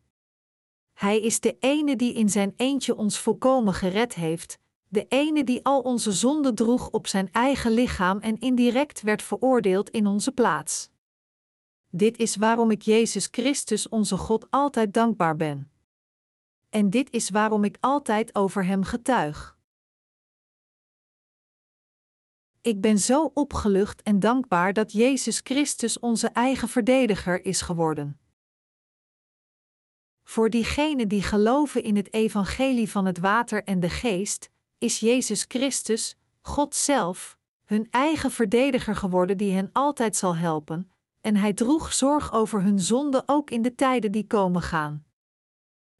Hij 0.92 1.20
is 1.20 1.40
de 1.40 1.56
ene 1.60 1.96
die 1.96 2.12
in 2.14 2.28
zijn 2.28 2.52
eentje 2.56 2.96
ons 2.96 3.18
volkomen 3.18 3.74
gered 3.74 4.14
heeft, 4.14 4.58
de 4.88 5.06
ene 5.08 5.44
die 5.44 5.64
al 5.64 5.80
onze 5.80 6.12
zonden 6.12 6.54
droeg 6.54 6.90
op 6.90 7.06
zijn 7.06 7.28
eigen 7.32 7.70
lichaam 7.70 8.18
en 8.18 8.38
indirect 8.38 9.02
werd 9.02 9.22
veroordeeld 9.22 9.90
in 9.90 10.06
onze 10.06 10.32
plaats. 10.32 10.90
Dit 11.90 12.16
is 12.16 12.36
waarom 12.36 12.70
ik 12.70 12.82
Jezus 12.82 13.28
Christus 13.30 13.88
onze 13.88 14.16
God 14.16 14.46
altijd 14.50 14.94
dankbaar 14.94 15.36
ben. 15.36 15.70
En 16.76 16.90
dit 16.90 17.10
is 17.10 17.30
waarom 17.30 17.64
ik 17.64 17.76
altijd 17.80 18.34
over 18.34 18.64
Hem 18.64 18.82
getuig. 18.82 19.58
Ik 22.60 22.80
ben 22.80 22.98
zo 22.98 23.30
opgelucht 23.34 24.02
en 24.02 24.20
dankbaar 24.20 24.72
dat 24.72 24.92
Jezus 24.92 25.40
Christus 25.44 25.98
onze 25.98 26.28
eigen 26.28 26.68
verdediger 26.68 27.44
is 27.44 27.60
geworden. 27.60 28.20
Voor 30.24 30.50
diegenen 30.50 31.08
die 31.08 31.22
geloven 31.22 31.82
in 31.82 31.96
het 31.96 32.12
evangelie 32.12 32.90
van 32.90 33.04
het 33.04 33.18
water 33.18 33.64
en 33.64 33.80
de 33.80 33.90
geest, 33.90 34.50
is 34.78 35.00
Jezus 35.00 35.44
Christus, 35.48 36.16
God 36.40 36.74
zelf, 36.74 37.38
hun 37.64 37.86
eigen 37.90 38.30
verdediger 38.30 38.96
geworden 38.96 39.36
die 39.36 39.52
hen 39.52 39.70
altijd 39.72 40.16
zal 40.16 40.36
helpen, 40.36 40.90
en 41.20 41.36
hij 41.36 41.52
droeg 41.52 41.92
zorg 41.92 42.32
over 42.32 42.62
hun 42.62 42.80
zonde 42.80 43.22
ook 43.26 43.50
in 43.50 43.62
de 43.62 43.74
tijden 43.74 44.12
die 44.12 44.26
komen 44.26 44.62
gaan. 44.62 45.05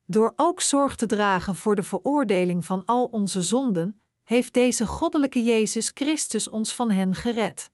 Door 0.07 0.33
ook 0.37 0.61
zorg 0.61 0.97
te 0.97 1.07
dragen 1.07 1.55
voor 1.55 1.75
de 1.77 1.83
veroordeling 1.83 2.65
van 2.65 2.83
al 2.85 3.05
onze 3.05 3.43
zonden, 3.43 4.01
heeft 4.23 4.53
deze 4.53 4.87
goddelijke 4.87 5.45
Jezus 5.45 5.91
Christus 5.95 6.49
ons 6.49 6.75
van 6.75 6.91
hen 6.91 7.15
gered. 7.15 7.71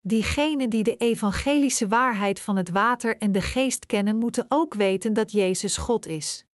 Diegenen 0.00 0.70
die 0.70 0.82
de 0.82 0.96
evangelische 0.96 1.88
waarheid 1.88 2.40
van 2.40 2.56
het 2.56 2.70
water 2.70 3.18
en 3.18 3.32
de 3.32 3.40
geest 3.40 3.86
kennen, 3.86 4.16
moeten 4.16 4.46
ook 4.48 4.74
weten 4.74 5.12
dat 5.12 5.32
Jezus 5.32 5.76
God 5.76 6.06
is. 6.06 6.44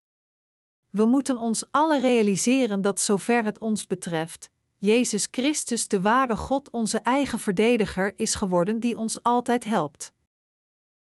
We 0.91 1.05
moeten 1.05 1.39
ons 1.39 1.65
alle 1.71 2.01
realiseren 2.01 2.81
dat 2.81 3.01
zover 3.01 3.45
het 3.45 3.59
ons 3.59 3.87
betreft, 3.87 4.51
Jezus 4.79 5.29
Christus 5.31 5.89
de 5.89 6.01
ware 6.01 6.37
God 6.37 6.71
onze 6.71 6.99
eigen 6.99 7.39
verdediger 7.39 8.13
is 8.17 8.35
geworden 8.35 8.81
die 8.81 8.99
ons 8.99 9.23
altijd 9.23 9.65
helpt. 9.65 10.13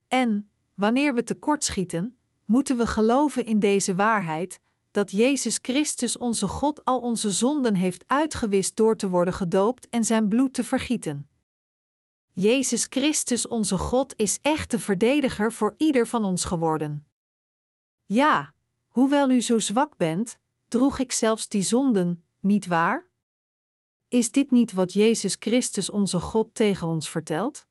En, 0.09 0.51
wanneer 0.75 1.15
we 1.15 1.23
tekortschieten, 1.23 2.17
moeten 2.53 2.77
we 2.77 2.87
geloven 2.87 3.45
in 3.45 3.59
deze 3.59 3.95
waarheid, 3.95 4.61
dat 4.91 5.11
Jezus 5.11 5.59
Christus 5.63 6.19
onze 6.19 6.49
God 6.49 6.85
al 6.85 7.01
onze 7.01 7.31
zonden 7.31 7.75
heeft 7.75 8.05
uitgewist 8.07 8.77
door 8.77 8.97
te 8.97 9.09
worden 9.09 9.35
gedoopt 9.35 9.89
en 9.89 10.05
zijn 10.05 10.29
bloed 10.29 10.55
te 10.55 10.65
vergieten. 10.65 11.29
Jezus 12.33 12.87
Christus 12.91 13.49
onze 13.49 13.79
God 13.79 14.15
is 14.17 14.39
echt 14.43 14.71
de 14.71 14.79
verdediger 14.79 15.53
voor 15.53 15.75
ieder 15.77 16.07
van 16.07 16.25
ons 16.25 16.45
geworden. 16.45 17.07
Ja, 18.05 18.55
hoewel 18.89 19.31
u 19.31 19.41
zo 19.41 19.59
zwak 19.59 19.97
bent, 19.97 20.39
droeg 20.69 20.99
ik 20.99 21.13
zelfs 21.13 21.49
die 21.49 21.63
zonden, 21.63 22.25
niet 22.41 22.67
waar? 22.67 23.11
Is 24.09 24.31
dit 24.31 24.51
niet 24.51 24.73
wat 24.73 24.93
Jezus 24.93 25.37
Christus 25.39 25.91
onze 25.91 26.21
God 26.21 26.55
tegen 26.55 26.89
ons 26.89 27.11
vertelt? 27.11 27.67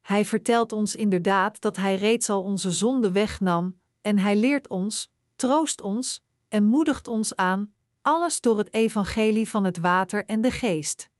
Hij 0.00 0.24
vertelt 0.24 0.72
ons 0.72 0.96
inderdaad 0.96 1.60
dat 1.60 1.76
Hij 1.76 1.96
reeds 1.96 2.30
al 2.30 2.42
onze 2.42 2.70
zonden 2.70 3.12
wegnam, 3.12 3.77
en 4.00 4.18
Hij 4.18 4.36
leert 4.36 4.68
ons, 4.68 5.10
troost 5.36 5.80
ons 5.80 6.22
en 6.48 6.64
moedigt 6.64 7.08
ons 7.08 7.36
aan, 7.36 7.72
alles 8.02 8.40
door 8.40 8.58
het 8.58 8.72
evangelie 8.74 9.48
van 9.48 9.64
het 9.64 9.78
water 9.78 10.24
en 10.24 10.40
de 10.40 10.50
geest. 10.50 11.10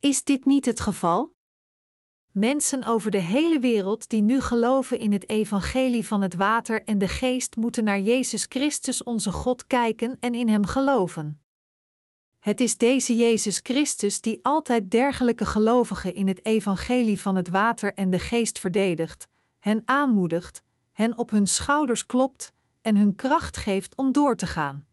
Is 0.00 0.24
dit 0.24 0.44
niet 0.44 0.64
het 0.64 0.80
geval? 0.80 1.34
Mensen 2.32 2.84
over 2.84 3.10
de 3.10 3.20
hele 3.20 3.58
wereld 3.58 4.08
die 4.08 4.22
nu 4.22 4.40
geloven 4.40 4.98
in 4.98 5.12
het 5.12 5.28
evangelie 5.28 6.06
van 6.06 6.22
het 6.22 6.34
water 6.34 6.84
en 6.84 6.98
de 6.98 7.08
geest 7.08 7.56
moeten 7.56 7.84
naar 7.84 8.00
Jezus 8.00 8.46
Christus 8.48 9.02
onze 9.02 9.32
God 9.32 9.66
kijken 9.66 10.16
en 10.20 10.34
in 10.34 10.48
Hem 10.48 10.66
geloven. 10.66 11.40
Het 12.38 12.60
is 12.60 12.76
deze 12.76 13.16
Jezus 13.16 13.60
Christus 13.62 14.20
die 14.20 14.38
altijd 14.42 14.90
dergelijke 14.90 15.46
gelovigen 15.46 16.14
in 16.14 16.28
het 16.28 16.44
evangelie 16.44 17.20
van 17.20 17.36
het 17.36 17.48
water 17.48 17.94
en 17.94 18.10
de 18.10 18.18
geest 18.18 18.58
verdedigt, 18.58 19.28
hen 19.58 19.82
aanmoedigt, 19.84 20.62
hen 20.96 21.18
op 21.18 21.30
hun 21.30 21.46
schouders 21.46 22.06
klopt 22.06 22.52
en 22.80 22.96
hun 22.96 23.14
kracht 23.14 23.56
geeft 23.56 23.96
om 23.96 24.12
door 24.12 24.36
te 24.36 24.46
gaan. 24.46 24.86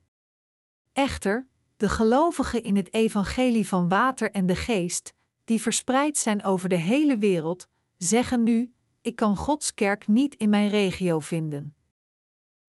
Echter, 0.93 1.47
de 1.77 1.89
gelovigen 1.89 2.63
in 2.63 2.75
het 2.75 2.93
evangelie 2.93 3.67
van 3.67 3.89
water 3.89 4.31
en 4.31 4.45
de 4.45 4.55
geest, 4.55 5.13
die 5.43 5.61
verspreid 5.61 6.17
zijn 6.17 6.43
over 6.43 6.69
de 6.69 6.75
hele 6.75 7.17
wereld, 7.17 7.67
zeggen 7.97 8.43
nu: 8.43 8.73
Ik 9.01 9.15
kan 9.15 9.37
Gods 9.37 9.73
kerk 9.73 10.07
niet 10.07 10.35
in 10.35 10.49
mijn 10.49 10.69
regio 10.69 11.19
vinden. 11.19 11.75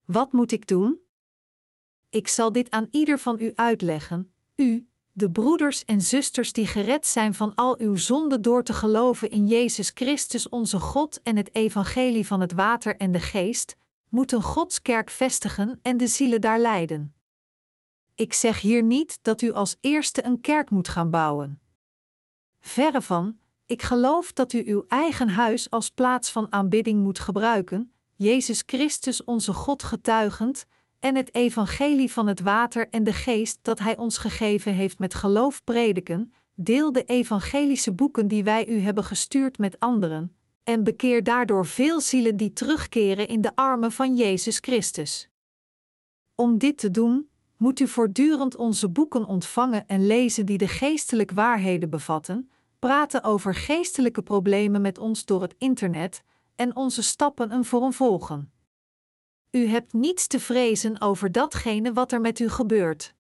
Wat 0.05 0.33
moet 0.33 0.53
ik 0.53 0.67
doen? 0.67 1.01
Ik 2.11 2.29
zal 2.29 2.53
dit 2.53 2.71
aan 2.71 2.89
ieder 2.91 3.19
van 3.19 3.41
u 3.41 3.53
uitleggen, 3.55 4.33
u, 4.57 4.89
de 5.17 5.31
broeders 5.31 5.85
en 5.85 6.01
zusters 6.01 6.53
die 6.53 6.67
gered 6.67 7.07
zijn 7.07 7.35
van 7.35 7.55
al 7.55 7.79
uw 7.79 7.97
zonden 7.97 8.43
door 8.43 8.63
te 8.63 8.73
geloven 8.73 9.31
in 9.31 9.47
Jezus 9.47 9.91
Christus 9.95 10.49
onze 10.49 10.81
God 10.81 11.23
en 11.23 11.37
het 11.37 11.55
evangelie 11.55 12.27
van 12.27 12.41
het 12.41 12.53
water 12.53 12.97
en 12.97 13.13
de 13.13 13.21
geest, 13.21 13.77
moeten 14.09 14.43
Gods 14.43 14.83
kerk 14.83 15.11
vestigen 15.11 15.79
en 15.83 15.97
de 15.97 16.07
zielen 16.07 16.41
daar 16.41 16.59
leiden. 16.59 17.15
Ik 18.15 18.33
zeg 18.33 18.61
hier 18.61 18.83
niet 18.83 19.19
dat 19.23 19.43
u 19.43 19.53
als 19.53 19.77
eerste 19.81 20.25
een 20.25 20.41
kerk 20.41 20.71
moet 20.71 20.89
gaan 20.89 21.11
bouwen. 21.11 21.61
Verre 22.61 23.03
van, 23.03 23.39
ik 23.67 23.83
geloof 23.83 24.33
dat 24.33 24.53
u 24.53 24.63
uw 24.67 24.85
eigen 24.89 25.29
huis 25.29 25.71
als 25.71 25.91
plaats 25.91 26.31
van 26.31 26.53
aanbidding 26.53 27.03
moet 27.03 27.19
gebruiken, 27.19 27.93
Jezus 28.17 28.63
Christus 28.67 29.25
onze 29.25 29.53
God 29.53 29.83
getuigend, 29.83 30.67
en 31.05 31.17
het 31.17 31.35
evangelie 31.35 32.13
van 32.13 32.27
het 32.27 32.41
water 32.41 32.89
en 32.89 33.05
de 33.05 33.13
geest 33.13 33.59
dat 33.63 33.79
Hij 33.79 33.97
ons 33.97 34.19
gegeven 34.19 34.73
heeft 34.73 34.99
met 34.99 35.15
geloof 35.15 35.65
prediken, 35.65 36.33
deel 36.55 36.93
de 36.93 37.05
evangelische 37.05 37.93
boeken 37.93 38.29
die 38.29 38.45
wij 38.45 38.69
u 38.69 38.79
hebben 38.79 39.05
gestuurd 39.05 39.59
met 39.59 39.81
anderen, 39.81 40.37
en 40.63 40.85
bekeer 40.85 41.23
daardoor 41.23 41.67
veel 41.67 42.01
zielen 42.01 42.37
die 42.37 42.53
terugkeren 42.53 43.29
in 43.29 43.41
de 43.41 43.57
armen 43.57 43.93
van 43.93 44.17
Jezus 44.17 44.59
Christus. 44.59 45.29
Om 46.35 46.59
dit 46.59 46.79
te 46.79 46.91
doen, 46.91 47.29
moet 47.57 47.81
u 47.81 47.89
voortdurend 47.89 48.57
onze 48.57 48.89
boeken 48.89 49.25
ontvangen 49.25 49.87
en 49.87 50.07
lezen 50.07 50.47
die 50.47 50.59
de 50.59 50.69
geestelijke 50.69 51.35
waarheden 51.35 51.91
bevatten, 51.91 52.51
praten 52.79 53.23
over 53.23 53.55
geestelijke 53.55 54.23
problemen 54.23 54.81
met 54.81 54.99
ons 54.99 55.25
door 55.25 55.43
het 55.43 55.55
internet 55.59 56.23
en 56.57 56.77
onze 56.77 57.03
stappen 57.03 57.53
een 57.53 57.65
voor 57.65 57.83
een 57.83 57.93
volgen. 57.93 58.54
U 59.55 59.67
hebt 59.67 59.93
niets 59.93 60.27
te 60.27 60.41
vrezen 60.41 61.01
over 61.01 61.33
datgene 61.33 61.93
wat 61.93 62.13
er 62.13 62.21
met 62.21 62.39
u 62.39 62.49
gebeurt. 62.49 63.15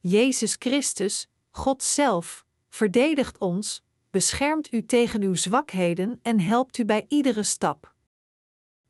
Jezus 0.00 0.56
Christus, 0.58 1.28
God 1.50 1.82
zelf, 1.82 2.46
verdedigt 2.68 3.38
ons, 3.38 3.82
beschermt 4.10 4.72
u 4.72 4.86
tegen 4.86 5.22
uw 5.22 5.34
zwakheden 5.34 6.18
en 6.22 6.40
helpt 6.40 6.78
u 6.78 6.84
bij 6.84 7.04
iedere 7.08 7.42
stap. 7.42 7.94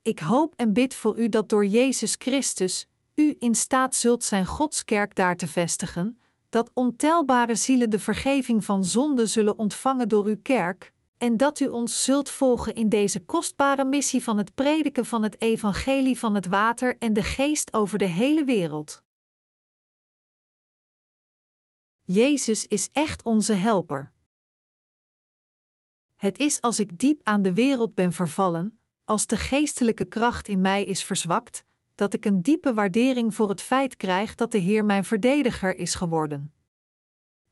Ik 0.02 0.18
hoop 0.18 0.54
en 0.56 0.72
bid 0.72 0.94
voor 0.94 1.18
u 1.18 1.28
dat 1.28 1.48
door 1.48 1.66
Jezus 1.66 2.14
Christus 2.18 2.86
u 3.14 3.36
in 3.38 3.54
staat 3.54 3.94
zult 3.94 4.24
zijn 4.24 4.46
Gods 4.46 4.84
kerk 4.84 5.14
daar 5.14 5.36
te 5.36 5.46
vestigen, 5.46 6.18
dat 6.48 6.70
ontelbare 6.74 7.54
zielen 7.54 7.90
de 7.90 7.98
vergeving 7.98 8.64
van 8.64 8.84
zonde 8.84 9.26
zullen 9.26 9.58
ontvangen 9.58 10.08
door 10.08 10.24
uw 10.24 10.40
kerk, 10.42 10.92
en 11.22 11.36
dat 11.36 11.60
u 11.60 11.66
ons 11.66 12.04
zult 12.04 12.30
volgen 12.30 12.74
in 12.74 12.88
deze 12.88 13.24
kostbare 13.24 13.84
missie 13.84 14.22
van 14.22 14.38
het 14.38 14.54
prediken 14.54 15.06
van 15.06 15.22
het 15.22 15.40
evangelie 15.40 16.18
van 16.18 16.34
het 16.34 16.46
water 16.46 16.98
en 16.98 17.12
de 17.12 17.22
geest 17.22 17.72
over 17.72 17.98
de 17.98 18.04
hele 18.04 18.44
wereld. 18.44 19.02
Jezus 22.02 22.66
is 22.66 22.88
echt 22.92 23.22
onze 23.22 23.52
helper. 23.52 24.12
Het 26.16 26.38
is 26.38 26.60
als 26.60 26.80
ik 26.80 26.98
diep 26.98 27.20
aan 27.22 27.42
de 27.42 27.52
wereld 27.52 27.94
ben 27.94 28.12
vervallen, 28.12 28.80
als 29.04 29.26
de 29.26 29.36
geestelijke 29.36 30.04
kracht 30.04 30.48
in 30.48 30.60
mij 30.60 30.84
is 30.84 31.04
verzwakt, 31.04 31.64
dat 31.94 32.14
ik 32.14 32.24
een 32.24 32.42
diepe 32.42 32.74
waardering 32.74 33.34
voor 33.34 33.48
het 33.48 33.60
feit 33.60 33.96
krijg 33.96 34.34
dat 34.34 34.52
de 34.52 34.58
Heer 34.58 34.84
mijn 34.84 35.04
verdediger 35.04 35.76
is 35.76 35.94
geworden. 35.94 36.54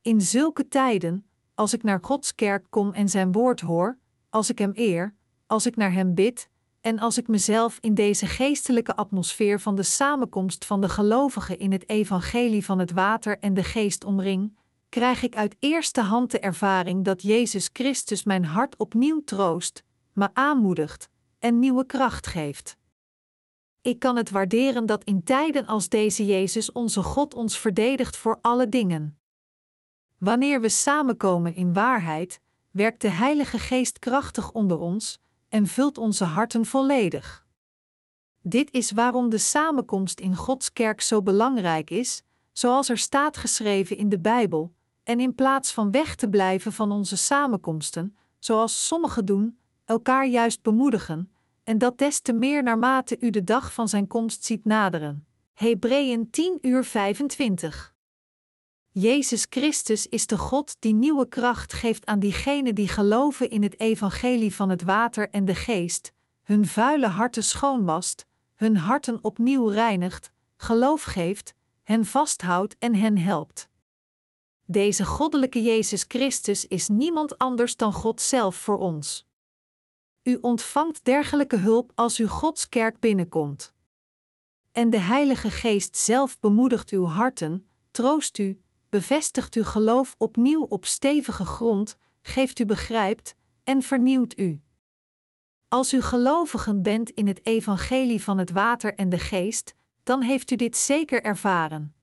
In 0.03 0.21
zulke 0.21 0.69
tijden, 0.69 1.30
als 1.61 1.73
ik 1.73 1.83
naar 1.83 1.99
Gods 2.03 2.35
kerk 2.35 2.67
kom 2.71 2.93
en 2.93 3.09
zijn 3.09 3.33
woord 3.33 3.61
hoor, 3.61 3.99
als 4.31 4.51
ik 4.51 4.59
hem 4.59 4.73
eer, 4.75 5.15
als 5.47 5.67
ik 5.67 5.77
naar 5.77 5.93
hem 5.93 6.15
bid, 6.15 6.49
en 6.81 6.99
als 6.99 7.19
ik 7.19 7.29
mezelf 7.29 7.79
in 7.81 7.95
deze 7.95 8.27
geestelijke 8.27 8.97
atmosfeer 8.97 9.61
van 9.61 9.75
de 9.75 9.83
samenkomst 9.83 10.65
van 10.65 10.81
de 10.81 10.89
gelovigen 10.89 11.59
in 11.59 11.73
het 11.73 11.89
evangelie 11.89 12.65
van 12.65 12.79
het 12.79 12.91
water 12.93 13.39
en 13.39 13.55
de 13.55 13.65
geest 13.65 14.05
omring, 14.05 14.57
krijg 14.89 15.23
ik 15.23 15.37
uit 15.37 15.57
eerste 15.59 16.01
hand 16.01 16.31
de 16.31 16.39
ervaring 16.39 17.05
dat 17.05 17.23
Jezus 17.23 17.71
Christus 17.73 18.25
mijn 18.25 18.45
hart 18.45 18.77
opnieuw 18.77 19.23
troost, 19.25 19.83
me 20.13 20.29
aanmoedigt 20.33 21.09
en 21.39 21.59
nieuwe 21.59 21.87
kracht 21.87 22.27
geeft. 22.27 22.77
Ik 23.83 23.99
kan 23.99 24.17
het 24.17 24.31
waarderen 24.31 24.87
dat 24.87 25.05
in 25.05 25.23
tijden 25.23 25.67
als 25.67 25.89
deze 25.89 26.27
Jezus 26.27 26.73
onze 26.73 27.03
God 27.03 27.35
ons 27.35 27.59
verdedigt 27.59 28.17
voor 28.17 28.39
alle 28.41 28.69
dingen. 28.69 29.20
Wanneer 30.21 30.61
we 30.61 30.69
samenkomen 30.69 31.55
in 31.55 31.73
waarheid, 31.73 32.41
werkt 32.71 33.01
de 33.01 33.09
Heilige 33.09 33.59
Geest 33.59 33.99
krachtig 33.99 34.53
onder 34.53 34.79
ons 34.79 35.19
en 35.49 35.67
vult 35.67 35.99
onze 35.99 36.25
harten 36.25 36.67
volledig. 36.67 37.47
Dit 38.43 38.73
is 38.73 38.91
waarom 38.91 39.29
de 39.31 39.39
samenkomst 39.39 40.21
in 40.21 40.37
Gods 40.37 40.73
kerk 40.73 41.01
zo 41.01 41.23
belangrijk 41.23 41.91
is, 41.91 42.23
zoals 42.53 42.89
er 42.89 42.99
staat 42.99 43.37
geschreven 43.37 43.97
in 43.97 44.09
de 44.09 44.21
Bijbel, 44.21 44.73
en 45.03 45.21
in 45.21 45.35
plaats 45.35 45.73
van 45.73 45.91
weg 45.91 46.15
te 46.15 46.29
blijven 46.29 46.73
van 46.73 46.93
onze 46.93 47.17
samenkomsten, 47.17 48.17
zoals 48.39 48.87
sommigen 48.87 49.25
doen, 49.25 49.59
elkaar 49.85 50.27
juist 50.27 50.63
bemoedigen, 50.63 51.33
en 51.65 51.79
dat 51.79 51.99
des 51.99 52.21
te 52.21 52.33
meer 52.33 52.63
naarmate 52.63 53.17
u 53.21 53.31
de 53.31 53.45
dag 53.45 53.73
van 53.73 53.89
zijn 53.89 54.07
komst 54.07 54.45
ziet 54.45 54.65
naderen. 54.65 55.27
Hebreeën 55.53 56.31
10 56.31 56.59
uur 56.61 56.85
25. 56.85 57.90
Jezus 58.93 59.47
Christus 59.51 60.07
is 60.07 60.27
de 60.27 60.39
God 60.39 60.77
die 60.79 60.95
nieuwe 60.95 61.29
kracht 61.29 61.73
geeft 61.73 62.07
aan 62.07 62.19
diegenen 62.19 62.75
die 62.75 62.89
geloven 62.89 63.51
in 63.51 63.63
het 63.63 63.81
evangelie 63.81 64.55
van 64.55 64.69
het 64.69 64.83
water 64.83 65.31
en 65.31 65.45
de 65.45 65.55
geest, 65.55 66.13
hun 66.43 66.67
vuile 66.67 67.07
harten 67.07 67.45
schoonwast, 67.45 68.27
hun 68.55 68.77
harten 68.77 69.19
opnieuw 69.25 69.67
reinigt, 69.67 70.31
geloof 70.57 71.03
geeft, 71.03 71.55
hen 71.83 72.05
vasthoudt 72.05 72.77
en 72.79 72.95
hen 72.95 73.19
helpt. 73.19 73.69
Deze 74.67 75.05
goddelijke 75.05 75.63
Jezus 75.63 76.05
Christus 76.09 76.67
is 76.67 76.89
niemand 76.89 77.39
anders 77.39 77.77
dan 77.77 77.93
God 77.93 78.21
zelf 78.21 78.57
voor 78.57 78.79
ons. 78.79 79.27
U 80.23 80.39
ontvangt 80.41 81.05
dergelijke 81.05 81.57
hulp 81.57 81.93
als 81.95 82.21
u 82.21 82.27
Gods 82.27 82.69
kerk 82.69 83.01
binnenkomt. 83.01 83.73
En 84.73 84.91
de 84.91 84.99
Heilige 84.99 85.51
Geest 85.51 85.97
zelf 85.97 86.39
bemoedigt 86.41 86.91
uw 86.91 87.05
harten, 87.05 87.69
troost 87.91 88.39
u, 88.39 88.61
bevestigt 88.91 89.55
uw 89.55 89.65
geloof 89.65 90.15
opnieuw 90.19 90.63
op 90.63 90.85
stevige 90.85 91.45
grond, 91.45 91.97
geeft 92.23 92.59
u 92.59 92.65
begrijpt 92.65 93.35
en 93.65 93.83
vernieuwt 93.83 94.39
u. 94.39 94.61
Als 95.69 95.93
u 95.93 96.03
gelovigen 96.03 96.83
bent 96.83 97.11
in 97.11 97.27
het 97.27 97.47
evangelie 97.47 98.23
van 98.23 98.39
het 98.39 98.51
water 98.51 98.95
en 98.95 99.09
de 99.09 99.19
geest, 99.19 99.75
dan 100.03 100.23
heeft 100.23 100.51
u 100.51 100.57
dit 100.57 100.77
zeker 100.77 101.23
ervaren. 101.23 101.95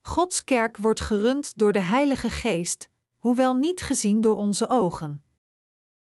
Gods 0.00 0.44
kerk 0.44 0.76
wordt 0.76 1.00
gerund 1.00 1.58
door 1.58 1.72
de 1.72 1.80
Heilige 1.80 2.30
Geest, 2.30 2.88
hoewel 3.18 3.54
niet 3.54 3.80
gezien 3.80 4.20
door 4.20 4.36
onze 4.36 4.68
ogen. 4.68 5.22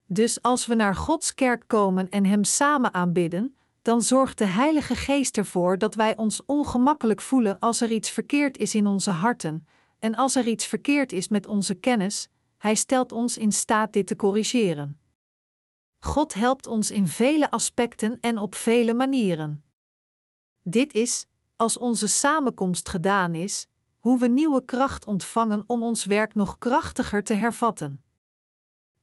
Dus 0.08 0.42
als 0.42 0.66
we 0.66 0.76
naar 0.76 0.96
Gods 0.96 1.34
kerk 1.34 1.64
komen 1.68 2.10
en 2.10 2.26
Hem 2.26 2.44
samen 2.44 2.94
aanbidden, 2.94 3.58
dan 3.82 4.02
zorgt 4.02 4.38
de 4.38 4.46
Heilige 4.46 4.96
Geest 4.96 5.38
ervoor 5.38 5.78
dat 5.78 5.96
wij 5.96 6.18
ons 6.18 6.46
ongemakkelijk 6.46 7.22
voelen 7.22 7.60
als 7.60 7.82
er 7.82 7.92
iets 7.92 8.10
verkeerd 8.10 8.58
is 8.58 8.76
in 8.76 8.88
onze 8.88 9.12
harten, 9.12 9.68
en 10.04 10.16
als 10.16 10.36
er 10.36 10.48
iets 10.48 10.66
verkeerd 10.66 11.12
is 11.12 11.28
met 11.28 11.48
onze 11.48 11.74
kennis, 11.74 12.30
Hij 12.58 12.76
stelt 12.76 13.12
ons 13.12 13.38
in 13.38 13.52
staat 13.52 13.94
dit 13.94 14.08
te 14.08 14.16
corrigeren. 14.16 15.00
God 16.00 16.34
helpt 16.34 16.68
ons 16.68 16.92
in 16.92 17.08
vele 17.08 17.52
aspecten 17.52 18.18
en 18.20 18.38
op 18.38 18.56
vele 18.56 18.94
manieren. 18.94 19.64
Dit 20.62 20.94
is, 20.94 21.26
als 21.56 21.78
onze 21.78 22.08
samenkomst 22.08 22.90
gedaan 22.90 23.36
is, 23.36 23.68
hoe 24.00 24.20
we 24.20 24.28
nieuwe 24.28 24.66
kracht 24.66 25.06
ontvangen 25.06 25.64
om 25.68 25.84
ons 25.84 26.06
werk 26.06 26.36
nog 26.36 26.58
krachtiger 26.58 27.24
te 27.24 27.34
hervatten. 27.34 28.04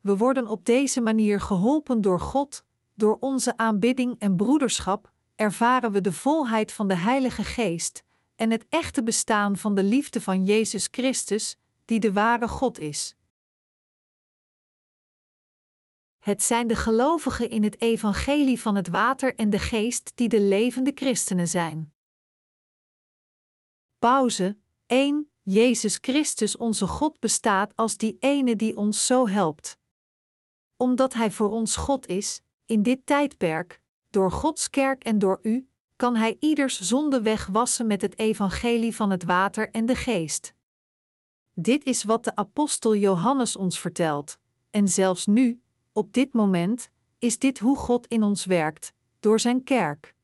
We 0.01 0.17
worden 0.17 0.47
op 0.47 0.65
deze 0.65 1.01
manier 1.01 1.41
geholpen 1.41 2.01
door 2.01 2.21
God, 2.21 2.65
door 2.95 3.17
onze 3.21 3.57
aanbidding 3.57 4.19
en 4.19 4.37
broederschap, 4.37 5.13
ervaren 5.35 5.93
we 5.93 6.01
de 6.01 6.13
volheid 6.13 6.73
van 6.73 6.89
de 6.89 6.97
Heilige 6.97 7.45
Geest 7.45 8.05
en 8.41 8.51
het 8.51 8.67
echte 8.69 9.03
bestaan 9.03 9.57
van 9.57 9.75
de 9.75 9.83
liefde 9.83 10.21
van 10.21 10.45
Jezus 10.45 10.89
Christus, 10.91 11.57
die 11.85 12.01
de 12.01 12.13
ware 12.13 12.49
God 12.49 12.79
is. 12.79 13.17
Het 16.19 16.43
zijn 16.43 16.67
de 16.67 16.77
gelovigen 16.77 17.51
in 17.51 17.63
het 17.63 17.81
evangelie 17.81 18.61
van 18.61 18.75
het 18.75 18.89
water 18.89 19.35
en 19.35 19.51
de 19.51 19.59
geest 19.59 20.13
die 20.15 20.29
de 20.29 20.41
levende 20.41 20.93
christenen 20.95 21.49
zijn. 21.49 21.95
Pauze 23.99 24.59
1. 24.87 25.31
Jezus 25.43 25.99
Christus 26.01 26.57
onze 26.57 26.87
God 26.87 27.19
bestaat 27.19 27.77
als 27.77 27.97
die 27.97 28.17
ene 28.19 28.57
die 28.57 28.77
ons 28.77 29.07
zo 29.07 29.29
helpt. 29.29 29.79
Omdat 30.77 31.15
Hij 31.15 31.31
voor 31.31 31.51
ons 31.51 31.77
God 31.77 32.07
is, 32.07 32.43
in 32.65 32.83
dit 32.83 33.07
tijdperk, 33.07 33.81
door 34.11 34.33
Gods 34.33 34.71
kerk 34.71 35.05
en 35.05 35.19
door 35.19 35.39
u, 35.43 35.70
kan 36.01 36.17
Hij 36.17 36.37
ieders 36.39 36.81
zonde 36.81 37.23
wegwassen 37.23 37.87
met 37.87 38.03
het 38.03 38.19
evangelie 38.19 38.97
van 38.97 39.11
het 39.11 39.25
water 39.25 39.71
en 39.71 39.87
de 39.87 39.95
geest. 39.95 40.55
Dit 41.55 41.85
is 41.85 42.05
wat 42.05 42.25
de 42.25 42.37
apostel 42.37 42.97
Johannes 42.97 43.57
ons 43.57 43.79
vertelt, 43.81 44.39
en 44.71 44.89
zelfs 44.89 45.27
nu, 45.27 45.61
op 45.93 46.13
dit 46.13 46.33
moment, 46.33 46.91
is 47.19 47.39
dit 47.39 47.59
hoe 47.59 47.77
God 47.77 48.07
in 48.07 48.23
ons 48.23 48.45
werkt, 48.45 48.93
door 49.19 49.41
Zijn 49.41 49.65
kerk. 49.65 50.15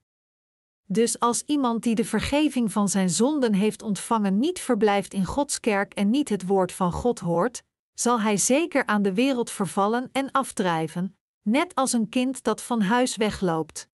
Dus 0.86 1.18
als 1.18 1.42
iemand 1.42 1.82
die 1.82 1.94
de 1.94 2.04
vergeving 2.04 2.72
van 2.72 2.88
zijn 2.88 3.10
zonden 3.10 3.52
heeft 3.52 3.82
ontvangen 3.82 4.38
niet 4.38 4.60
verblijft 4.60 5.14
in 5.14 5.24
Gods 5.24 5.60
kerk 5.60 5.94
en 5.94 6.10
niet 6.10 6.28
het 6.28 6.46
woord 6.46 6.72
van 6.72 6.92
God 6.92 7.18
hoort, 7.18 7.62
zal 7.94 8.20
hij 8.20 8.36
zeker 8.36 8.86
aan 8.86 9.02
de 9.02 9.14
wereld 9.14 9.50
vervallen 9.50 10.08
en 10.12 10.30
afdrijven, 10.30 11.16
net 11.42 11.74
als 11.74 11.92
een 11.92 12.08
kind 12.08 12.42
dat 12.42 12.62
van 12.62 12.80
huis 12.80 13.16
wegloopt. 13.16 13.88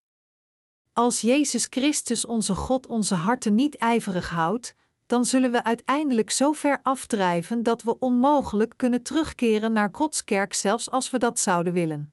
Als 0.93 1.21
Jezus 1.21 1.67
Christus 1.71 2.27
onze 2.27 2.55
God 2.55 2.87
onze 2.87 3.15
harten 3.15 3.55
niet 3.55 3.77
ijverig 3.77 4.31
houdt, 4.31 4.75
dan 5.07 5.25
zullen 5.25 5.51
we 5.53 5.65
uiteindelijk 5.65 6.31
zo 6.31 6.53
ver 6.53 6.81
afdrijven 6.83 7.63
dat 7.63 7.83
we 7.83 7.99
onmogelijk 7.99 8.75
kunnen 8.77 9.03
terugkeren 9.03 9.73
naar 9.73 9.89
Gods 9.93 10.25
kerk, 10.25 10.55
zelfs 10.55 10.91
als 10.91 11.11
we 11.11 11.19
dat 11.19 11.39
zouden 11.39 11.73
willen. 11.73 12.13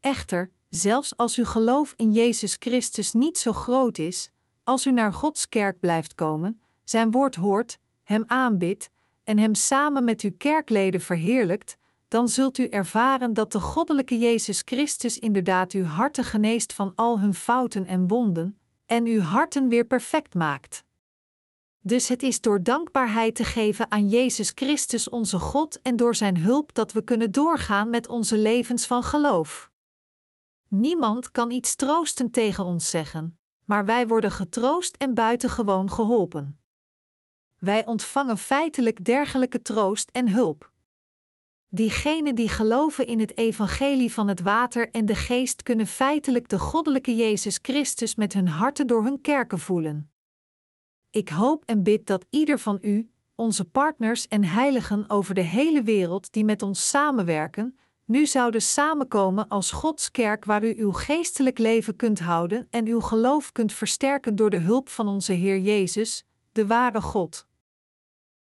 Echter, 0.00 0.50
zelfs 0.68 1.16
als 1.16 1.36
uw 1.36 1.44
geloof 1.44 1.94
in 1.96 2.12
Jezus 2.12 2.56
Christus 2.58 3.12
niet 3.12 3.38
zo 3.38 3.52
groot 3.52 3.98
is, 3.98 4.30
als 4.64 4.86
u 4.86 4.92
naar 4.92 5.12
Gods 5.12 5.48
kerk 5.48 5.80
blijft 5.80 6.14
komen, 6.14 6.60
zijn 6.84 7.10
woord 7.10 7.34
hoort, 7.34 7.78
hem 8.02 8.24
aanbidt 8.26 8.90
en 9.24 9.38
hem 9.38 9.54
samen 9.54 10.04
met 10.04 10.20
uw 10.20 10.32
kerkleden 10.38 11.00
verheerlijkt, 11.00 11.76
dan 12.16 12.28
zult 12.28 12.58
u 12.58 12.68
ervaren 12.68 13.34
dat 13.34 13.52
de 13.52 13.60
goddelijke 13.60 14.18
Jezus 14.18 14.62
Christus 14.64 15.18
inderdaad 15.18 15.72
uw 15.72 15.84
harten 15.84 16.24
geneest 16.24 16.72
van 16.72 16.92
al 16.94 17.20
hun 17.20 17.34
fouten 17.34 17.86
en 17.86 18.08
wonden, 18.08 18.58
en 18.86 19.04
uw 19.06 19.20
harten 19.20 19.68
weer 19.68 19.84
perfect 19.84 20.34
maakt. 20.34 20.84
Dus 21.80 22.08
het 22.08 22.22
is 22.22 22.40
door 22.40 22.62
dankbaarheid 22.62 23.34
te 23.34 23.44
geven 23.44 23.90
aan 23.90 24.08
Jezus 24.08 24.52
Christus 24.54 25.08
onze 25.08 25.38
God 25.38 25.82
en 25.82 25.96
door 25.96 26.14
Zijn 26.14 26.38
hulp 26.38 26.74
dat 26.74 26.92
we 26.92 27.02
kunnen 27.02 27.32
doorgaan 27.32 27.90
met 27.90 28.08
onze 28.08 28.38
levens 28.38 28.86
van 28.86 29.02
geloof. 29.02 29.70
Niemand 30.68 31.30
kan 31.30 31.50
iets 31.50 31.74
troostend 31.74 32.32
tegen 32.32 32.64
ons 32.64 32.90
zeggen, 32.90 33.38
maar 33.64 33.84
wij 33.84 34.06
worden 34.06 34.30
getroost 34.30 34.96
en 34.96 35.14
buitengewoon 35.14 35.90
geholpen. 35.90 36.60
Wij 37.58 37.86
ontvangen 37.86 38.38
feitelijk 38.38 39.04
dergelijke 39.04 39.62
troost 39.62 40.10
en 40.12 40.28
hulp. 40.28 40.74
Diegenen 41.68 42.34
die 42.34 42.48
geloven 42.48 43.06
in 43.06 43.20
het 43.20 43.36
evangelie 43.36 44.12
van 44.12 44.28
het 44.28 44.40
water 44.40 44.90
en 44.90 45.06
de 45.06 45.14
geest 45.14 45.62
kunnen 45.62 45.86
feitelijk 45.86 46.48
de 46.48 46.58
goddelijke 46.58 47.16
Jezus 47.16 47.58
Christus 47.62 48.14
met 48.14 48.32
hun 48.32 48.48
harten 48.48 48.86
door 48.86 49.04
hun 49.04 49.20
kerken 49.20 49.58
voelen. 49.58 50.10
Ik 51.10 51.28
hoop 51.28 51.64
en 51.64 51.82
bid 51.82 52.06
dat 52.06 52.26
ieder 52.30 52.58
van 52.58 52.78
u, 52.82 53.10
onze 53.34 53.64
partners 53.64 54.28
en 54.28 54.44
heiligen 54.44 55.10
over 55.10 55.34
de 55.34 55.40
hele 55.40 55.82
wereld 55.82 56.32
die 56.32 56.44
met 56.44 56.62
ons 56.62 56.88
samenwerken, 56.88 57.78
nu 58.04 58.26
zouden 58.26 58.62
samenkomen 58.62 59.48
als 59.48 59.70
Gods 59.70 60.10
kerk 60.10 60.44
waar 60.44 60.64
u 60.64 60.74
uw 60.78 60.92
geestelijk 60.92 61.58
leven 61.58 61.96
kunt 61.96 62.20
houden 62.20 62.66
en 62.70 62.86
uw 62.86 63.00
geloof 63.00 63.52
kunt 63.52 63.72
versterken 63.72 64.36
door 64.36 64.50
de 64.50 64.58
hulp 64.58 64.88
van 64.88 65.08
onze 65.08 65.32
Heer 65.32 65.58
Jezus, 65.58 66.24
de 66.52 66.66
ware 66.66 67.00
God. 67.00 67.46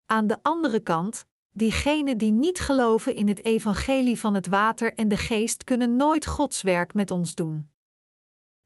Aan 0.06 0.26
de 0.26 0.38
andere 0.42 0.80
kant, 0.80 1.26
diegenen 1.56 2.18
die 2.18 2.32
niet 2.32 2.60
geloven 2.60 3.14
in 3.14 3.28
het 3.28 3.44
evangelie 3.44 4.18
van 4.20 4.34
het 4.34 4.46
water 4.46 4.94
en 4.94 5.08
de 5.08 5.16
geest 5.16 5.64
kunnen 5.64 5.96
nooit 5.96 6.26
Gods 6.26 6.62
werk 6.62 6.94
met 6.94 7.10
ons 7.10 7.34
doen. 7.34 7.70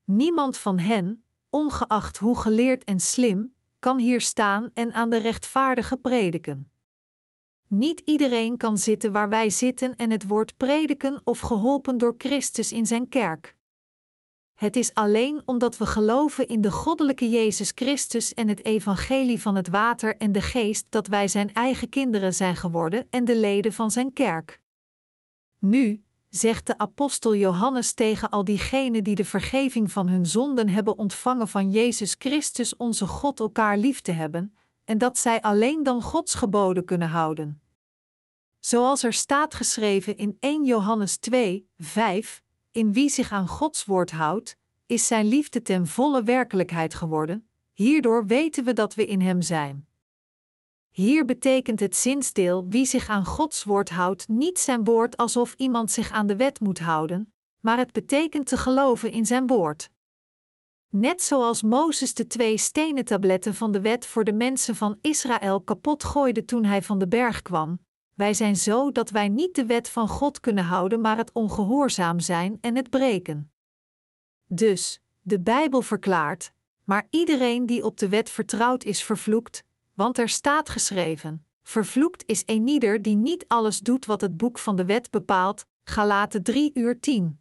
Niemand 0.05 0.57
van 0.57 0.79
hen, 0.79 1.25
ongeacht 1.51 2.19
hoe 2.19 2.39
geleerd 2.39 2.85
en 2.85 3.01
slim, 3.01 3.55
kan 3.79 3.99
hier 3.99 4.21
staan 4.21 4.71
en 4.75 4.93
aan 4.93 5.11
de 5.11 5.17
rechtvaardige 5.17 5.97
prediken. 5.97 6.71
Niet 7.67 8.01
iedereen 8.01 8.57
kan 8.57 8.79
zitten 8.79 9.13
waar 9.13 9.29
wij 9.29 9.51
zitten 9.51 9.97
en 9.97 10.11
het 10.11 10.27
woord 10.27 10.57
prediken 10.57 11.21
of 11.25 11.41
geholpen 11.41 11.99
door 11.99 12.15
Christus 12.19 12.73
in 12.73 12.87
zijn 12.87 13.09
kerk. 13.09 13.57
Het 14.59 14.77
is 14.77 14.95
alleen 14.95 15.43
omdat 15.45 15.77
we 15.77 15.87
geloven 15.87 16.49
in 16.49 16.61
de 16.61 16.71
goddelijke 16.71 17.29
Jezus 17.29 17.73
Christus 17.75 18.35
en 18.35 18.49
het 18.49 18.65
evangelie 18.65 19.41
van 19.41 19.55
het 19.55 19.69
water 19.69 20.17
en 20.17 20.33
de 20.33 20.41
geest 20.41 20.87
dat 20.89 21.07
wij 21.07 21.29
zijn 21.29 21.53
eigen 21.53 21.89
kinderen 21.89 22.35
zijn 22.35 22.57
geworden 22.57 23.07
en 23.11 23.25
de 23.25 23.37
leden 23.37 23.73
van 23.73 23.91
zijn 23.91 24.13
kerk. 24.13 24.61
Nu, 25.59 26.05
zegt 26.29 26.67
de 26.67 26.79
apostel 26.79 27.35
Johannes 27.35 27.93
tegen 27.93 28.31
al 28.31 28.45
diegenen 28.45 29.05
die 29.05 29.15
de 29.15 29.25
vergeving 29.25 29.93
van 29.93 30.09
hun 30.09 30.27
zonden 30.27 30.69
hebben 30.69 30.99
ontvangen 30.99 31.49
van 31.49 31.71
Jezus 31.71 32.15
Christus 32.19 32.77
onze 32.77 33.07
God 33.07 33.41
elkaar 33.41 33.79
lief 33.79 34.01
te 34.01 34.13
hebben, 34.13 34.57
en 34.85 34.99
dat 34.99 35.19
zij 35.19 35.41
alleen 35.41 35.83
dan 35.83 36.03
Gods 36.03 36.35
geboden 36.35 36.85
kunnen 36.85 37.09
houden. 37.09 37.63
Zoals 38.59 39.03
er 39.03 39.13
staat 39.13 39.55
geschreven 39.55 40.17
in 40.17 40.37
1 40.41 40.65
Johannes 40.65 41.17
2, 41.17 41.69
5, 41.77 42.43
in 42.79 42.93
wie 42.93 43.09
zich 43.09 43.33
aan 43.33 43.49
Gods 43.49 43.85
woord 43.85 44.11
houdt, 44.11 44.57
is 44.87 45.07
zijn 45.07 45.27
liefde 45.27 45.63
ten 45.63 45.87
volle 45.87 46.23
werkelijkheid 46.23 46.95
geworden, 46.95 47.49
hierdoor 47.73 48.27
weten 48.27 48.65
we 48.65 48.73
dat 48.73 48.95
we 48.95 49.07
in 49.07 49.21
hem 49.21 49.43
zijn. 49.43 49.87
Hier 50.91 51.25
betekent 51.25 51.81
het 51.81 51.97
zinsdeel 51.97 52.67
wie 52.69 52.87
zich 52.87 53.09
aan 53.09 53.25
Gods 53.25 53.65
woord 53.65 53.91
houdt 53.91 54.29
niet 54.29 54.59
zijn 54.59 54.85
woord 54.85 55.17
alsof 55.17 55.55
iemand 55.55 55.91
zich 55.91 56.11
aan 56.11 56.27
de 56.27 56.37
wet 56.37 56.61
moet 56.61 56.79
houden, 56.79 57.33
maar 57.61 57.79
het 57.79 57.93
betekent 57.93 58.47
te 58.47 58.57
geloven 58.57 59.11
in 59.11 59.27
zijn 59.27 59.47
woord. 59.47 59.91
Net 60.89 61.23
zoals 61.23 61.63
Mozes 61.63 62.15
de 62.15 62.27
twee 62.27 62.59
stenen 62.59 63.05
tabletten 63.05 63.55
van 63.55 63.73
de 63.73 63.81
wet 63.81 64.07
voor 64.07 64.25
de 64.25 64.33
mensen 64.33 64.77
van 64.77 64.99
Israël 65.01 65.61
kapot 65.61 66.05
gooide 66.05 66.45
toen 66.45 66.65
hij 66.65 66.83
van 66.83 66.99
de 66.99 67.09
berg 67.09 67.43
kwam, 67.43 67.79
wij 68.19 68.35
zijn 68.35 68.57
zo 68.57 68.93
dat 68.93 69.11
wij 69.11 69.29
niet 69.29 69.55
de 69.55 69.67
wet 69.67 69.89
van 69.89 70.09
God 70.09 70.41
kunnen 70.41 70.65
houden, 70.65 71.01
maar 71.01 71.17
het 71.17 71.33
ongehoorzaam 71.33 72.21
zijn 72.21 72.59
en 72.61 72.77
het 72.77 72.91
breken. 72.91 73.53
Dus, 74.47 75.03
de 75.21 75.41
Bijbel 75.41 75.83
verklaart, 75.83 76.53
maar 76.85 77.07
iedereen 77.11 77.67
die 77.67 77.85
op 77.85 77.99
de 77.99 78.09
wet 78.09 78.31
vertrouwt 78.31 78.85
is 78.85 79.03
vervloekt, 79.03 79.65
want 79.95 80.19
er 80.19 80.29
staat 80.29 80.69
geschreven: 80.69 81.47
Vervloekt 81.63 82.23
is 82.27 82.43
een 82.47 82.69
ieder 82.69 83.03
die 83.03 83.17
niet 83.17 83.45
alles 83.49 83.81
doet 83.81 84.07
wat 84.07 84.21
het 84.21 84.37
boek 84.37 84.59
van 84.59 84.77
de 84.77 84.85
wet 84.85 85.11
bepaalt. 85.11 85.67
Galaten 85.85 86.43
3 86.43 86.71
uur 86.75 87.01
10. 87.01 87.41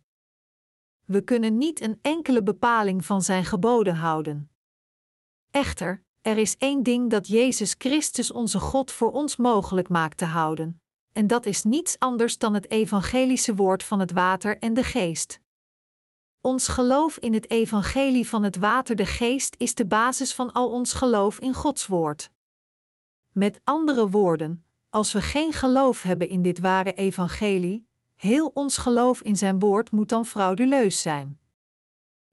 We 1.05 1.21
kunnen 1.21 1.57
niet 1.57 1.81
een 1.81 1.99
enkele 2.01 2.43
bepaling 2.43 3.05
van 3.05 3.21
zijn 3.21 3.45
geboden 3.45 3.95
houden. 3.95 4.51
Echter, 5.51 6.03
er 6.27 6.37
is 6.37 6.57
één 6.57 6.83
ding 6.83 7.09
dat 7.09 7.27
Jezus 7.27 7.75
Christus 7.77 8.31
onze 8.31 8.59
God 8.59 8.91
voor 8.91 9.11
ons 9.11 9.35
mogelijk 9.35 9.89
maakt 9.89 10.17
te 10.17 10.25
houden, 10.25 10.81
en 11.11 11.27
dat 11.27 11.45
is 11.45 11.63
niets 11.63 11.99
anders 11.99 12.37
dan 12.37 12.53
het 12.53 12.71
evangelische 12.71 13.55
woord 13.55 13.83
van 13.83 13.99
het 13.99 14.11
water 14.11 14.57
en 14.57 14.73
de 14.73 14.83
geest. 14.83 15.39
Ons 16.41 16.67
geloof 16.67 17.17
in 17.17 17.33
het 17.33 17.49
evangelie 17.49 18.27
van 18.27 18.43
het 18.43 18.57
water 18.57 18.95
de 18.95 19.05
geest 19.05 19.55
is 19.57 19.75
de 19.75 19.85
basis 19.85 20.33
van 20.33 20.51
al 20.51 20.69
ons 20.69 20.93
geloof 20.93 21.39
in 21.39 21.53
Gods 21.53 21.87
woord. 21.87 22.31
Met 23.31 23.61
andere 23.63 24.09
woorden, 24.09 24.65
als 24.89 25.13
we 25.13 25.21
geen 25.21 25.53
geloof 25.53 26.01
hebben 26.01 26.29
in 26.29 26.41
dit 26.41 26.59
ware 26.59 26.93
evangelie, 26.93 27.87
heel 28.15 28.51
ons 28.53 28.77
geloof 28.77 29.21
in 29.21 29.35
zijn 29.35 29.59
woord 29.59 29.91
moet 29.91 30.09
dan 30.09 30.25
frauduleus 30.25 31.01
zijn. 31.01 31.39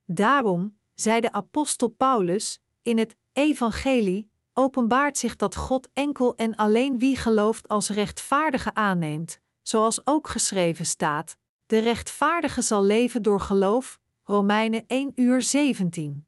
Daarom, 0.05 0.79
zei 0.95 1.21
de 1.21 1.33
apostel 1.33 1.89
Paulus, 1.89 2.63
in 2.83 2.99
het 2.99 3.17
evangelie 3.35 4.31
openbaart 4.53 5.19
zich 5.19 5.37
dat 5.37 5.57
God 5.57 5.89
enkel 5.93 6.37
en 6.37 6.55
alleen 6.55 6.99
wie 6.99 7.17
gelooft 7.17 7.69
als 7.69 7.89
rechtvaardige 7.89 8.75
aanneemt, 8.75 9.41
zoals 9.63 10.07
ook 10.07 10.29
geschreven 10.29 10.87
staat: 10.87 11.37
de 11.67 11.79
rechtvaardige 11.79 12.63
zal 12.63 12.85
leven 12.85 13.23
door 13.23 13.41
geloof. 13.41 13.99
Romeinen 14.27 14.85
1 14.87 15.13
uur 15.15 15.43
17. 15.43 16.27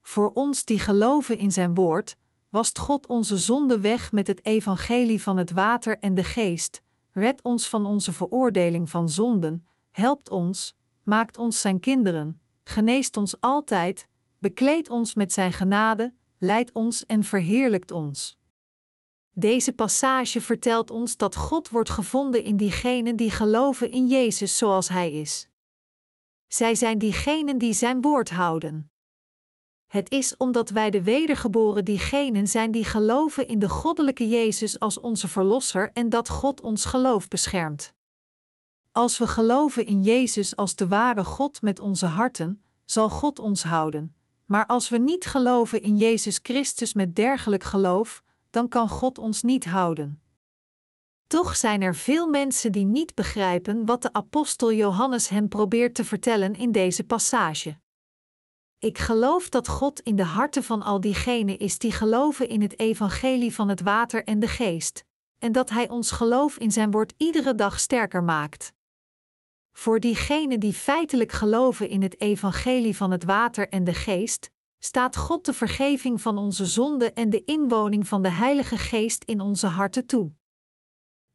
Voor 0.00 0.30
ons 0.32 0.64
die 0.64 0.78
geloven 0.78 1.38
in 1.38 1.52
zijn 1.52 1.74
woord, 1.74 2.16
wast 2.48 2.78
God 2.78 3.06
onze 3.06 3.36
zonde 3.36 3.80
weg 3.80 4.12
met 4.12 4.26
het 4.26 4.44
evangelie 4.44 5.22
van 5.22 5.36
het 5.36 5.50
water 5.50 5.98
en 5.98 6.14
de 6.14 6.24
geest, 6.24 6.82
red 7.12 7.42
ons 7.42 7.68
van 7.68 7.86
onze 7.86 8.12
veroordeling 8.12 8.90
van 8.90 9.08
zonden, 9.08 9.66
helpt 9.90 10.30
ons, 10.30 10.76
maakt 11.02 11.38
ons 11.38 11.60
zijn 11.60 11.80
kinderen, 11.80 12.40
geneest 12.64 13.16
ons 13.16 13.40
altijd, 13.40 14.08
bekleedt 14.44 14.90
ons 14.90 15.14
met 15.14 15.32
zijn 15.32 15.52
genade, 15.52 16.14
leidt 16.38 16.72
ons 16.72 17.06
en 17.06 17.24
verheerlijkt 17.24 17.90
ons. 17.90 18.38
Deze 19.30 19.72
passage 19.72 20.40
vertelt 20.40 20.90
ons 20.90 21.16
dat 21.16 21.36
God 21.36 21.68
wordt 21.68 21.90
gevonden 21.90 22.44
in 22.44 22.56
diegenen 22.56 23.16
die 23.16 23.30
geloven 23.30 23.90
in 23.90 24.06
Jezus 24.06 24.58
zoals 24.58 24.88
Hij 24.88 25.12
is. 25.12 25.48
Zij 26.46 26.74
zijn 26.74 26.98
diegenen 26.98 27.58
die 27.58 27.72
Zijn 27.72 28.00
woord 28.00 28.30
houden. 28.30 28.90
Het 29.86 30.10
is 30.10 30.36
omdat 30.36 30.70
wij 30.70 30.90
de 30.90 31.02
wedergeboren 31.02 31.84
diegenen 31.84 32.46
zijn 32.46 32.70
die 32.70 32.84
geloven 32.84 33.48
in 33.48 33.58
de 33.58 33.68
goddelijke 33.68 34.28
Jezus 34.28 34.78
als 34.78 35.00
onze 35.00 35.28
Verlosser 35.28 35.90
en 35.92 36.08
dat 36.08 36.28
God 36.28 36.60
ons 36.60 36.84
geloof 36.84 37.28
beschermt. 37.28 37.94
Als 38.92 39.18
we 39.18 39.26
geloven 39.26 39.86
in 39.86 40.02
Jezus 40.02 40.56
als 40.56 40.74
de 40.74 40.88
ware 40.88 41.24
God 41.24 41.62
met 41.62 41.80
onze 41.80 42.06
harten, 42.06 42.64
zal 42.84 43.10
God 43.10 43.38
ons 43.38 43.62
houden. 43.62 44.14
Maar 44.44 44.66
als 44.66 44.88
we 44.88 44.98
niet 44.98 45.26
geloven 45.26 45.82
in 45.82 45.96
Jezus 45.96 46.38
Christus 46.42 46.94
met 46.94 47.14
dergelijk 47.14 47.62
geloof, 47.62 48.22
dan 48.50 48.68
kan 48.68 48.88
God 48.88 49.18
ons 49.18 49.42
niet 49.42 49.64
houden. 49.64 50.22
Toch 51.26 51.56
zijn 51.56 51.82
er 51.82 51.94
veel 51.94 52.28
mensen 52.28 52.72
die 52.72 52.84
niet 52.84 53.14
begrijpen 53.14 53.86
wat 53.86 54.02
de 54.02 54.12
apostel 54.12 54.72
Johannes 54.72 55.28
hen 55.28 55.48
probeert 55.48 55.94
te 55.94 56.04
vertellen 56.04 56.54
in 56.54 56.72
deze 56.72 57.04
passage. 57.04 57.78
Ik 58.78 58.98
geloof 58.98 59.48
dat 59.48 59.68
God 59.68 60.00
in 60.00 60.16
de 60.16 60.24
harten 60.24 60.64
van 60.64 60.82
al 60.82 61.00
diegenen 61.00 61.58
is 61.58 61.78
die 61.78 61.92
geloven 61.92 62.48
in 62.48 62.62
het 62.62 62.78
evangelie 62.78 63.54
van 63.54 63.68
het 63.68 63.80
water 63.80 64.24
en 64.24 64.38
de 64.38 64.48
geest, 64.48 65.04
en 65.38 65.52
dat 65.52 65.70
Hij 65.70 65.88
ons 65.88 66.10
geloof 66.10 66.56
in 66.56 66.72
Zijn 66.72 66.90
woord 66.90 67.14
iedere 67.16 67.54
dag 67.54 67.80
sterker 67.80 68.22
maakt. 68.22 68.72
Voor 69.76 70.00
diegenen 70.00 70.60
die 70.60 70.72
feitelijk 70.72 71.32
geloven 71.32 71.88
in 71.88 72.02
het 72.02 72.20
evangelie 72.20 72.96
van 72.96 73.10
het 73.10 73.24
water 73.24 73.68
en 73.68 73.84
de 73.84 73.94
geest, 73.94 74.50
staat 74.78 75.16
God 75.16 75.44
de 75.44 75.52
vergeving 75.52 76.20
van 76.20 76.38
onze 76.38 76.66
zonden 76.66 77.14
en 77.14 77.30
de 77.30 77.44
inwoning 77.44 78.08
van 78.08 78.22
de 78.22 78.28
Heilige 78.28 78.78
Geest 78.78 79.24
in 79.24 79.40
onze 79.40 79.66
harten 79.66 80.06
toe. 80.06 80.32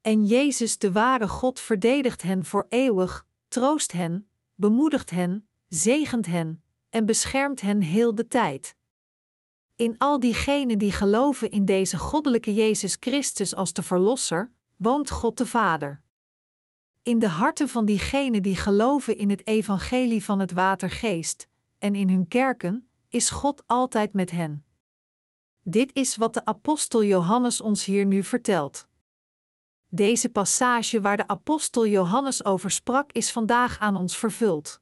En 0.01 0.25
Jezus, 0.25 0.77
de 0.77 0.91
ware 0.91 1.27
God, 1.27 1.59
verdedigt 1.59 2.21
hen 2.21 2.45
voor 2.45 2.65
eeuwig, 2.69 3.25
troost 3.47 3.91
hen, 3.91 4.29
bemoedigt 4.55 5.09
hen, 5.09 5.47
zegent 5.67 6.25
hen 6.25 6.63
en 6.89 7.05
beschermt 7.05 7.61
hen 7.61 7.81
heel 7.81 8.15
de 8.15 8.27
tijd. 8.27 8.75
In 9.75 9.95
al 9.97 10.19
diegenen 10.19 10.77
die 10.77 10.91
geloven 10.91 11.51
in 11.51 11.65
deze 11.65 11.97
goddelijke 11.97 12.53
Jezus 12.53 12.97
Christus 12.99 13.55
als 13.55 13.73
de 13.73 13.83
Verlosser, 13.83 14.51
woont 14.77 15.09
God 15.09 15.37
de 15.37 15.45
Vader. 15.45 16.01
In 17.03 17.19
de 17.19 17.27
harten 17.27 17.69
van 17.69 17.85
diegenen 17.85 18.41
die 18.41 18.55
geloven 18.55 19.17
in 19.17 19.29
het 19.29 19.47
evangelie 19.47 20.23
van 20.23 20.39
het 20.39 20.51
watergeest, 20.51 21.47
en 21.77 21.95
in 21.95 22.09
hun 22.09 22.27
kerken, 22.27 22.89
is 23.09 23.29
God 23.29 23.63
altijd 23.67 24.13
met 24.13 24.31
hen. 24.31 24.65
Dit 25.63 25.93
is 25.93 26.15
wat 26.15 26.33
de 26.33 26.45
apostel 26.45 27.03
Johannes 27.03 27.61
ons 27.61 27.85
hier 27.85 28.05
nu 28.05 28.23
vertelt. 28.23 28.87
Deze 29.87 30.29
passage 30.29 31.01
waar 31.01 31.17
de 31.17 31.27
apostel 31.27 31.87
Johannes 31.87 32.45
over 32.45 32.71
sprak 32.71 33.11
is 33.11 33.31
vandaag 33.31 33.79
aan 33.79 33.95
ons 33.95 34.17
vervuld. 34.17 34.81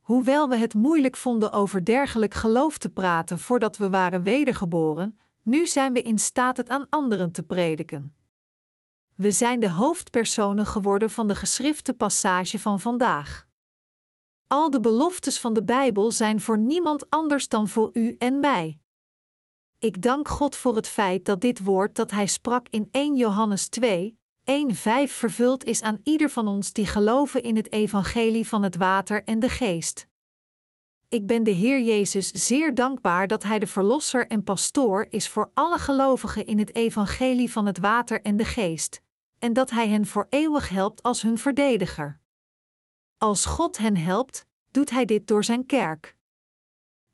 Hoewel 0.00 0.48
we 0.48 0.56
het 0.56 0.74
moeilijk 0.74 1.16
vonden 1.16 1.52
over 1.52 1.84
dergelijk 1.84 2.34
geloof 2.34 2.78
te 2.78 2.88
praten 2.88 3.38
voordat 3.38 3.76
we 3.76 3.90
waren 3.90 4.22
wedergeboren, 4.22 5.18
nu 5.42 5.66
zijn 5.66 5.92
we 5.92 6.02
in 6.02 6.18
staat 6.18 6.56
het 6.56 6.68
aan 6.68 6.86
anderen 6.88 7.32
te 7.32 7.42
prediken. 7.42 8.14
We 9.14 9.30
zijn 9.30 9.60
de 9.60 9.70
hoofdpersonen 9.70 10.66
geworden 10.66 11.10
van 11.10 11.28
de 11.28 11.34
geschrifte 11.34 11.92
passage 11.92 12.58
van 12.58 12.80
vandaag. 12.80 13.46
Al 14.46 14.70
de 14.70 14.80
beloftes 14.80 15.40
van 15.40 15.54
de 15.54 15.64
Bijbel 15.64 16.10
zijn 16.10 16.40
voor 16.40 16.58
niemand 16.58 17.10
anders 17.10 17.48
dan 17.48 17.68
voor 17.68 17.90
u 17.92 18.16
en 18.18 18.40
mij. 18.40 18.78
Ik 19.78 20.02
dank 20.02 20.28
God 20.28 20.56
voor 20.56 20.76
het 20.76 20.88
feit 20.88 21.24
dat 21.24 21.40
dit 21.40 21.64
woord 21.64 21.94
dat 21.94 22.10
Hij 22.10 22.26
sprak 22.26 22.66
in 22.70 22.88
1 22.90 23.16
Johannes 23.16 23.68
2, 23.68 24.18
1-5 24.44 24.74
vervuld 25.06 25.64
is 25.64 25.82
aan 25.82 26.00
ieder 26.02 26.30
van 26.30 26.48
ons 26.48 26.72
die 26.72 26.86
geloven 26.86 27.42
in 27.42 27.56
het 27.56 27.72
evangelie 27.72 28.48
van 28.48 28.62
het 28.62 28.76
water 28.76 29.24
en 29.24 29.40
de 29.40 29.48
geest. 29.48 30.06
Ik 31.12 31.26
ben 31.26 31.42
de 31.42 31.50
Heer 31.50 31.80
Jezus 31.80 32.30
zeer 32.30 32.74
dankbaar 32.74 33.26
dat 33.26 33.42
Hij 33.42 33.58
de 33.58 33.66
Verlosser 33.66 34.26
en 34.26 34.44
Pastoor 34.44 35.06
is 35.10 35.28
voor 35.28 35.50
alle 35.54 35.78
gelovigen 35.78 36.46
in 36.46 36.58
het 36.58 36.74
Evangelie 36.74 37.52
van 37.52 37.66
het 37.66 37.78
Water 37.78 38.22
en 38.22 38.36
de 38.36 38.44
Geest, 38.44 39.02
en 39.38 39.52
dat 39.52 39.70
Hij 39.70 39.88
hen 39.88 40.06
voor 40.06 40.26
eeuwig 40.28 40.68
helpt 40.68 41.02
als 41.02 41.22
hun 41.22 41.38
verdediger. 41.38 42.20
Als 43.18 43.44
God 43.44 43.78
hen 43.78 43.96
helpt, 43.96 44.46
doet 44.70 44.90
Hij 44.90 45.04
dit 45.04 45.26
door 45.26 45.44
Zijn 45.44 45.66
kerk. 45.66 46.16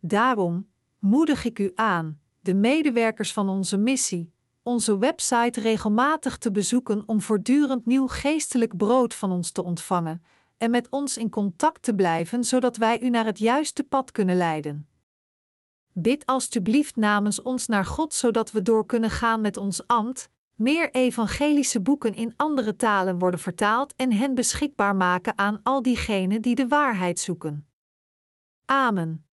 Daarom 0.00 0.68
moedig 0.98 1.44
ik 1.44 1.58
u 1.58 1.72
aan, 1.74 2.20
de 2.40 2.54
medewerkers 2.54 3.32
van 3.32 3.48
onze 3.48 3.76
missie, 3.76 4.32
onze 4.62 4.98
website 4.98 5.60
regelmatig 5.60 6.38
te 6.38 6.50
bezoeken 6.50 7.02
om 7.06 7.20
voortdurend 7.20 7.86
nieuw 7.86 8.06
geestelijk 8.06 8.76
brood 8.76 9.14
van 9.14 9.32
ons 9.32 9.50
te 9.50 9.62
ontvangen 9.62 10.22
en 10.58 10.70
met 10.70 10.88
ons 10.90 11.16
in 11.16 11.30
contact 11.30 11.82
te 11.82 11.94
blijven 11.94 12.44
zodat 12.44 12.76
wij 12.76 13.00
u 13.00 13.10
naar 13.10 13.24
het 13.24 13.38
juiste 13.38 13.84
pad 13.84 14.10
kunnen 14.10 14.36
leiden. 14.36 14.88
Bid 15.92 16.26
alstublieft 16.26 16.96
namens 16.96 17.42
ons 17.42 17.66
naar 17.66 17.84
God 17.84 18.14
zodat 18.14 18.50
we 18.50 18.62
door 18.62 18.86
kunnen 18.86 19.10
gaan 19.10 19.40
met 19.40 19.56
ons 19.56 19.86
ambt, 19.86 20.30
meer 20.54 20.90
evangelische 20.90 21.80
boeken 21.80 22.14
in 22.14 22.32
andere 22.36 22.76
talen 22.76 23.18
worden 23.18 23.40
vertaald 23.40 23.94
en 23.96 24.12
hen 24.12 24.34
beschikbaar 24.34 24.96
maken 24.96 25.38
aan 25.38 25.60
al 25.62 25.82
diegenen 25.82 26.42
die 26.42 26.54
de 26.54 26.68
waarheid 26.68 27.18
zoeken. 27.18 27.68
Amen. 28.64 29.27